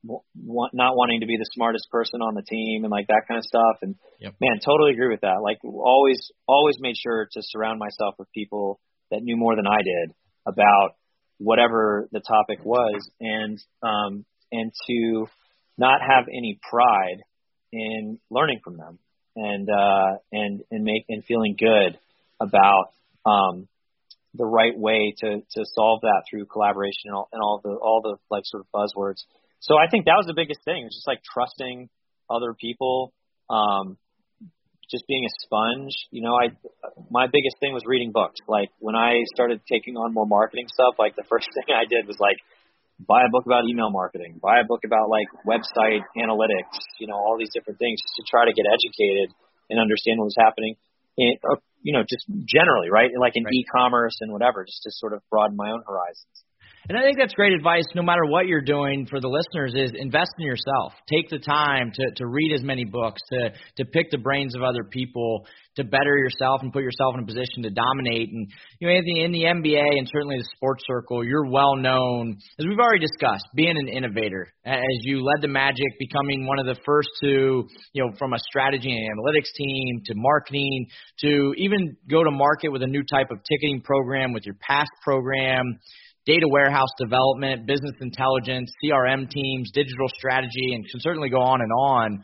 want, 0.04 0.74
not 0.74 0.96
wanting 0.96 1.22
to 1.22 1.28
be 1.28 1.38
the 1.38 1.50
smartest 1.54 1.90
person 1.92 2.22
on 2.22 2.36
the 2.36 2.44
team 2.44 2.84
and 2.84 2.92
like 2.92 3.08
that 3.08 3.24
kind 3.28 3.38
of 3.38 3.44
stuff. 3.44 3.78
And 3.82 3.96
yep. 4.20 4.36
man, 4.40 4.60
totally 4.64 4.92
agree 4.92 5.10
with 5.10 5.22
that. 5.22 5.42
Like 5.44 5.58
always, 5.64 6.32
always 6.48 6.78
made 6.80 6.96
sure 6.98 7.28
to 7.32 7.42
surround 7.42 7.80
myself 7.80 8.16
with 8.20 8.32
people 8.34 8.80
that 9.12 9.22
knew 9.22 9.38
more 9.38 9.56
than 9.56 9.68
I 9.68 9.82
did 9.84 10.16
about 10.46 10.96
whatever 11.38 12.08
the 12.12 12.20
topic 12.20 12.60
was, 12.64 13.10
and 13.20 13.60
um, 13.84 14.26
and 14.52 14.72
to 14.88 15.28
not 15.78 16.02
have 16.02 16.26
any 16.28 16.60
pride 16.70 17.22
in 17.72 18.20
learning 18.30 18.62
from 18.64 18.78
them 18.78 19.00
and 19.36 19.70
uh, 19.70 20.18
and 20.32 20.62
and 20.72 20.84
make 20.84 21.06
and 21.10 21.24
feeling 21.26 21.56
good 21.58 22.00
about 22.40 22.92
um, 23.26 23.68
the 24.34 24.46
right 24.46 24.78
way 24.78 25.14
to 25.20 25.42
to 25.52 25.66
solve 25.76 26.02
that 26.02 26.24
through 26.30 26.46
collaboration 26.46 27.06
and 27.06 27.16
all, 27.16 27.30
and 27.32 27.42
all 27.42 27.62
the 27.64 27.70
all 27.70 28.02
the 28.02 28.16
like 28.30 28.44
sort 28.46 28.66
of 28.66 28.68
buzzwords. 28.74 29.24
So 29.60 29.76
I 29.76 29.90
think 29.90 30.06
that 30.06 30.18
was 30.18 30.28
the 30.28 30.38
biggest 30.38 30.64
thing. 30.64 30.82
It 30.82 30.90
was 30.92 30.96
just 30.96 31.08
like 31.08 31.22
trusting 31.24 31.90
other 32.30 32.54
people, 32.54 33.14
um, 33.50 33.98
just 34.90 35.08
being 35.08 35.26
a 35.26 35.34
sponge. 35.44 35.96
You 36.12 36.22
know, 36.22 36.36
I 36.36 36.56
my 37.10 37.28
biggest 37.28 37.60
thing 37.60 37.74
was 37.74 37.84
reading 37.86 38.12
books. 38.12 38.40
Like 38.48 38.70
when 38.80 38.96
I 38.96 39.24
started 39.34 39.62
taking 39.68 39.98
on 39.98 40.14
more 40.14 40.28
marketing 40.28 40.68
stuff, 40.72 40.96
like 41.00 41.16
the 41.16 41.26
first 41.30 41.48
thing 41.54 41.74
I 41.76 41.86
did 41.90 42.08
was 42.08 42.18
like 42.20 42.38
buy 43.00 43.22
a 43.26 43.30
book 43.30 43.46
about 43.46 43.66
email 43.70 43.90
marketing, 43.90 44.40
buy 44.42 44.60
a 44.60 44.66
book 44.66 44.82
about 44.86 45.10
like 45.10 45.28
website 45.46 46.02
analytics, 46.18 46.82
you 47.00 47.08
know, 47.08 47.16
all 47.16 47.38
these 47.38 47.52
different 47.54 47.78
things 47.78 48.02
just 48.02 48.16
to 48.18 48.24
try 48.26 48.46
to 48.46 48.54
get 48.54 48.66
educated 48.66 49.30
and 49.70 49.80
understand 49.80 50.18
what 50.18 50.26
was 50.26 50.40
happening. 50.40 50.76
In, 51.18 51.38
or, 51.44 51.58
you 51.82 51.94
know, 51.94 52.02
just 52.02 52.26
generally, 52.46 52.90
right? 52.90 53.10
Like 53.20 53.34
in 53.36 53.44
right. 53.44 53.54
e-commerce 53.54 54.18
and 54.22 54.32
whatever, 54.32 54.66
just 54.66 54.82
to 54.84 54.92
sort 54.94 55.14
of 55.14 55.22
broaden 55.30 55.58
my 55.58 55.72
own 55.72 55.84
horizons. 55.86 56.38
And 56.90 56.98
I 56.98 57.02
think 57.02 57.18
that's 57.20 57.34
great 57.34 57.54
advice 57.54 57.84
no 57.96 58.02
matter 58.02 58.26
what 58.26 58.48
you're 58.48 58.62
doing 58.62 59.08
for 59.10 59.20
the 59.20 59.28
listeners 59.28 59.74
is 59.76 59.92
invest 59.94 60.32
in 60.40 60.46
yourself. 60.46 60.94
Take 61.12 61.30
the 61.30 61.40
time 61.40 61.92
to, 61.94 62.12
to 62.16 62.28
read 62.28 62.54
as 62.54 62.64
many 62.64 62.86
books, 62.86 63.20
to, 63.34 63.52
to 63.78 63.86
pick 63.86 64.10
the 64.10 64.18
brains 64.18 64.56
of 64.56 64.64
other 64.64 64.86
people, 64.86 65.46
to 65.76 65.84
better 65.84 66.18
yourself 66.18 66.62
and 66.62 66.72
put 66.72 66.84
yourself 66.84 67.14
in 67.16 67.24
a 67.24 67.26
position 67.26 67.64
to 67.64 67.70
dominate. 67.70 68.30
And, 68.32 68.48
you 68.80 68.88
know, 68.88 68.94
Anthony, 68.94 69.24
in 69.24 69.32
the 69.34 69.44
NBA 69.44 69.98
and 69.98 70.08
certainly 70.12 70.38
the 70.38 70.48
sports 70.56 70.84
circle, 70.88 71.26
you're 71.26 71.50
well 71.50 71.76
known, 71.76 72.38
as 72.58 72.66
we've 72.66 72.80
already 72.80 73.06
discussed, 73.06 73.46
being 73.54 73.78
an 73.78 73.90
innovator. 73.90 74.48
As 74.66 74.82
you 75.02 75.24
led 75.24 75.42
the 75.42 75.50
Magic, 75.50 76.00
becoming 76.00 76.48
one 76.48 76.60
of 76.60 76.66
the 76.66 76.80
first 76.86 77.10
to, 77.22 77.68
you 77.94 78.04
know, 78.04 78.12
from 78.18 78.34
a 78.34 78.40
strategy 78.40 78.92
and 78.92 79.20
analytics 79.20 79.52
team 79.56 80.02
to 80.06 80.14
marketing 80.16 80.88
to 81.20 81.54
even 81.58 81.98
go 82.10 82.24
to 82.24 82.32
market 82.32 82.70
with 82.70 82.82
a 82.82 82.88
new 82.88 83.04
type 83.04 83.28
of 83.30 83.40
ticketing 83.44 83.82
program 83.82 84.32
with 84.32 84.46
your 84.46 84.56
past 84.62 84.92
program 85.04 85.80
data 86.28 86.46
warehouse 86.48 86.90
development, 87.00 87.66
business 87.66 87.96
intelligence, 88.02 88.70
CRM 88.84 89.30
teams, 89.30 89.72
digital 89.74 90.08
strategy, 90.10 90.74
and 90.74 90.88
can 90.88 91.00
certainly 91.00 91.30
go 91.30 91.40
on 91.40 91.62
and 91.62 91.72
on. 91.72 92.24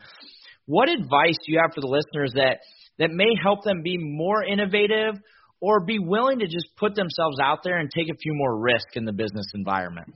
What 0.66 0.90
advice 0.90 1.36
do 1.44 1.52
you 1.52 1.58
have 1.60 1.74
for 1.74 1.80
the 1.80 1.88
listeners 1.88 2.32
that 2.34 2.58
that 2.98 3.10
may 3.10 3.30
help 3.42 3.64
them 3.64 3.82
be 3.82 3.96
more 3.98 4.44
innovative 4.44 5.14
or 5.60 5.84
be 5.84 5.98
willing 5.98 6.40
to 6.40 6.46
just 6.46 6.68
put 6.76 6.94
themselves 6.94 7.38
out 7.40 7.60
there 7.64 7.78
and 7.78 7.90
take 7.90 8.08
a 8.08 8.16
few 8.16 8.34
more 8.34 8.56
risks 8.56 8.92
in 8.94 9.06
the 9.06 9.12
business 9.12 9.46
environment? 9.54 10.14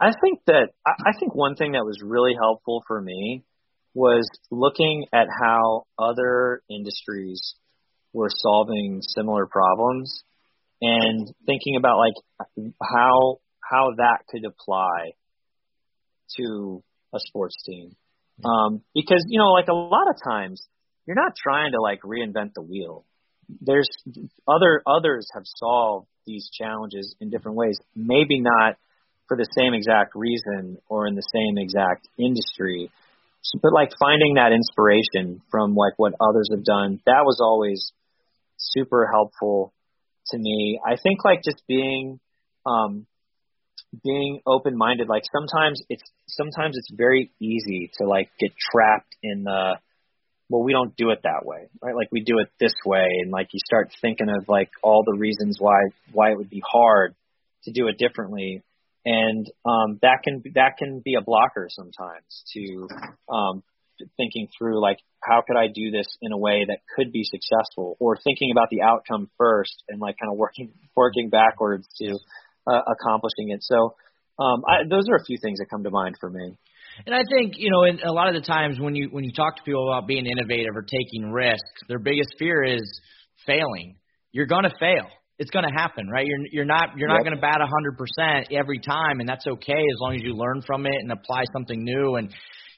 I 0.00 0.12
think 0.22 0.40
that 0.46 0.70
I 0.86 1.12
think 1.20 1.34
one 1.34 1.54
thing 1.54 1.72
that 1.72 1.84
was 1.84 1.98
really 2.02 2.32
helpful 2.34 2.82
for 2.86 3.00
me 3.00 3.44
was 3.92 4.26
looking 4.50 5.04
at 5.12 5.26
how 5.42 5.84
other 5.98 6.62
industries 6.70 7.54
were 8.14 8.30
solving 8.30 9.02
similar 9.02 9.46
problems 9.46 10.22
and 10.80 11.32
thinking 11.46 11.76
about 11.76 11.98
like 11.98 12.14
how 12.82 13.38
how 13.60 13.90
that 13.96 14.24
could 14.28 14.44
apply 14.44 15.12
to 16.36 16.82
a 17.14 17.18
sports 17.18 17.56
team. 17.66 17.96
Um, 18.44 18.82
because 18.94 19.24
you 19.28 19.38
know, 19.38 19.52
like 19.52 19.68
a 19.68 19.74
lot 19.74 20.08
of 20.08 20.16
times, 20.24 20.62
you're 21.06 21.16
not 21.16 21.32
trying 21.36 21.72
to 21.72 21.80
like 21.80 22.00
reinvent 22.02 22.52
the 22.54 22.62
wheel. 22.62 23.04
There's 23.60 23.88
other 24.48 24.82
others 24.86 25.28
have 25.34 25.42
solved 25.44 26.06
these 26.26 26.48
challenges 26.52 27.14
in 27.20 27.30
different 27.30 27.56
ways. 27.56 27.78
Maybe 27.94 28.40
not 28.40 28.76
for 29.28 29.36
the 29.36 29.46
same 29.56 29.74
exact 29.74 30.14
reason 30.14 30.78
or 30.88 31.06
in 31.06 31.14
the 31.14 31.26
same 31.32 31.58
exact 31.58 32.08
industry, 32.18 32.90
but 33.62 33.72
like 33.72 33.90
finding 33.98 34.34
that 34.34 34.52
inspiration 34.52 35.42
from 35.50 35.74
like 35.74 35.94
what 35.96 36.14
others 36.20 36.48
have 36.50 36.64
done. 36.64 37.00
That 37.06 37.22
was 37.24 37.38
always 37.42 37.92
super 38.56 39.08
helpful 39.12 39.72
to 40.30 40.38
me. 40.38 40.80
I 40.84 40.96
think 40.96 41.24
like 41.24 41.42
just 41.42 41.62
being 41.66 42.20
um, 42.66 43.06
being 44.04 44.40
open 44.46 44.76
minded. 44.76 45.08
Like 45.08 45.24
sometimes 45.32 45.82
it's 45.88 46.02
sometimes 46.28 46.76
it's 46.76 46.90
very 46.92 47.30
easy 47.40 47.90
to 47.98 48.06
like 48.06 48.30
get 48.38 48.52
trapped 48.72 49.16
in 49.22 49.44
the 49.44 49.74
well, 50.48 50.64
we 50.64 50.72
don't 50.72 50.96
do 50.96 51.10
it 51.10 51.20
that 51.22 51.46
way, 51.46 51.68
right? 51.80 51.94
Like 51.94 52.08
we 52.10 52.22
do 52.22 52.40
it 52.40 52.48
this 52.58 52.74
way, 52.84 53.06
and 53.22 53.30
like 53.30 53.48
you 53.52 53.60
start 53.64 53.90
thinking 54.00 54.28
of 54.28 54.48
like 54.48 54.70
all 54.82 55.04
the 55.06 55.16
reasons 55.16 55.58
why 55.60 55.78
why 56.12 56.32
it 56.32 56.36
would 56.36 56.50
be 56.50 56.62
hard 56.68 57.14
to 57.64 57.72
do 57.72 57.86
it 57.86 57.98
differently, 57.98 58.62
and 59.04 59.46
um, 59.64 59.98
that 60.02 60.22
can 60.24 60.42
that 60.54 60.76
can 60.76 61.00
be 61.04 61.14
a 61.14 61.20
blocker 61.20 61.68
sometimes 61.70 62.44
to 62.52 62.88
um, 63.32 63.62
thinking 64.16 64.48
through 64.56 64.80
like 64.80 64.98
how 65.22 65.42
could 65.46 65.56
I 65.56 65.66
do 65.66 65.90
this 65.90 66.06
in 66.22 66.32
a 66.32 66.38
way 66.38 66.64
that 66.66 66.78
could 66.96 67.12
be 67.12 67.24
successful, 67.24 67.96
or 68.00 68.16
thinking 68.16 68.50
about 68.52 68.68
the 68.70 68.82
outcome 68.82 69.30
first 69.38 69.82
and 69.88 70.00
like 70.00 70.16
kind 70.20 70.32
of 70.32 70.38
working 70.38 70.72
working 70.96 71.30
backwards 71.30 71.88
to 71.98 72.18
uh, 72.66 72.80
accomplishing 72.86 73.50
it. 73.50 73.60
So 73.62 73.94
um, 74.38 74.62
I, 74.66 74.88
those 74.88 75.04
are 75.10 75.16
a 75.16 75.24
few 75.24 75.36
things 75.42 75.58
that 75.58 75.66
come 75.70 75.84
to 75.84 75.90
mind 75.90 76.16
for 76.20 76.30
me. 76.30 76.56
And 77.06 77.14
I 77.14 77.22
think 77.30 77.54
you 77.56 77.70
know, 77.70 77.84
in 77.84 78.00
a 78.00 78.12
lot 78.12 78.28
of 78.28 78.34
the 78.34 78.46
times 78.46 78.78
when 78.80 78.94
you 78.94 79.08
when 79.10 79.24
you 79.24 79.32
talk 79.32 79.56
to 79.56 79.62
people 79.62 79.88
about 79.88 80.06
being 80.06 80.26
innovative 80.26 80.74
or 80.74 80.82
taking 80.82 81.30
risks, 81.30 81.80
their 81.88 81.98
biggest 81.98 82.34
fear 82.38 82.64
is 82.64 83.00
failing. 83.46 83.96
You're 84.32 84.46
going 84.46 84.64
to 84.64 84.72
fail. 84.78 85.06
It's 85.38 85.50
going 85.50 85.64
to 85.64 85.72
happen, 85.74 86.08
right? 86.08 86.26
You're 86.26 86.46
you're 86.52 86.64
not 86.64 86.96
you're 86.96 87.08
yep. 87.08 87.18
not 87.18 87.24
going 87.24 87.36
to 87.36 87.40
bat 87.40 87.60
a 87.60 87.66
100% 88.28 88.52
every 88.52 88.78
time, 88.78 89.20
and 89.20 89.28
that's 89.28 89.46
okay 89.46 89.72
as 89.72 89.98
long 90.00 90.14
as 90.14 90.22
you 90.22 90.34
learn 90.34 90.62
from 90.66 90.86
it 90.86 90.96
and 91.00 91.10
apply 91.12 91.44
something 91.52 91.82
new. 91.82 92.16
And 92.16 92.30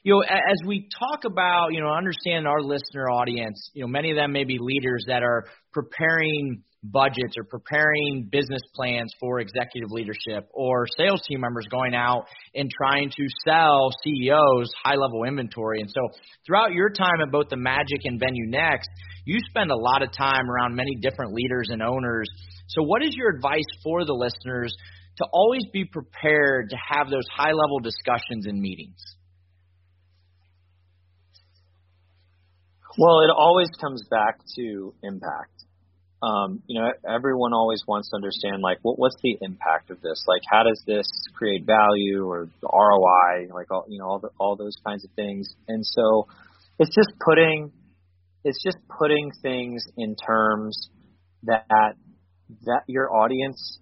you 0.03 0.13
know, 0.13 0.21
as 0.21 0.57
we 0.65 0.87
talk 0.99 1.23
about, 1.25 1.69
you 1.71 1.81
know, 1.81 1.89
understand 1.89 2.45
our 2.45 2.61
listener 2.61 3.09
audience, 3.09 3.71
you 3.73 3.83
know, 3.83 3.87
many 3.87 4.11
of 4.11 4.17
them 4.17 4.33
may 4.33 4.43
be 4.43 4.57
leaders 4.59 5.05
that 5.07 5.23
are 5.23 5.45
preparing 5.71 6.61
budgets 6.83 7.35
or 7.37 7.45
preparing 7.45 8.27
business 8.29 8.61
plans 8.75 9.13
for 9.17 9.39
executive 9.39 9.89
leadership 9.91 10.49
or 10.53 10.85
sales 10.97 11.21
team 11.25 11.39
members 11.39 11.65
going 11.71 11.95
out 11.95 12.25
and 12.53 12.69
trying 12.69 13.09
to 13.09 13.25
sell 13.45 13.89
CEOs 14.03 14.69
high 14.83 14.95
level 14.95 15.23
inventory. 15.23 15.79
And 15.79 15.89
so 15.89 16.01
throughout 16.45 16.73
your 16.73 16.89
time 16.89 17.21
at 17.25 17.31
both 17.31 17.47
the 17.47 17.55
Magic 17.55 18.01
and 18.03 18.19
VenueNext, 18.19 18.91
you 19.23 19.39
spend 19.49 19.71
a 19.71 19.77
lot 19.77 20.03
of 20.03 20.11
time 20.11 20.49
around 20.49 20.75
many 20.75 20.95
different 21.01 21.31
leaders 21.33 21.69
and 21.71 21.81
owners. 21.81 22.27
So 22.67 22.83
what 22.83 23.01
is 23.01 23.15
your 23.15 23.29
advice 23.29 23.63
for 23.81 24.03
the 24.03 24.13
listeners 24.13 24.75
to 25.19 25.25
always 25.31 25.63
be 25.71 25.85
prepared 25.85 26.71
to 26.71 26.75
have 26.75 27.09
those 27.09 27.25
high 27.33 27.53
level 27.53 27.79
discussions 27.79 28.47
and 28.47 28.59
meetings? 28.59 28.99
Well, 32.97 33.21
it 33.21 33.31
always 33.35 33.69
comes 33.81 34.03
back 34.09 34.39
to 34.55 34.93
impact 35.03 35.53
um, 36.23 36.63
you 36.67 36.79
know, 36.79 36.89
everyone 37.07 37.53
always 37.53 37.83
wants 37.85 38.09
to 38.11 38.15
understand 38.15 38.61
like 38.61 38.77
what 38.81 38.97
what's 38.97 39.17
the 39.21 39.37
impact 39.41 39.91
of 39.91 39.99
this? 39.99 40.23
Like, 40.25 40.41
how 40.49 40.63
does 40.63 40.81
this 40.87 41.05
create 41.35 41.65
value 41.65 42.25
or 42.25 42.47
the 42.61 42.69
ROI? 42.71 43.53
Like, 43.53 43.69
all 43.71 43.85
you 43.89 43.99
know, 43.99 44.05
all 44.05 44.19
the, 44.19 44.29
all 44.39 44.55
those 44.55 44.77
kinds 44.85 45.03
of 45.03 45.11
things. 45.17 45.53
And 45.67 45.85
so, 45.85 46.27
it's 46.79 46.95
just 46.95 47.09
putting 47.19 47.73
it's 48.45 48.63
just 48.63 48.77
putting 48.97 49.31
things 49.41 49.83
in 49.97 50.15
terms 50.15 50.89
that 51.43 51.95
that 52.65 52.83
your 52.87 53.13
audience 53.13 53.79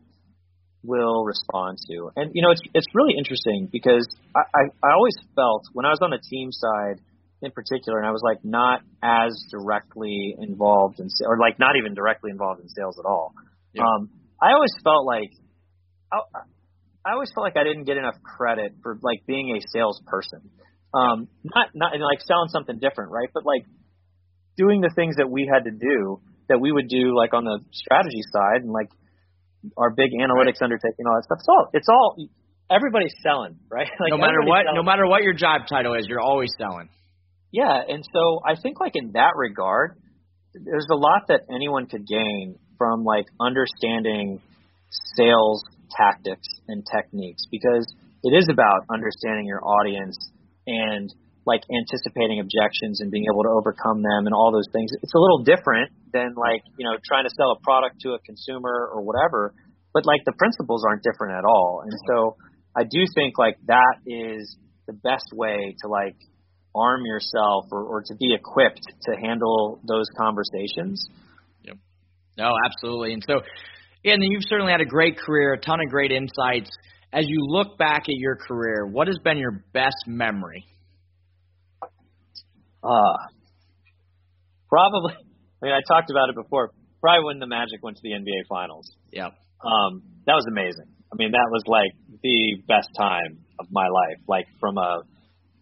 will 0.83 1.23
respond 1.23 1.77
to. 1.91 2.09
And 2.15 2.31
you 2.33 2.41
know, 2.41 2.49
it's 2.49 2.61
it's 2.73 2.87
really 2.95 3.13
interesting 3.19 3.69
because 3.71 4.07
I, 4.35 4.39
I, 4.39 4.61
I 4.83 4.93
always 4.93 5.15
felt 5.35 5.65
when 5.73 5.85
I 5.85 5.89
was 5.89 5.99
on 6.01 6.09
the 6.09 6.21
team 6.27 6.51
side 6.51 7.01
in 7.41 7.51
particular, 7.51 7.97
and 7.97 8.07
I 8.07 8.11
was 8.11 8.21
like 8.23 8.43
not 8.43 8.81
as 9.01 9.31
directly 9.49 10.35
involved 10.39 10.99
in, 10.99 11.07
or 11.25 11.37
like 11.39 11.59
not 11.59 11.75
even 11.77 11.93
directly 11.93 12.31
involved 12.31 12.61
in 12.61 12.69
sales 12.69 12.97
at 12.99 13.05
all. 13.05 13.33
Yeah. 13.73 13.83
Um, 13.83 14.09
I 14.41 14.53
always 14.53 14.73
felt 14.83 15.05
like 15.05 15.31
I, 16.11 16.19
I 17.05 17.13
always 17.13 17.31
felt 17.33 17.43
like 17.43 17.57
I 17.57 17.63
didn't 17.63 17.85
get 17.85 17.97
enough 17.97 18.21
credit 18.21 18.75
for 18.83 18.97
like 19.01 19.25
being 19.25 19.57
a 19.57 19.59
salesperson. 19.73 20.51
Um, 20.93 21.27
not 21.43 21.69
not 21.73 21.91
like 21.99 22.21
selling 22.21 22.49
something 22.49 22.79
different, 22.79 23.11
right? 23.11 23.29
But 23.33 23.45
like 23.45 23.65
doing 24.57 24.81
the 24.81 24.91
things 24.95 25.15
that 25.17 25.29
we 25.29 25.49
had 25.51 25.63
to 25.65 25.71
do 25.71 26.21
that 26.49 26.59
we 26.59 26.71
would 26.71 26.89
do 26.89 27.15
like 27.15 27.33
on 27.33 27.45
the 27.45 27.59
strategy 27.71 28.21
side 28.29 28.61
and 28.61 28.71
like 28.71 28.89
our 29.77 29.89
big 29.89 30.11
analytics 30.11 30.59
right. 30.59 30.69
undertaking, 30.69 31.05
all 31.07 31.15
that 31.15 31.23
stuff. 31.23 31.39
It's 31.39 31.49
all 31.49 31.69
it's 31.73 31.89
all 31.89 32.15
everybody's 32.69 33.15
selling, 33.23 33.57
right? 33.69 33.87
Like 33.99 34.11
no 34.11 34.17
matter 34.17 34.41
what, 34.43 34.65
selling. 34.65 34.75
no 34.75 34.83
matter 34.83 35.07
what 35.07 35.23
your 35.23 35.33
job 35.33 35.61
title 35.69 35.95
is, 35.95 36.05
you're 36.07 36.21
always 36.21 36.51
selling. 36.57 36.89
Yeah, 37.51 37.81
and 37.87 38.03
so 38.13 38.39
I 38.47 38.55
think 38.55 38.79
like 38.79 38.93
in 38.95 39.11
that 39.13 39.33
regard, 39.35 39.97
there's 40.53 40.87
a 40.91 40.95
lot 40.95 41.27
that 41.27 41.41
anyone 41.53 41.87
could 41.87 42.07
gain 42.07 42.55
from 42.77 43.03
like 43.03 43.25
understanding 43.39 44.41
sales 45.15 45.63
tactics 45.91 46.47
and 46.67 46.83
techniques 46.87 47.43
because 47.51 47.85
it 48.23 48.33
is 48.35 48.47
about 48.49 48.87
understanding 48.91 49.45
your 49.45 49.63
audience 49.63 50.17
and 50.67 51.13
like 51.45 51.61
anticipating 51.73 52.39
objections 52.39 53.01
and 53.01 53.09
being 53.09 53.25
able 53.25 53.43
to 53.43 53.49
overcome 53.49 54.03
them 54.03 54.29
and 54.29 54.33
all 54.33 54.51
those 54.51 54.69
things. 54.71 54.91
It's 55.01 55.13
a 55.13 55.19
little 55.19 55.43
different 55.43 55.91
than 56.13 56.35
like, 56.37 56.61
you 56.77 56.85
know, 56.85 56.95
trying 57.03 57.25
to 57.25 57.33
sell 57.35 57.51
a 57.57 57.59
product 57.63 57.99
to 58.01 58.13
a 58.13 58.19
consumer 58.19 58.89
or 58.93 59.01
whatever, 59.01 59.53
but 59.93 60.05
like 60.05 60.21
the 60.25 60.33
principles 60.37 60.85
aren't 60.87 61.03
different 61.03 61.33
at 61.33 61.45
all. 61.45 61.81
And 61.83 61.97
so 62.07 62.37
I 62.77 62.83
do 62.83 63.03
think 63.15 63.37
like 63.37 63.57
that 63.67 64.05
is 64.05 64.55
the 64.87 64.93
best 64.93 65.33
way 65.33 65.75
to 65.81 65.87
like 65.87 66.15
arm 66.73 67.05
yourself 67.05 67.65
or, 67.71 67.83
or 67.83 68.01
to 68.01 68.15
be 68.15 68.33
equipped 68.33 68.81
to 69.03 69.15
handle 69.15 69.79
those 69.87 70.05
conversations. 70.17 71.07
Yep. 71.63 71.77
No, 72.37 72.53
absolutely. 72.65 73.13
And 73.13 73.23
so, 73.27 73.41
and 74.03 74.23
you've 74.23 74.43
certainly 74.47 74.71
had 74.71 74.81
a 74.81 74.85
great 74.85 75.17
career, 75.17 75.53
a 75.53 75.59
ton 75.59 75.79
of 75.83 75.89
great 75.89 76.11
insights. 76.11 76.69
As 77.13 77.25
you 77.27 77.45
look 77.47 77.77
back 77.77 78.03
at 78.03 78.15
your 78.15 78.37
career, 78.37 78.85
what 78.85 79.07
has 79.07 79.17
been 79.23 79.37
your 79.37 79.63
best 79.73 80.07
memory? 80.07 80.65
Uh, 82.83 83.17
probably. 84.69 85.13
I 85.61 85.65
mean, 85.65 85.73
I 85.73 85.81
talked 85.87 86.09
about 86.09 86.29
it 86.29 86.35
before. 86.35 86.71
Probably 87.01 87.25
when 87.25 87.39
the 87.39 87.47
Magic 87.47 87.83
went 87.83 87.97
to 87.97 88.01
the 88.03 88.11
NBA 88.11 88.47
Finals. 88.47 88.89
Yep. 89.11 89.33
Um, 89.63 90.03
that 90.25 90.33
was 90.33 90.45
amazing. 90.49 90.85
I 91.11 91.15
mean, 91.17 91.31
that 91.31 91.47
was 91.51 91.63
like 91.67 91.91
the 92.23 92.63
best 92.67 92.89
time 92.97 93.39
of 93.59 93.67
my 93.71 93.87
life. 93.87 94.21
Like 94.27 94.45
from 94.59 94.77
a 94.77 95.01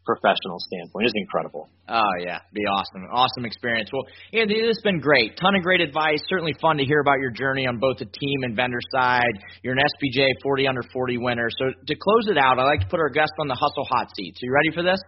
professional 0.10 0.58
standpoint. 0.58 1.06
is 1.06 1.14
incredible. 1.14 1.70
Oh 1.88 2.14
yeah, 2.26 2.40
be 2.52 2.66
awesome, 2.66 3.06
awesome 3.14 3.46
experience. 3.46 3.90
Well, 3.94 4.10
Andy, 4.34 4.56
this 4.56 4.74
has 4.74 4.84
been 4.84 5.00
great. 5.00 5.38
Ton 5.38 5.54
of 5.54 5.62
great 5.62 5.82
advice. 5.82 6.18
Certainly 6.26 6.56
fun 6.60 6.78
to 6.78 6.84
hear 6.84 7.00
about 7.00 7.20
your 7.20 7.30
journey 7.30 7.68
on 7.68 7.78
both 7.78 8.00
the 8.00 8.10
team 8.10 8.42
and 8.42 8.56
vendor 8.56 8.82
side. 8.92 9.38
You're 9.62 9.78
an 9.78 9.86
SBJ 9.86 10.42
40 10.42 10.68
under 10.68 10.82
40 10.92 11.18
winner. 11.20 11.50
So 11.54 11.66
to 11.86 11.96
close 11.96 12.26
it 12.28 12.38
out, 12.38 12.58
I 12.58 12.64
like 12.64 12.82
to 12.82 12.88
put 12.88 13.00
our 13.00 13.10
guest 13.10 13.34
on 13.40 13.48
the 13.48 13.54
hustle 13.54 13.86
hot 13.86 14.08
seat. 14.16 14.34
So 14.36 14.46
you 14.48 14.52
ready 14.52 14.72
for 14.74 14.82
this? 14.82 15.00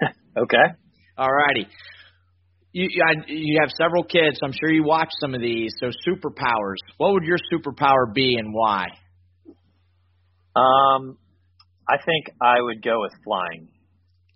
okay. 0.36 0.66
All 1.16 1.32
righty. 1.32 1.66
You, 2.72 2.88
you 3.26 3.58
have 3.60 3.70
several 3.80 4.04
kids, 4.04 4.38
so 4.38 4.46
I'm 4.46 4.52
sure 4.52 4.70
you 4.70 4.84
watch 4.84 5.08
some 5.18 5.34
of 5.34 5.40
these. 5.40 5.72
So 5.80 5.86
superpowers. 6.06 6.78
What 6.98 7.14
would 7.14 7.24
your 7.24 7.38
superpower 7.52 8.12
be 8.14 8.36
and 8.38 8.52
why? 8.52 8.86
Um, 10.54 11.16
I 11.88 11.96
think 12.04 12.36
I 12.40 12.60
would 12.60 12.84
go 12.84 13.00
with 13.00 13.12
flying 13.24 13.68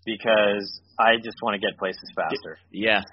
because 0.04 0.80
I 0.98 1.16
just 1.22 1.36
want 1.42 1.54
to 1.54 1.60
get 1.60 1.78
places 1.78 2.04
faster. 2.14 2.58
Yes. 2.70 3.04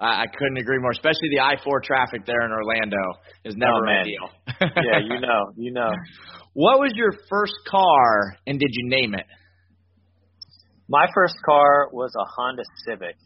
I, 0.00 0.24
I 0.24 0.26
couldn't 0.26 0.58
agree 0.58 0.78
more. 0.78 0.90
Especially 0.90 1.28
the 1.30 1.40
I 1.40 1.56
four 1.62 1.80
traffic 1.80 2.26
there 2.26 2.44
in 2.44 2.52
Orlando 2.52 3.02
is 3.44 3.54
oh, 3.54 3.58
never 3.58 3.86
oh, 3.86 4.00
ideal. 4.00 4.28
yeah, 4.60 4.98
you 5.00 5.20
know, 5.20 5.52
you 5.56 5.72
know. 5.72 5.90
What 6.56 6.80
was 6.80 6.92
your 6.94 7.12
first 7.28 7.52
car 7.68 8.34
and 8.46 8.58
did 8.58 8.70
you 8.72 8.88
name 8.88 9.12
it? 9.12 9.26
My 10.88 11.04
first 11.14 11.34
car 11.44 11.90
was 11.92 12.10
a 12.16 12.24
Honda 12.24 12.62
Civic. 12.86 13.16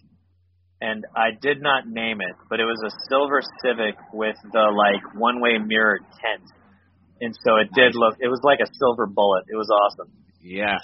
And 0.80 1.04
I 1.14 1.28
did 1.40 1.62
not 1.62 1.86
name 1.86 2.18
it, 2.20 2.34
but 2.48 2.58
it 2.58 2.64
was 2.64 2.82
a 2.84 2.90
silver 3.08 3.40
Civic 3.62 3.94
with 4.12 4.34
the 4.50 4.66
like 4.74 5.14
one 5.14 5.40
way 5.40 5.58
mirror 5.64 6.00
tent. 6.18 6.42
And 7.20 7.32
so 7.46 7.54
it 7.58 7.68
did 7.72 7.94
look 7.94 8.16
it 8.18 8.26
was 8.26 8.40
like 8.42 8.58
a 8.58 8.66
silver 8.80 9.06
bullet. 9.06 9.44
It 9.46 9.54
was 9.54 9.68
awesome. 9.70 10.10
Yes 10.42 10.80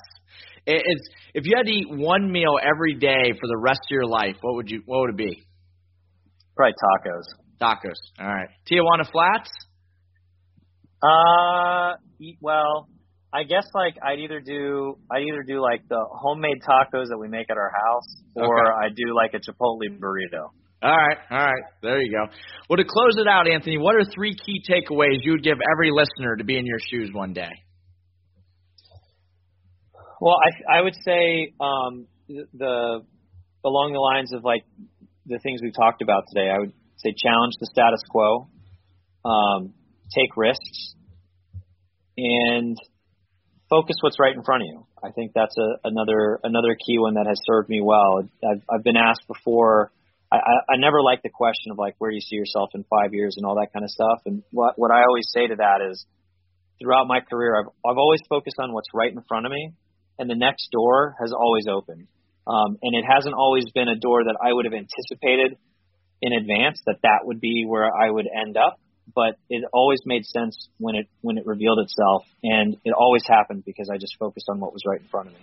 It's 0.66 1.09
if 1.34 1.45
you 1.47 1.55
had 1.57 1.66
to 1.66 1.72
eat 1.72 1.87
one 1.89 2.30
meal 2.30 2.59
every 2.61 2.95
day 2.95 3.32
for 3.39 3.47
the 3.47 3.57
rest 3.59 3.80
of 3.89 3.91
your 3.91 4.07
life, 4.07 4.37
what 4.41 4.57
would 4.57 4.70
you 4.70 4.82
what 4.87 5.01
would 5.01 5.11
it 5.11 5.16
be? 5.16 5.47
Probably 6.57 6.72
tacos. 6.72 7.26
Tacos. 7.61 8.01
All 8.20 8.26
right. 8.26 8.49
Tijuana 8.70 9.11
Flats? 9.11 9.51
Uh 11.03 11.97
well, 12.41 12.89
I 13.32 13.45
guess 13.45 13.66
like 13.74 13.97
I'd 14.03 14.18
either 14.18 14.41
do 14.41 14.99
I'd 15.11 15.22
either 15.22 15.43
do 15.47 15.61
like 15.61 15.87
the 15.89 16.05
homemade 16.11 16.62
tacos 16.62 17.09
that 17.09 17.18
we 17.18 17.28
make 17.28 17.51
at 17.51 17.57
our 17.57 17.70
house 17.70 18.16
or 18.34 18.45
Okay. 18.45 18.87
I 18.87 18.89
do 18.89 19.14
like 19.14 19.34
a 19.34 19.39
Chipotle 19.39 19.99
burrito. 20.01 20.51
All 20.82 20.91
right, 20.91 21.18
all 21.30 21.39
right. 21.39 21.62
There 21.82 22.01
you 22.01 22.12
go. 22.12 22.32
Well, 22.68 22.76
to 22.76 22.84
close 22.84 23.16
it 23.16 23.26
out, 23.26 23.51
Anthony, 23.51 23.78
what 23.78 23.95
are 23.97 24.05
three 24.14 24.34
key 24.34 24.62
takeaways 24.68 25.18
you 25.22 25.32
would 25.32 25.43
give 25.43 25.57
every 25.72 25.91
listener 25.91 26.37
to 26.37 26.45
be 26.45 26.59
in 26.59 26.66
your 26.66 26.78
shoes 26.91 27.11
one 27.12 27.32
day? 27.32 27.51
Well, 30.21 30.37
I 30.37 30.79
I 30.79 30.81
would 30.83 30.95
say 31.05 31.53
um 31.61 32.07
the, 32.29 33.05
along 33.64 33.93
the 33.93 34.01
lines 34.01 34.33
of 34.33 34.45
like 34.45 34.64
the 35.27 35.39
things 35.43 35.61
we've 35.62 35.75
talked 35.75 36.03
about 36.03 36.25
today. 36.33 36.51
I 36.51 36.59
would 36.59 36.73
say 36.97 37.14
challenge 37.17 37.55
the 37.61 37.67
status 37.67 38.01
quo, 38.09 38.49
um, 39.25 39.75
take 40.14 40.37
risks, 40.37 40.95
and 42.17 42.77
focus 43.69 43.97
what's 44.01 44.19
right 44.19 44.35
in 44.35 44.43
front 44.43 44.62
of 44.62 44.69
you. 44.69 44.87
I 45.03 45.11
think 45.11 45.33
that's 45.35 45.57
a, 45.59 45.89
another 45.89 46.41
another 46.43 46.75
key 46.75 46.99
one 46.99 47.14
that 47.14 47.27
has 47.27 47.39
served 47.45 47.69
me 47.69 47.81
well. 47.83 48.23
I've 48.23 48.62
I've 48.73 48.85
been 48.85 48.97
asked 48.97 49.27
before. 49.29 49.93
I, 50.33 50.37
I, 50.39 50.75
I 50.75 50.77
never 50.79 51.03
like 51.03 51.23
the 51.23 51.31
question 51.31 51.71
of 51.71 51.79
like 51.79 51.95
where 51.99 52.11
do 52.11 52.17
you 52.17 52.21
see 52.21 52.35
yourself 52.35 52.71
in 52.75 52.85
five 52.91 53.14
years 53.14 53.35
and 53.37 53.47
all 53.47 53.57
that 53.57 53.73
kind 53.73 53.85
of 53.85 53.91
stuff. 53.91 54.23
And 54.27 54.43
what 54.51 54.75
what 54.77 54.91
I 54.91 55.05
always 55.05 55.27
say 55.33 55.47
to 55.47 55.57
that 55.57 55.87
is, 55.91 56.05
throughout 56.81 57.07
my 57.07 57.21
career, 57.21 57.55
I've 57.61 57.71
I've 57.85 57.99
always 57.99 58.21
focused 58.29 58.57
on 58.59 58.73
what's 58.73 58.89
right 58.95 59.12
in 59.12 59.23
front 59.29 59.47
of 59.47 59.53
me, 59.53 59.73
and 60.19 60.29
the 60.31 60.35
next 60.35 60.69
door 60.71 61.17
has 61.21 61.33
always 61.33 61.67
opened. 61.69 62.07
Um, 62.47 62.79
and 62.81 62.95
it 62.95 63.05
hasn't 63.05 63.35
always 63.35 63.64
been 63.75 63.89
a 63.89 63.97
door 63.97 64.25
that 64.25 64.37
I 64.41 64.53
would 64.53 64.64
have 64.67 64.75
anticipated 64.75 65.59
in 66.23 66.33
advance 66.33 66.81
that 66.87 66.99
that 67.03 67.21
would 67.25 67.41
be 67.41 67.64
where 67.67 67.85
I 67.85 68.11
would 68.11 68.27
end 68.27 68.57
up. 68.57 68.79
But 69.14 69.37
it 69.49 69.64
always 69.73 70.01
made 70.05 70.25
sense 70.25 70.69
when 70.79 70.97
it 70.97 71.07
when 71.21 71.39
it 71.39 71.47
revealed 71.47 71.79
itself, 71.79 72.25
and 72.43 72.77
it 72.85 72.93
always 72.93 73.23
happened 73.25 73.64
because 73.64 73.89
I 73.89 73.99
just 73.99 74.17
focused 74.19 74.49
on 74.49 74.59
what 74.59 74.73
was 74.73 74.83
right 74.85 75.01
in 75.01 75.07
front 75.07 75.29
of 75.29 75.35
me. 75.35 75.41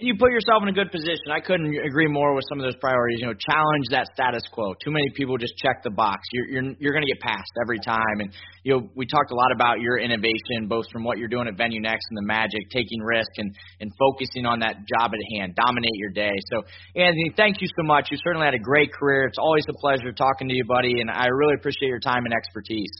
You 0.00 0.16
put 0.16 0.32
yourself 0.32 0.64
in 0.64 0.68
a 0.68 0.72
good 0.72 0.88
position. 0.88 1.28
I 1.28 1.44
couldn't 1.44 1.68
agree 1.84 2.08
more 2.08 2.32
with 2.32 2.48
some 2.48 2.56
of 2.56 2.64
those 2.64 2.80
priorities. 2.80 3.20
You 3.20 3.28
know, 3.28 3.36
challenge 3.36 3.84
that 3.92 4.08
status 4.16 4.40
quo. 4.48 4.72
Too 4.82 4.90
many 4.90 5.04
people 5.12 5.36
just 5.36 5.52
check 5.60 5.84
the 5.84 5.92
box. 5.92 6.24
You're 6.32 6.48
you're 6.48 6.64
you're 6.80 6.94
going 6.96 7.04
to 7.04 7.12
get 7.12 7.20
passed 7.20 7.52
every 7.60 7.78
time. 7.78 8.24
And 8.24 8.32
you 8.64 8.72
know, 8.72 8.88
we 8.96 9.04
talked 9.04 9.30
a 9.30 9.36
lot 9.36 9.52
about 9.52 9.80
your 9.84 10.00
innovation, 10.00 10.72
both 10.72 10.88
from 10.90 11.04
what 11.04 11.18
you're 11.18 11.28
doing 11.28 11.48
at 11.48 11.60
VenueNext 11.60 12.08
and 12.08 12.16
the 12.16 12.24
Magic, 12.24 12.72
taking 12.72 13.00
risk 13.04 13.28
and 13.36 13.54
and 13.80 13.92
focusing 14.00 14.46
on 14.48 14.60
that 14.60 14.88
job 14.88 15.12
at 15.12 15.20
hand. 15.36 15.52
Dominate 15.54 16.00
your 16.00 16.16
day. 16.16 16.32
So, 16.48 16.64
Anthony, 16.96 17.36
thank 17.36 17.60
you 17.60 17.68
so 17.76 17.84
much. 17.84 18.08
You 18.10 18.16
certainly 18.24 18.46
had 18.46 18.54
a 18.54 18.64
great 18.64 18.92
career. 18.92 19.28
It's 19.28 19.38
always 19.38 19.64
a 19.68 19.76
pleasure 19.84 20.12
talking 20.16 20.48
to 20.48 20.54
you, 20.54 20.64
buddy. 20.64 21.04
And 21.04 21.10
I 21.10 21.28
really 21.28 21.54
appreciate 21.60 21.92
your 21.92 22.00
time 22.00 22.24
and 22.24 22.32
expertise. 22.32 22.92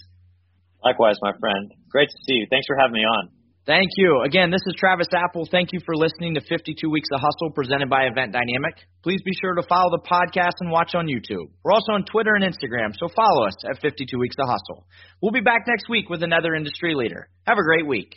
Likewise, 0.85 1.17
my 1.23 1.33
friend. 1.41 1.73
Great 1.89 2.09
to 2.13 2.19
see 2.29 2.45
you. 2.45 2.47
Thanks 2.51 2.67
for 2.67 2.77
having 2.77 2.93
me 2.93 3.09
on. 3.09 3.40
Thank 3.67 3.91
you. 3.97 4.23
Again, 4.25 4.51
this 4.51 4.63
is 4.67 4.75
Travis 4.79 5.09
Apel. 5.15 5.47
Thank 5.51 5.71
you 5.73 5.81
for 5.85 5.95
listening 5.95 6.35
to 6.35 6.41
52 6.41 6.89
Weeks 6.89 7.09
of 7.13 7.21
Hustle 7.21 7.51
presented 7.55 7.91
by 7.91 8.05
Event 8.05 8.33
Dynamic. 8.33 8.75
Please 9.03 9.21
be 9.23 9.33
sure 9.41 9.55
to 9.55 9.63
follow 9.69 9.91
the 9.91 10.03
podcast 10.11 10.57
and 10.61 10.71
watch 10.71 10.95
on 10.95 11.07
YouTube. 11.07 11.51
We're 11.63 11.73
also 11.73 11.93
on 11.93 12.05
Twitter 12.05 12.35
and 12.35 12.45
Instagram, 12.45 12.95
so 12.99 13.09
follow 13.15 13.47
us 13.47 13.55
at 13.69 13.81
52 13.81 14.19
Weeks 14.19 14.37
of 14.41 14.49
Hustle. 14.49 14.87
We'll 15.21 15.33
be 15.33 15.41
back 15.41 15.67
next 15.69 15.89
week 15.89 16.09
with 16.09 16.23
another 16.23 16.55
industry 16.55 16.95
leader. 16.95 17.29
Have 17.47 17.59
a 17.59 17.63
great 17.63 17.87
week. 17.87 18.17